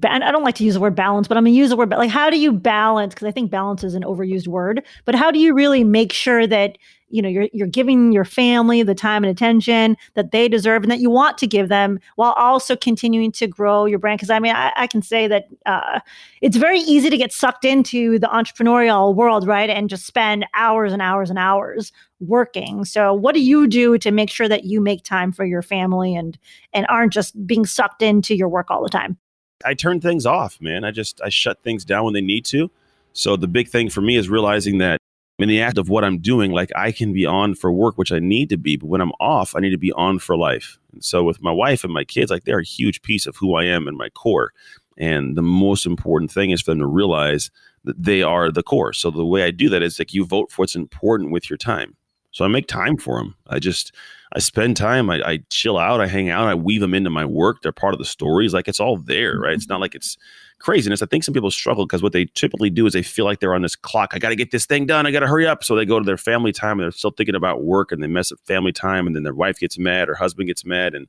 I 0.05 0.31
don't 0.31 0.45
like 0.45 0.55
to 0.57 0.65
use 0.65 0.75
the 0.75 0.81
word 0.81 0.95
balance, 0.95 1.29
but 1.29 1.37
I'm 1.37 1.45
gonna 1.45 1.55
use 1.55 1.71
the 1.71 1.77
word, 1.77 1.91
but 1.91 1.99
like, 1.99 2.11
how 2.11 2.31
do 2.31 2.39
you 2.39 2.53
balance? 2.53 3.15
Because 3.15 3.27
I 3.27 3.31
think 3.31 3.51
balance 3.51 3.85
is 3.85 3.95
an 3.95 4.03
overused 4.03 4.49
word, 4.49 4.85
but 5.05 5.15
how 5.15 5.31
do 5.31 5.39
you 5.39 5.55
really 5.55 5.85
make 5.85 6.13
sure 6.13 6.47
that 6.47 6.79
you 7.15 7.23
know 7.23 7.29
you're 7.29 7.49
you're 7.53 7.69
giving 7.69 8.13
your 8.13 8.25
family 8.25 8.83
the 8.83 8.95
time 8.95 9.23
and 9.23 9.31
attention 9.31 9.97
that 10.15 10.33
they 10.33 10.49
deserve 10.49 10.83
and 10.83 10.91
that 10.91 10.99
you 10.99 11.11
want 11.11 11.39
to 11.39 11.47
give 11.47 11.69
them 11.69 12.01
while 12.17 12.33
also 12.33 12.75
continuing 12.75 13.31
to 13.31 13.47
grow 13.47 13.85
your 13.85 14.01
brand 14.01 14.19
because 14.19 14.31
i 14.31 14.39
mean 14.41 14.55
I, 14.55 14.73
I, 14.77 14.87
can 14.89 15.01
say 15.01 15.29
that 15.29 15.45
uh, 15.65 16.01
it's 16.41 16.57
very 16.57 16.81
easy 16.81 17.11
to 17.11 17.17
get 17.17 17.33
sucked 17.33 17.65
into 17.65 18.19
the 18.19 18.27
entrepreneurial 18.27 19.15
world 19.15 19.47
right 19.47 19.71
and 19.71 19.89
just 19.89 20.07
spend 20.07 20.45
hours 20.55 20.93
and 20.93 21.01
hours 21.01 21.31
and 21.31 21.39
hours 21.39 21.93
working 22.19 22.85
so 22.85 23.15
what 23.15 23.35
do 23.35 23.41
you 23.41 23.69
do 23.69 23.97
to 23.99 24.11
make 24.11 24.31
sure 24.31 24.49
that 24.49 24.65
you 24.65 24.81
make 24.81 25.05
time 25.05 25.31
for 25.31 25.45
your 25.45 25.63
family 25.63 26.17
and 26.17 26.37
and 26.73 26.85
aren't 26.89 27.13
just 27.13 27.47
being 27.47 27.65
sucked 27.65 28.03
into 28.03 28.35
your 28.35 28.49
work 28.49 28.71
all 28.71 28.83
the 28.83 28.89
time 28.89 29.17
I 29.65 29.75
turn 29.75 30.01
things 30.01 30.27
off, 30.27 30.61
man. 30.61 30.85
I 30.85 30.91
just 30.91 31.21
I 31.23 31.29
shut 31.29 31.63
things 31.63 31.85
down 31.85 32.05
when 32.05 32.15
they 32.15 32.21
need 32.21 32.45
to. 32.47 32.71
So 33.13 33.37
the 33.37 33.49
big 33.49 33.69
thing 33.69 33.91
for 33.91 34.01
me 34.01 34.17
is 34.17 34.29
realizing 34.29 34.79
that 34.79 34.99
in 35.39 35.49
the 35.49 35.63
act 35.63 35.79
of 35.79 35.89
what 35.89 36.05
I'm 36.05 36.19
doing, 36.19 36.53
like 36.53 36.71
I 36.77 36.93
can 36.93 37.13
be 37.13 37.27
on 37.27 37.55
for 37.55 37.73
work, 37.73 37.99
which 37.99 38.13
I 38.13 38.19
need 38.19 38.49
to 38.51 38.57
be, 38.57 38.77
but 38.77 38.87
when 38.87 39.01
I'm 39.01 39.13
off, 39.21 39.57
I 39.57 39.61
need 39.61 39.71
to 39.71 39.79
be 39.79 39.93
on 39.93 40.19
for 40.19 40.37
life. 40.37 40.79
And 40.93 41.05
so 41.05 41.25
with 41.25 41.43
my 41.43 41.51
wife 41.51 41.83
and 41.85 41.93
my 41.93 42.05
kids, 42.05 42.31
like 42.31 42.45
they're 42.45 42.61
a 42.61 42.65
huge 42.65 43.03
piece 43.03 43.27
of 43.27 43.37
who 43.37 43.55
I 43.55 43.65
am 43.65 43.89
and 43.89 43.97
my 43.97 44.11
core. 44.11 44.53
And 44.97 45.37
the 45.37 45.43
most 45.43 45.87
important 45.87 46.31
thing 46.31 46.51
is 46.51 46.63
for 46.63 46.71
them 46.71 46.79
to 46.79 46.87
realize 46.87 47.51
that 47.85 48.01
they 48.01 48.23
are 48.23 48.51
the 48.51 48.63
core. 48.63 48.93
So 48.93 49.11
the 49.11 49.25
way 49.25 49.43
I 49.43 49.51
do 49.51 49.69
that 49.71 49.83
is 49.83 49.99
like 49.99 50.15
you 50.15 50.25
vote 50.25 50.53
for 50.53 50.63
what's 50.63 50.77
important 50.77 51.33
with 51.33 51.51
your 51.51 51.57
time. 51.57 51.97
So 52.35 52.45
I 52.45 52.49
make 52.49 52.67
time 52.67 52.97
for 52.97 53.19
them. 53.19 53.37
I 53.47 53.61
just 53.61 53.93
I 54.35 54.41
spend 54.41 54.77
time. 54.77 55.09
I, 55.09 55.23
I 55.23 55.39
chill 55.51 55.79
out. 55.79 56.01
I 56.01 56.09
hang 56.09 56.31
out. 56.31 56.49
I 56.49 56.55
weave 56.57 56.81
them 56.81 56.93
into 56.93 57.09
my 57.09 57.25
work. 57.25 57.63
They're 57.63 57.71
part 57.71 57.95
of 57.95 57.99
the 57.99 58.05
stories. 58.05 58.53
Like 58.53 58.67
it's 58.67 58.81
all 58.81 58.97
there, 58.97 59.39
right? 59.39 59.53
It's 59.53 59.67
mm-hmm. 59.67 59.75
not 59.75 59.81
like 59.81 59.95
it's 59.95 60.19
craziness. 60.59 61.01
I 61.01 61.07
think 61.07 61.23
some 61.23 61.33
people 61.33 61.53
struggle 61.53 61.87
because 61.87 62.03
what 62.03 62.13
they 62.13 62.25
typically 62.25 62.71
do 62.71 62.87
is 62.87 62.93
they 62.93 63.05
feel 63.05 63.25
like 63.25 63.39
they're 63.39 63.55
on 63.55 63.63
this 63.63 63.77
clock. 63.77 64.15
I 64.15 64.19
got 64.19 64.31
to 64.31 64.37
get 64.37 64.51
this 64.51 64.67
thing 64.67 64.85
done. 64.85 65.07
I 65.07 65.13
got 65.13 65.21
to 65.21 65.29
hurry 65.29 65.47
up. 65.47 65.63
So 65.63 65.77
they 65.77 65.87
go 65.87 66.01
to 66.01 66.05
their 66.05 66.17
family 66.17 66.51
time 66.51 66.81
and 66.81 66.81
they're 66.81 66.91
still 66.91 67.13
thinking 67.13 67.37
about 67.37 67.63
work 67.63 67.93
and 67.93 68.03
they 68.03 68.09
mess 68.09 68.33
up 68.33 68.41
family 68.47 68.73
time. 68.73 69.07
And 69.07 69.15
then 69.15 69.23
their 69.23 69.35
wife 69.35 69.61
gets 69.61 69.79
mad 69.79 70.09
or 70.09 70.17
husband 70.17 70.49
gets 70.49 70.65
mad 70.65 70.95
and, 70.97 71.07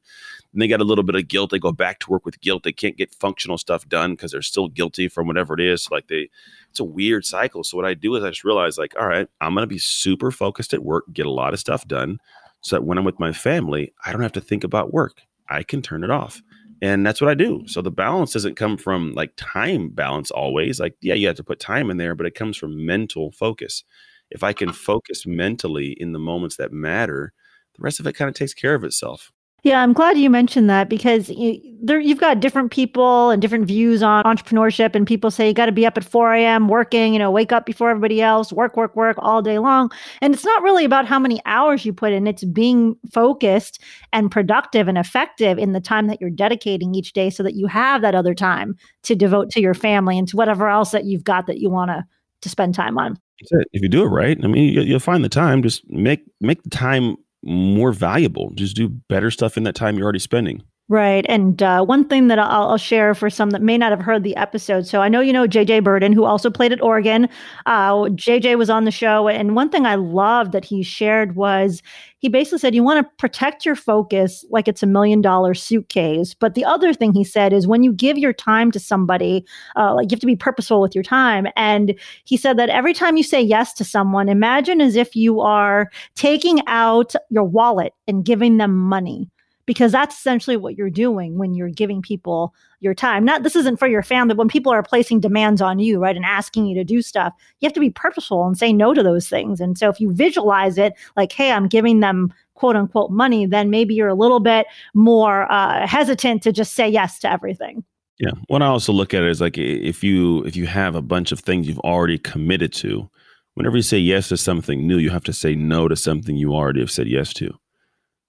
and 0.55 0.61
they 0.61 0.69
got 0.69 0.79
a 0.79 0.85
little 0.85 1.03
bit 1.03 1.15
of 1.15 1.27
guilt. 1.27 1.51
They 1.51 1.59
go 1.59 1.73
back 1.73 1.99
to 1.99 2.09
work 2.09 2.25
with 2.25 2.39
guilt. 2.39 2.63
They 2.63 2.71
can't 2.71 2.95
get 2.95 3.13
functional 3.13 3.57
stuff 3.57 3.87
done 3.89 4.13
because 4.13 4.31
they're 4.31 4.41
still 4.41 4.69
guilty 4.69 5.09
from 5.09 5.27
whatever 5.27 5.53
it 5.53 5.59
is. 5.59 5.91
Like 5.91 6.07
they, 6.07 6.29
it's 6.69 6.79
a 6.79 6.85
weird 6.85 7.25
cycle. 7.25 7.65
So 7.65 7.75
what 7.75 7.85
I 7.85 7.93
do 7.93 8.15
is 8.15 8.23
I 8.23 8.29
just 8.29 8.45
realize 8.45 8.77
like, 8.77 8.95
all 8.97 9.05
right, 9.05 9.27
I'm 9.41 9.53
going 9.53 9.63
to 9.63 9.67
be 9.67 9.77
super 9.77 10.31
focused 10.31 10.73
at 10.73 10.81
work, 10.81 11.03
get 11.11 11.25
a 11.25 11.31
lot 11.31 11.53
of 11.53 11.59
stuff 11.59 11.85
done 11.85 12.19
so 12.61 12.77
that 12.77 12.83
when 12.83 12.97
I'm 12.97 13.03
with 13.03 13.19
my 13.19 13.33
family, 13.33 13.93
I 14.05 14.13
don't 14.13 14.21
have 14.21 14.31
to 14.31 14.41
think 14.41 14.63
about 14.63 14.93
work. 14.93 15.21
I 15.49 15.61
can 15.61 15.81
turn 15.81 16.03
it 16.05 16.09
off. 16.09 16.41
And 16.81 17.05
that's 17.05 17.19
what 17.19 17.29
I 17.29 17.33
do. 17.33 17.63
So 17.67 17.81
the 17.81 17.91
balance 17.91 18.31
doesn't 18.31 18.55
come 18.55 18.77
from 18.77 19.13
like 19.13 19.33
time 19.35 19.89
balance 19.89 20.31
always. 20.31 20.79
Like, 20.79 20.95
yeah, 21.01 21.13
you 21.15 21.27
have 21.27 21.35
to 21.35 21.43
put 21.43 21.59
time 21.59 21.91
in 21.91 21.97
there, 21.97 22.15
but 22.15 22.25
it 22.25 22.33
comes 22.35 22.55
from 22.55 22.85
mental 22.85 23.31
focus. 23.31 23.83
If 24.31 24.43
I 24.43 24.53
can 24.53 24.71
focus 24.71 25.25
mentally 25.25 25.91
in 25.91 26.13
the 26.13 26.19
moments 26.19 26.55
that 26.57 26.71
matter, 26.71 27.33
the 27.75 27.83
rest 27.83 27.99
of 27.99 28.07
it 28.07 28.13
kind 28.13 28.29
of 28.29 28.35
takes 28.35 28.53
care 28.53 28.73
of 28.75 28.83
itself. 28.83 29.31
Yeah, 29.65 29.81
I'm 29.81 29.93
glad 29.93 30.15
you 30.15 30.29
mentioned 30.29 30.69
that 30.69 30.89
because 30.89 31.27
you, 31.27 31.59
there, 31.81 31.99
you've 31.99 32.19
got 32.19 32.39
different 32.39 32.69
people 32.69 33.31
and 33.31 33.41
different 33.41 33.65
views 33.65 34.03
on 34.03 34.23
entrepreneurship. 34.23 34.93
And 34.93 35.07
people 35.07 35.31
say 35.31 35.47
you 35.47 35.55
got 35.55 35.65
to 35.65 35.71
be 35.71 35.87
up 35.87 35.97
at 35.97 36.03
4 36.03 36.35
a.m. 36.35 36.67
working, 36.67 37.13
you 37.13 37.17
know, 37.17 37.31
wake 37.31 37.51
up 37.51 37.65
before 37.65 37.89
everybody 37.89 38.21
else, 38.21 38.53
work, 38.53 38.77
work, 38.77 38.95
work 38.95 39.17
all 39.17 39.41
day 39.41 39.57
long. 39.57 39.89
And 40.21 40.35
it's 40.35 40.45
not 40.45 40.61
really 40.61 40.85
about 40.85 41.07
how 41.07 41.17
many 41.17 41.41
hours 41.47 41.83
you 41.83 41.93
put 41.93 42.13
in, 42.13 42.27
it's 42.27 42.43
being 42.43 42.95
focused 43.11 43.81
and 44.13 44.29
productive 44.29 44.87
and 44.87 44.99
effective 44.99 45.57
in 45.57 45.71
the 45.71 45.81
time 45.81 46.05
that 46.05 46.21
you're 46.21 46.29
dedicating 46.29 46.93
each 46.93 47.13
day 47.13 47.31
so 47.31 47.41
that 47.41 47.55
you 47.55 47.65
have 47.65 48.03
that 48.03 48.13
other 48.13 48.35
time 48.35 48.75
to 49.01 49.15
devote 49.15 49.49
to 49.49 49.61
your 49.61 49.73
family 49.73 50.15
and 50.15 50.27
to 50.27 50.37
whatever 50.37 50.69
else 50.69 50.91
that 50.91 51.05
you've 51.05 51.23
got 51.23 51.47
that 51.47 51.57
you 51.57 51.71
want 51.71 51.89
to 51.89 52.05
to 52.41 52.49
spend 52.49 52.75
time 52.75 52.99
on. 52.99 53.17
If 53.39 53.81
you 53.81 53.89
do 53.89 54.03
it 54.03 54.09
right, 54.09 54.37
I 54.43 54.47
mean, 54.47 54.73
you'll 54.73 54.99
find 54.99 55.23
the 55.23 55.29
time. 55.29 55.63
Just 55.63 55.89
make 55.89 56.21
make 56.39 56.61
the 56.61 56.69
time 56.69 57.17
more 57.45 57.91
valuable. 57.91 58.51
Just 58.55 58.75
do 58.75 58.89
better 58.89 59.31
stuff 59.31 59.57
in 59.57 59.63
that 59.63 59.75
time 59.75 59.97
you're 59.97 60.03
already 60.05 60.19
spending. 60.19 60.63
Right. 60.87 61.25
And 61.27 61.63
uh, 61.63 61.83
one 61.83 62.07
thing 62.07 62.27
that 62.27 62.37
I'll, 62.37 62.69
I'll, 62.69 62.77
share 62.77 63.15
for 63.15 63.27
some 63.27 63.49
that 63.49 63.61
may 63.63 63.75
not 63.75 63.89
have 63.91 64.01
heard 64.01 64.23
the 64.23 64.35
episode. 64.35 64.85
So 64.85 65.01
I 65.01 65.09
know 65.09 65.19
you 65.19 65.33
know 65.33 65.47
JJ 65.47 65.83
Birden, 65.83 66.13
who 66.13 66.25
also 66.25 66.51
played 66.51 66.71
at 66.71 66.79
Oregon. 66.79 67.27
Uh, 67.65 67.93
JJ 68.09 68.59
was 68.59 68.69
on 68.69 68.85
the 68.85 68.91
show. 68.91 69.27
And 69.27 69.55
one 69.55 69.71
thing 69.71 69.87
I 69.87 69.95
loved 69.95 70.51
that 70.51 70.63
he 70.63 70.83
shared 70.83 71.35
was 71.35 71.81
he 72.19 72.29
basically 72.29 72.59
said, 72.59 72.75
you 72.75 72.83
want 72.83 73.03
to 73.03 73.11
protect 73.17 73.65
your 73.65 73.75
focus 73.75 74.45
like 74.51 74.67
it's 74.67 74.83
a 74.83 74.87
million 74.87 75.21
dollar 75.21 75.55
suitcase. 75.55 76.35
But 76.35 76.53
the 76.53 76.65
other 76.65 76.93
thing 76.93 77.13
he 77.13 77.23
said 77.23 77.51
is 77.51 77.65
when 77.65 77.81
you 77.81 77.91
give 77.91 78.19
your 78.19 78.33
time 78.33 78.69
to 78.69 78.79
somebody, 78.79 79.43
uh, 79.75 79.95
like 79.95 80.11
you 80.11 80.15
have 80.15 80.19
to 80.19 80.27
be 80.27 80.35
purposeful 80.35 80.81
with 80.81 80.93
your 80.93 81.03
time. 81.03 81.47
And 81.55 81.99
he 82.25 82.37
said 82.37 82.59
that 82.59 82.69
every 82.69 82.93
time 82.93 83.17
you 83.17 83.23
say 83.23 83.41
yes 83.41 83.73
to 83.73 83.83
someone, 83.83 84.29
imagine 84.29 84.81
as 84.81 84.95
if 84.95 85.15
you 85.15 85.41
are 85.41 85.89
taking 86.13 86.61
out 86.67 87.15
your 87.31 87.43
wallet 87.43 87.93
and 88.07 88.23
giving 88.23 88.57
them 88.57 88.77
money 88.77 89.31
because 89.65 89.91
that's 89.91 90.17
essentially 90.17 90.57
what 90.57 90.77
you're 90.77 90.89
doing 90.89 91.37
when 91.37 91.53
you're 91.53 91.69
giving 91.69 92.01
people 92.01 92.53
your 92.79 92.93
time. 92.93 93.25
Not 93.25 93.43
this 93.43 93.55
isn't 93.55 93.77
for 93.77 93.87
your 93.87 94.03
family. 94.03 94.33
But 94.33 94.39
when 94.39 94.47
people 94.47 94.71
are 94.71 94.83
placing 94.83 95.19
demands 95.19 95.61
on 95.61 95.79
you, 95.79 95.99
right, 95.99 96.15
and 96.15 96.25
asking 96.25 96.65
you 96.65 96.75
to 96.75 96.83
do 96.83 97.01
stuff, 97.01 97.33
you 97.59 97.65
have 97.65 97.73
to 97.73 97.79
be 97.79 97.89
purposeful 97.89 98.45
and 98.45 98.57
say 98.57 98.71
no 98.71 98.93
to 98.93 99.03
those 99.03 99.27
things. 99.27 99.59
And 99.59 99.77
so 99.77 99.89
if 99.89 99.99
you 99.99 100.13
visualize 100.13 100.77
it 100.77 100.93
like, 101.17 101.31
hey, 101.31 101.51
I'm 101.51 101.67
giving 101.67 101.99
them 101.99 102.33
quote 102.53 102.75
unquote 102.75 103.11
money, 103.11 103.45
then 103.45 103.69
maybe 103.69 103.95
you're 103.95 104.07
a 104.07 104.15
little 104.15 104.39
bit 104.39 104.67
more 104.93 105.51
uh, 105.51 105.87
hesitant 105.87 106.43
to 106.43 106.51
just 106.51 106.73
say 106.73 106.87
yes 106.87 107.19
to 107.19 107.31
everything. 107.31 107.83
Yeah. 108.19 108.31
What 108.47 108.61
I 108.61 108.67
also 108.67 108.93
look 108.93 109.13
at 109.13 109.23
is 109.23 109.41
like 109.41 109.57
if 109.57 110.03
you 110.03 110.43
if 110.45 110.55
you 110.55 110.67
have 110.67 110.95
a 110.95 111.01
bunch 111.01 111.31
of 111.31 111.39
things 111.41 111.67
you've 111.67 111.79
already 111.79 112.17
committed 112.17 112.71
to, 112.73 113.09
whenever 113.55 113.75
you 113.75 113.83
say 113.83 113.97
yes 113.97 114.29
to 114.29 114.37
something 114.37 114.87
new, 114.87 114.97
you 114.97 115.09
have 115.09 115.23
to 115.25 115.33
say 115.33 115.55
no 115.55 115.87
to 115.89 115.95
something 115.95 116.37
you 116.37 116.53
already 116.53 116.79
have 116.79 116.91
said 116.91 117.07
yes 117.07 117.33
to. 117.33 117.53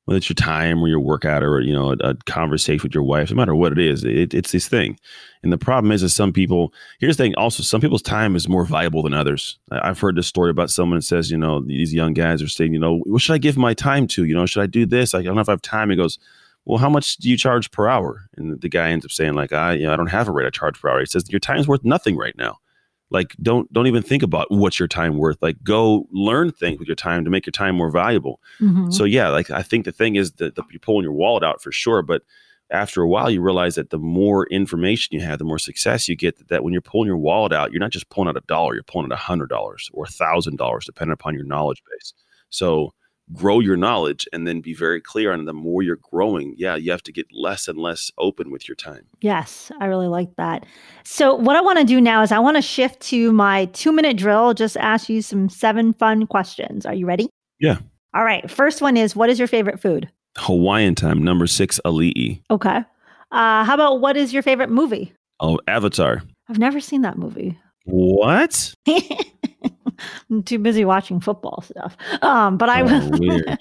Whether 0.07 0.17
it's 0.17 0.29
your 0.29 0.35
time 0.35 0.83
or 0.83 0.89
your 0.89 1.01
workout 1.01 1.43
or 1.43 1.61
you 1.61 1.73
know 1.73 1.91
a, 1.91 1.97
a 2.11 2.15
conversation 2.27 2.83
with 2.83 2.95
your 2.95 3.03
wife, 3.03 3.31
no 3.31 3.37
matter 3.37 3.55
what 3.55 3.73
it 3.73 3.79
is, 3.79 4.05
it, 4.05 4.33
it's 4.33 4.53
this 4.53 4.67
thing. 4.67 4.99
And 5.43 5.53
the 5.53 5.59
problem 5.59 5.93
is, 5.93 6.03
is 6.03 6.15
some 6.15 6.33
people. 6.33 6.73
Here's 6.99 7.17
the 7.17 7.25
thing. 7.25 7.35
Also, 7.37 7.63
some 7.63 7.81
people's 7.81 8.03
time 8.03 8.35
is 8.35 8.49
more 8.49 8.65
valuable 8.65 9.03
than 9.03 9.15
others. 9.15 9.59
I've 9.71 10.01
heard 10.01 10.17
this 10.17 10.27
story 10.27 10.51
about 10.51 10.71
someone 10.71 10.99
that 10.99 11.03
says, 11.03 11.31
you 11.31 11.37
know, 11.37 11.61
these 11.61 11.93
young 11.93 12.15
guys 12.15 12.41
are 12.41 12.49
saying, 12.49 12.73
you 12.73 12.81
know, 12.81 12.99
what 13.05 13.21
should 13.21 13.35
I 13.35 13.39
give 13.39 13.57
my 13.57 13.75
time 13.75 14.07
to? 14.09 14.25
You 14.25 14.35
know, 14.35 14.47
should 14.47 14.63
I 14.63 14.67
do 14.67 14.87
this? 14.87 15.13
Like, 15.13 15.23
I 15.23 15.27
don't 15.27 15.35
know 15.35 15.43
if 15.43 15.49
I 15.49 15.53
have 15.53 15.63
time. 15.63 15.91
He 15.91 15.97
goes, 15.97 16.19
well, 16.65 16.79
how 16.79 16.89
much 16.89 17.17
do 17.19 17.29
you 17.29 17.37
charge 17.37 17.71
per 17.71 17.87
hour? 17.87 18.29
And 18.37 18.61
the 18.61 18.69
guy 18.69 18.91
ends 18.91 19.05
up 19.05 19.13
saying, 19.13 19.35
like, 19.35 19.53
I, 19.53 19.75
you 19.75 19.87
know, 19.87 19.93
I 19.93 19.97
don't 19.97 20.09
have 20.09 20.29
a 20.29 20.33
rate 20.33 20.47
I 20.47 20.51
charge 20.51 20.81
per 20.81 20.89
hour. 20.89 21.01
He 21.01 21.07
says, 21.07 21.31
your 21.31 21.41
time's 21.41 21.69
worth 21.69 21.85
nothing 21.85 22.17
right 22.17 22.37
now 22.37 22.59
like 23.11 23.37
don't 23.41 23.73
don't 23.73 23.87
even 23.87 24.03
think 24.03 24.23
about 24.23 24.47
what's 24.51 24.79
your 24.79 24.89
time 24.89 25.19
worth. 25.19 25.39
Like 25.41 25.63
go 25.63 26.07
learn 26.11 26.53
things 26.53 26.79
with 26.79 26.89
your 26.89 26.97
time 26.97 27.25
to 27.25 27.31
make 27.31 27.47
your 27.47 27.53
time 27.53 27.77
more 27.77 27.91
valuable. 27.91 28.41
Mm-hmm. 28.61 28.91
so 28.91 29.05
yeah 29.05 29.29
like 29.29 29.51
i 29.51 29.63
think 29.63 29.85
the 29.85 29.93
thing 29.93 30.17
is 30.17 30.33
that 30.33 30.55
the, 30.55 30.63
you're 30.71 30.81
pulling 30.81 31.05
your 31.05 31.13
wallet 31.13 31.45
out 31.45 31.63
for 31.63 31.71
sure 31.71 32.03
but 32.03 32.23
after 32.71 33.03
a 33.03 33.09
while 33.09 33.31
you 33.31 33.41
realize 33.41 33.75
that 33.75 33.91
the 33.91 33.99
more 33.99 34.47
information 34.47 35.15
you 35.15 35.21
have 35.21 35.39
the 35.39 35.45
more 35.45 35.59
success 35.59 36.09
you 36.09 36.17
get 36.17 36.39
that, 36.39 36.49
that 36.49 36.65
when 36.65 36.73
you're 36.73 36.83
pulling 36.83 37.07
your 37.07 37.17
wallet 37.19 37.53
out 37.53 37.71
you're 37.71 37.81
not 37.81 37.91
just 37.91 38.09
pulling 38.09 38.29
out 38.29 38.37
a 38.37 38.43
dollar 38.47 38.75
you're 38.75 38.83
pulling 38.83 39.07
out 39.07 39.13
a 39.13 39.21
hundred 39.21 39.49
dollars 39.49 39.91
or 39.93 40.05
a 40.05 40.09
thousand 40.09 40.57
dollars 40.57 40.87
depending 40.87 41.13
upon 41.13 41.35
your 41.35 41.45
knowledge 41.45 41.83
base. 41.91 42.13
So 42.49 42.93
grow 43.33 43.61
your 43.61 43.77
knowledge 43.77 44.27
and 44.33 44.47
then 44.47 44.61
be 44.61 44.73
very 44.73 45.01
clear 45.01 45.33
on 45.33 45.45
the 45.45 45.53
more 45.53 45.83
you're 45.83 45.97
growing 45.97 46.55
yeah 46.57 46.77
you 46.77 46.91
have 46.91 47.03
to 47.03 47.13
get 47.13 47.27
less 47.33 47.67
and 47.67 47.79
less 47.79 48.11
open 48.19 48.51
with 48.51 48.69
your 48.69 48.77
time. 48.77 49.05
Yes 49.21 49.71
i 49.81 49.87
really 49.87 50.07
like 50.07 50.35
that. 50.37 50.65
So 51.05 51.35
what 51.35 51.57
i 51.57 51.61
want 51.61 51.79
to 51.79 51.85
do 51.85 52.01
now 52.01 52.23
is 52.23 52.33
i 52.33 52.39
want 52.39 52.57
to 52.57 52.63
shift 52.63 53.01
to 53.01 53.33
my 53.33 53.67
two 53.67 53.93
minute 53.93 54.17
drill 54.17 54.55
just 54.55 54.77
ask 54.77 55.09
you 55.09 55.23
some 55.23 55.49
seven 55.49 55.93
fun 55.93 56.27
questions. 56.27 56.87
Are 56.87 56.95
you 56.95 57.07
ready? 57.07 57.29
Yeah. 57.59 57.79
All 58.15 58.25
right 58.25 58.51
first 58.51 58.81
one 58.81 58.97
is 58.97 59.17
what 59.17 59.31
is 59.31 59.39
your 59.39 59.49
favorite 59.49 59.81
food? 59.81 60.11
Hawaiian 60.39 60.95
time 60.95 61.23
number 61.23 61.47
six 61.47 61.81
ali'i. 61.85 62.43
Okay. 62.51 62.85
Uh, 63.33 63.65
how 63.65 63.75
about 63.75 64.01
what 64.01 64.17
is 64.17 64.33
your 64.33 64.43
favorite 64.43 64.71
movie? 64.71 65.13
Oh 65.41 65.59
avatar. 65.67 66.23
I've 66.49 66.59
never 66.59 66.79
seen 66.79 67.03
that 67.03 67.19
movie. 67.19 67.59
What 67.85 68.75
I'm 70.31 70.43
too 70.43 70.59
busy 70.59 70.85
watching 70.85 71.21
football 71.21 71.63
stuff. 71.63 71.97
Um, 72.23 72.57
but 72.57 72.69
I 72.69 72.83
will 72.83 73.11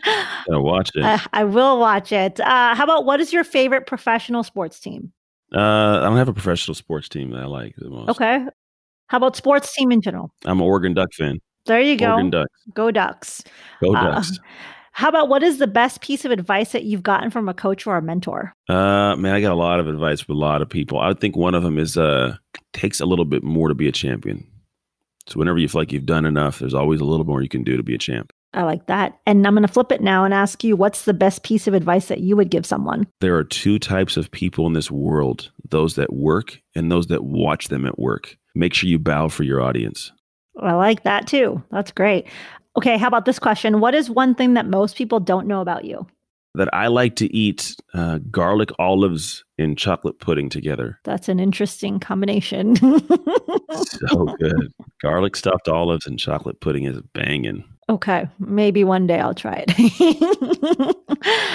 oh, 0.51 0.61
watch 0.61 0.91
it. 0.95 1.03
I, 1.03 1.21
I, 1.33 1.43
will 1.43 1.79
watch 1.79 2.11
it. 2.11 2.39
Uh, 2.39 2.75
how 2.75 2.83
about 2.83 3.05
what 3.05 3.19
is 3.19 3.33
your 3.33 3.43
favorite 3.43 3.87
professional 3.87 4.43
sports 4.43 4.79
team? 4.79 5.11
Uh, 5.53 5.99
I 5.99 6.01
don't 6.01 6.17
have 6.17 6.27
a 6.27 6.33
professional 6.33 6.75
sports 6.75 7.09
team 7.09 7.31
that 7.31 7.41
I 7.41 7.45
like 7.45 7.75
the 7.77 7.89
most. 7.89 8.09
Okay. 8.09 8.45
How 9.07 9.17
about 9.17 9.35
sports 9.35 9.73
team 9.73 9.91
in 9.91 10.01
general? 10.01 10.31
I'm 10.45 10.59
an 10.59 10.65
Oregon 10.65 10.93
Duck 10.93 11.13
fan. 11.13 11.39
There 11.65 11.81
you 11.81 11.97
go. 11.97 12.11
Oregon 12.11 12.29
Ducks. 12.31 12.61
Go 12.73 12.91
Ducks. 12.91 13.43
Go 13.81 13.95
uh, 13.95 14.03
Ducks. 14.03 14.39
Uh, 14.39 14.41
how 14.95 15.09
about 15.09 15.27
what 15.27 15.43
is 15.43 15.57
the 15.57 15.67
best 15.67 15.99
piece 15.99 16.23
of 16.23 16.31
advice 16.31 16.71
that 16.71 16.85
you've 16.85 17.03
gotten 17.03 17.29
from 17.29 17.49
a 17.49 17.53
coach 17.53 17.85
or 17.85 17.97
a 17.97 18.01
mentor? 18.01 18.53
Uh, 18.69 19.13
man, 19.17 19.35
I 19.35 19.41
got 19.41 19.51
a 19.51 19.55
lot 19.55 19.81
of 19.81 19.89
advice 19.89 20.21
from 20.21 20.37
a 20.37 20.39
lot 20.39 20.61
of 20.61 20.69
people. 20.69 20.99
I 20.99 21.13
think 21.13 21.35
one 21.35 21.53
of 21.53 21.63
them 21.63 21.77
is 21.77 21.97
uh, 21.97 22.37
takes 22.71 23.01
a 23.01 23.05
little 23.05 23.25
bit 23.25 23.43
more 23.43 23.67
to 23.67 23.75
be 23.75 23.89
a 23.89 23.91
champion. 23.91 24.47
So 25.27 25.39
whenever 25.39 25.57
you 25.57 25.67
feel 25.67 25.81
like 25.81 25.91
you've 25.91 26.05
done 26.05 26.25
enough, 26.25 26.59
there's 26.59 26.73
always 26.73 27.01
a 27.01 27.05
little 27.05 27.25
more 27.25 27.41
you 27.41 27.49
can 27.49 27.63
do 27.63 27.77
to 27.77 27.83
be 27.83 27.95
a 27.95 27.99
champ. 27.99 28.31
I 28.53 28.63
like 28.63 28.85
that. 28.87 29.19
And 29.25 29.45
I'm 29.45 29.53
going 29.53 29.67
to 29.67 29.71
flip 29.71 29.91
it 29.91 30.01
now 30.01 30.23
and 30.23 30.33
ask 30.33 30.63
you 30.63 30.75
what's 30.75 31.03
the 31.03 31.13
best 31.13 31.43
piece 31.43 31.67
of 31.67 31.73
advice 31.73 32.07
that 32.07 32.21
you 32.21 32.37
would 32.37 32.49
give 32.49 32.65
someone? 32.65 33.05
There 33.19 33.35
are 33.35 33.43
two 33.43 33.79
types 33.79 34.15
of 34.15 34.31
people 34.31 34.65
in 34.65 34.73
this 34.73 34.89
world 34.89 35.51
those 35.69 35.95
that 35.95 36.13
work 36.13 36.61
and 36.75 36.91
those 36.91 37.07
that 37.07 37.25
watch 37.25 37.67
them 37.67 37.85
at 37.85 37.99
work. 37.99 38.37
Make 38.53 38.73
sure 38.73 38.89
you 38.89 38.99
bow 38.99 39.27
for 39.27 39.43
your 39.43 39.61
audience. 39.61 40.11
I 40.61 40.73
like 40.73 41.03
that 41.03 41.27
too. 41.27 41.61
That's 41.71 41.91
great. 41.91 42.27
Okay, 42.77 42.97
how 42.97 43.07
about 43.07 43.25
this 43.25 43.39
question? 43.39 43.79
What 43.79 43.95
is 43.95 44.09
one 44.09 44.35
thing 44.35 44.53
that 44.53 44.67
most 44.67 44.95
people 44.95 45.19
don't 45.19 45.47
know 45.47 45.61
about 45.61 45.85
you? 45.85 46.07
That 46.55 46.73
I 46.73 46.87
like 46.87 47.15
to 47.17 47.33
eat 47.35 47.75
uh, 47.93 48.19
garlic 48.31 48.69
olives 48.79 49.43
and 49.57 49.77
chocolate 49.77 50.19
pudding 50.19 50.49
together. 50.49 50.99
That's 51.03 51.29
an 51.29 51.39
interesting 51.39 51.99
combination. 51.99 52.75
so 52.75 54.25
good. 54.39 54.73
Garlic 55.01 55.35
stuffed 55.35 55.67
olives 55.67 56.05
and 56.05 56.19
chocolate 56.19 56.59
pudding 56.59 56.85
is 56.85 56.99
banging. 57.13 57.63
Okay, 57.87 58.27
maybe 58.39 58.83
one 58.83 59.05
day 59.05 59.19
I'll 59.19 59.35
try 59.35 59.63
it. 59.67 60.97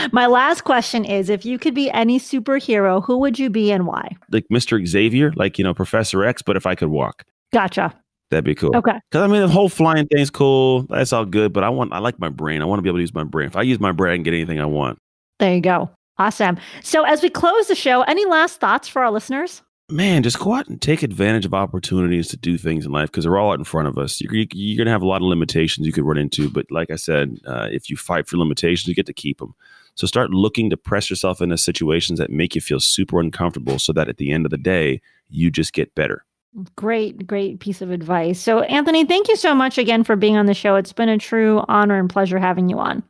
My 0.12 0.26
last 0.26 0.62
question 0.62 1.04
is 1.04 1.28
if 1.28 1.44
you 1.44 1.58
could 1.58 1.74
be 1.74 1.90
any 1.90 2.20
superhero, 2.20 3.04
who 3.04 3.18
would 3.18 3.38
you 3.38 3.50
be 3.50 3.72
and 3.72 3.84
why? 3.84 4.16
Like 4.30 4.46
Mr. 4.52 4.84
Xavier, 4.86 5.32
like, 5.34 5.58
you 5.58 5.64
know, 5.64 5.74
Professor 5.74 6.24
X, 6.24 6.40
but 6.40 6.56
if 6.56 6.66
I 6.66 6.76
could 6.76 6.88
walk. 6.88 7.24
Gotcha. 7.52 7.92
That'd 8.30 8.44
be 8.44 8.54
cool. 8.54 8.76
Okay. 8.76 8.98
Because 9.10 9.22
I 9.22 9.26
mean, 9.26 9.42
the 9.42 9.48
whole 9.48 9.68
flying 9.68 10.06
thing's 10.06 10.30
cool. 10.30 10.82
That's 10.82 11.12
all 11.12 11.24
good. 11.24 11.52
But 11.52 11.64
I 11.64 11.68
want, 11.68 11.92
I 11.92 11.98
like 11.98 12.18
my 12.20 12.28
brain. 12.28 12.62
I 12.62 12.64
want 12.64 12.78
to 12.78 12.82
be 12.82 12.88
able 12.88 12.98
to 12.98 13.02
use 13.02 13.14
my 13.14 13.24
brain. 13.24 13.48
If 13.48 13.56
I 13.56 13.62
use 13.62 13.80
my 13.80 13.92
brain, 13.92 14.12
I 14.12 14.16
can 14.16 14.22
get 14.22 14.34
anything 14.34 14.60
I 14.60 14.66
want. 14.66 14.98
There 15.40 15.54
you 15.54 15.60
go. 15.60 15.90
Awesome. 16.18 16.58
So 16.82 17.02
as 17.04 17.22
we 17.22 17.30
close 17.30 17.66
the 17.66 17.74
show, 17.74 18.02
any 18.02 18.24
last 18.26 18.60
thoughts 18.60 18.86
for 18.86 19.02
our 19.02 19.10
listeners? 19.10 19.62
Man, 19.88 20.22
just 20.22 20.38
go 20.38 20.54
out 20.54 20.68
and 20.68 20.80
take 20.80 21.02
advantage 21.02 21.44
of 21.44 21.52
opportunities 21.52 22.28
to 22.28 22.36
do 22.36 22.56
things 22.56 22.86
in 22.86 22.92
life 22.92 23.10
because 23.10 23.24
they're 23.24 23.38
all 23.38 23.50
out 23.50 23.58
in 23.58 23.64
front 23.64 23.88
of 23.88 23.98
us. 23.98 24.20
You're, 24.20 24.32
you're 24.32 24.76
going 24.76 24.86
to 24.86 24.92
have 24.92 25.02
a 25.02 25.06
lot 25.06 25.22
of 25.22 25.26
limitations 25.26 25.84
you 25.84 25.92
could 25.92 26.04
run 26.04 26.18
into. 26.18 26.48
But 26.48 26.66
like 26.70 26.92
I 26.92 26.96
said, 26.96 27.38
uh, 27.44 27.68
if 27.72 27.90
you 27.90 27.96
fight 27.96 28.28
for 28.28 28.36
limitations, 28.36 28.86
you 28.86 28.94
get 28.94 29.06
to 29.06 29.12
keep 29.12 29.38
them. 29.38 29.54
So 29.96 30.06
start 30.06 30.30
looking 30.30 30.70
to 30.70 30.76
press 30.76 31.10
yourself 31.10 31.40
into 31.40 31.58
situations 31.58 32.20
that 32.20 32.30
make 32.30 32.54
you 32.54 32.60
feel 32.60 32.78
super 32.78 33.18
uncomfortable 33.18 33.80
so 33.80 33.92
that 33.94 34.08
at 34.08 34.18
the 34.18 34.30
end 34.30 34.46
of 34.46 34.50
the 34.50 34.58
day, 34.58 35.00
you 35.28 35.50
just 35.50 35.72
get 35.72 35.94
better. 35.96 36.24
Great, 36.74 37.26
great 37.26 37.60
piece 37.60 37.80
of 37.80 37.90
advice. 37.90 38.40
So, 38.40 38.60
Anthony, 38.62 39.04
thank 39.04 39.28
you 39.28 39.36
so 39.36 39.54
much 39.54 39.78
again 39.78 40.02
for 40.02 40.16
being 40.16 40.36
on 40.36 40.46
the 40.46 40.54
show. 40.54 40.74
It's 40.74 40.92
been 40.92 41.08
a 41.08 41.18
true 41.18 41.62
honor 41.68 41.98
and 41.98 42.10
pleasure 42.10 42.38
having 42.38 42.68
you 42.68 42.78
on. 42.78 43.04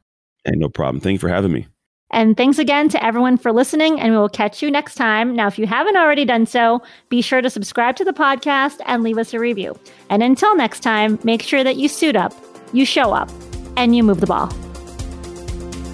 Hey, 0.45 0.53
no 0.57 0.69
problem. 0.69 1.01
Thank 1.01 1.15
you 1.15 1.19
for 1.19 1.29
having 1.29 1.53
me. 1.53 1.67
And 2.13 2.37
thanks 2.37 2.59
again 2.59 2.89
to 2.89 3.05
everyone 3.05 3.39
for 3.39 3.53
listening, 3.53 4.01
and 4.01 4.13
we 4.13 4.19
will 4.19 4.29
catch 4.29 4.63
you 4.63 4.71
next 4.71 4.97
time. 4.97 5.37
Now, 5.37 5.47
if 5.47 5.59
you 5.59 5.67
haven't 5.67 5.97
already 5.97 6.25
done 6.25 6.45
so, 6.45 6.83
be 7.09 7.23
sure 7.23 7.41
to 7.41 7.49
subscribe 7.49 7.97
to 7.97 8.05
the 8.05 8.13
podcast 8.13 8.81
and 8.85 9.03
leave 9.03 9.17
us 9.17 9.33
a 9.33 9.39
review. 9.39 9.79
And 10.09 10.23
until 10.23 10.57
next 10.57 10.81
time, 10.81 11.21
make 11.23 11.41
sure 11.41 11.63
that 11.63 11.77
you 11.77 11.89
suit 11.89 12.17
up, 12.17 12.35
you 12.73 12.85
show 12.85 13.13
up, 13.13 13.31
and 13.77 13.95
you 13.95 14.03
move 14.03 14.21
the 14.21 14.27
ball. 14.27 14.49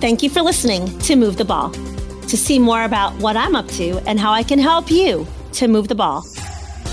Thank 0.00 0.22
you 0.22 0.30
for 0.30 0.40
listening 0.40 0.98
to 1.00 1.16
Move 1.16 1.36
the 1.36 1.44
Ball. 1.44 1.70
To 1.70 2.36
see 2.36 2.58
more 2.58 2.82
about 2.82 3.14
what 3.18 3.36
I'm 3.36 3.54
up 3.54 3.68
to 3.72 3.98
and 4.08 4.18
how 4.18 4.32
I 4.32 4.42
can 4.42 4.58
help 4.58 4.90
you 4.90 5.26
to 5.52 5.68
move 5.68 5.88
the 5.88 5.94
ball, 5.94 6.24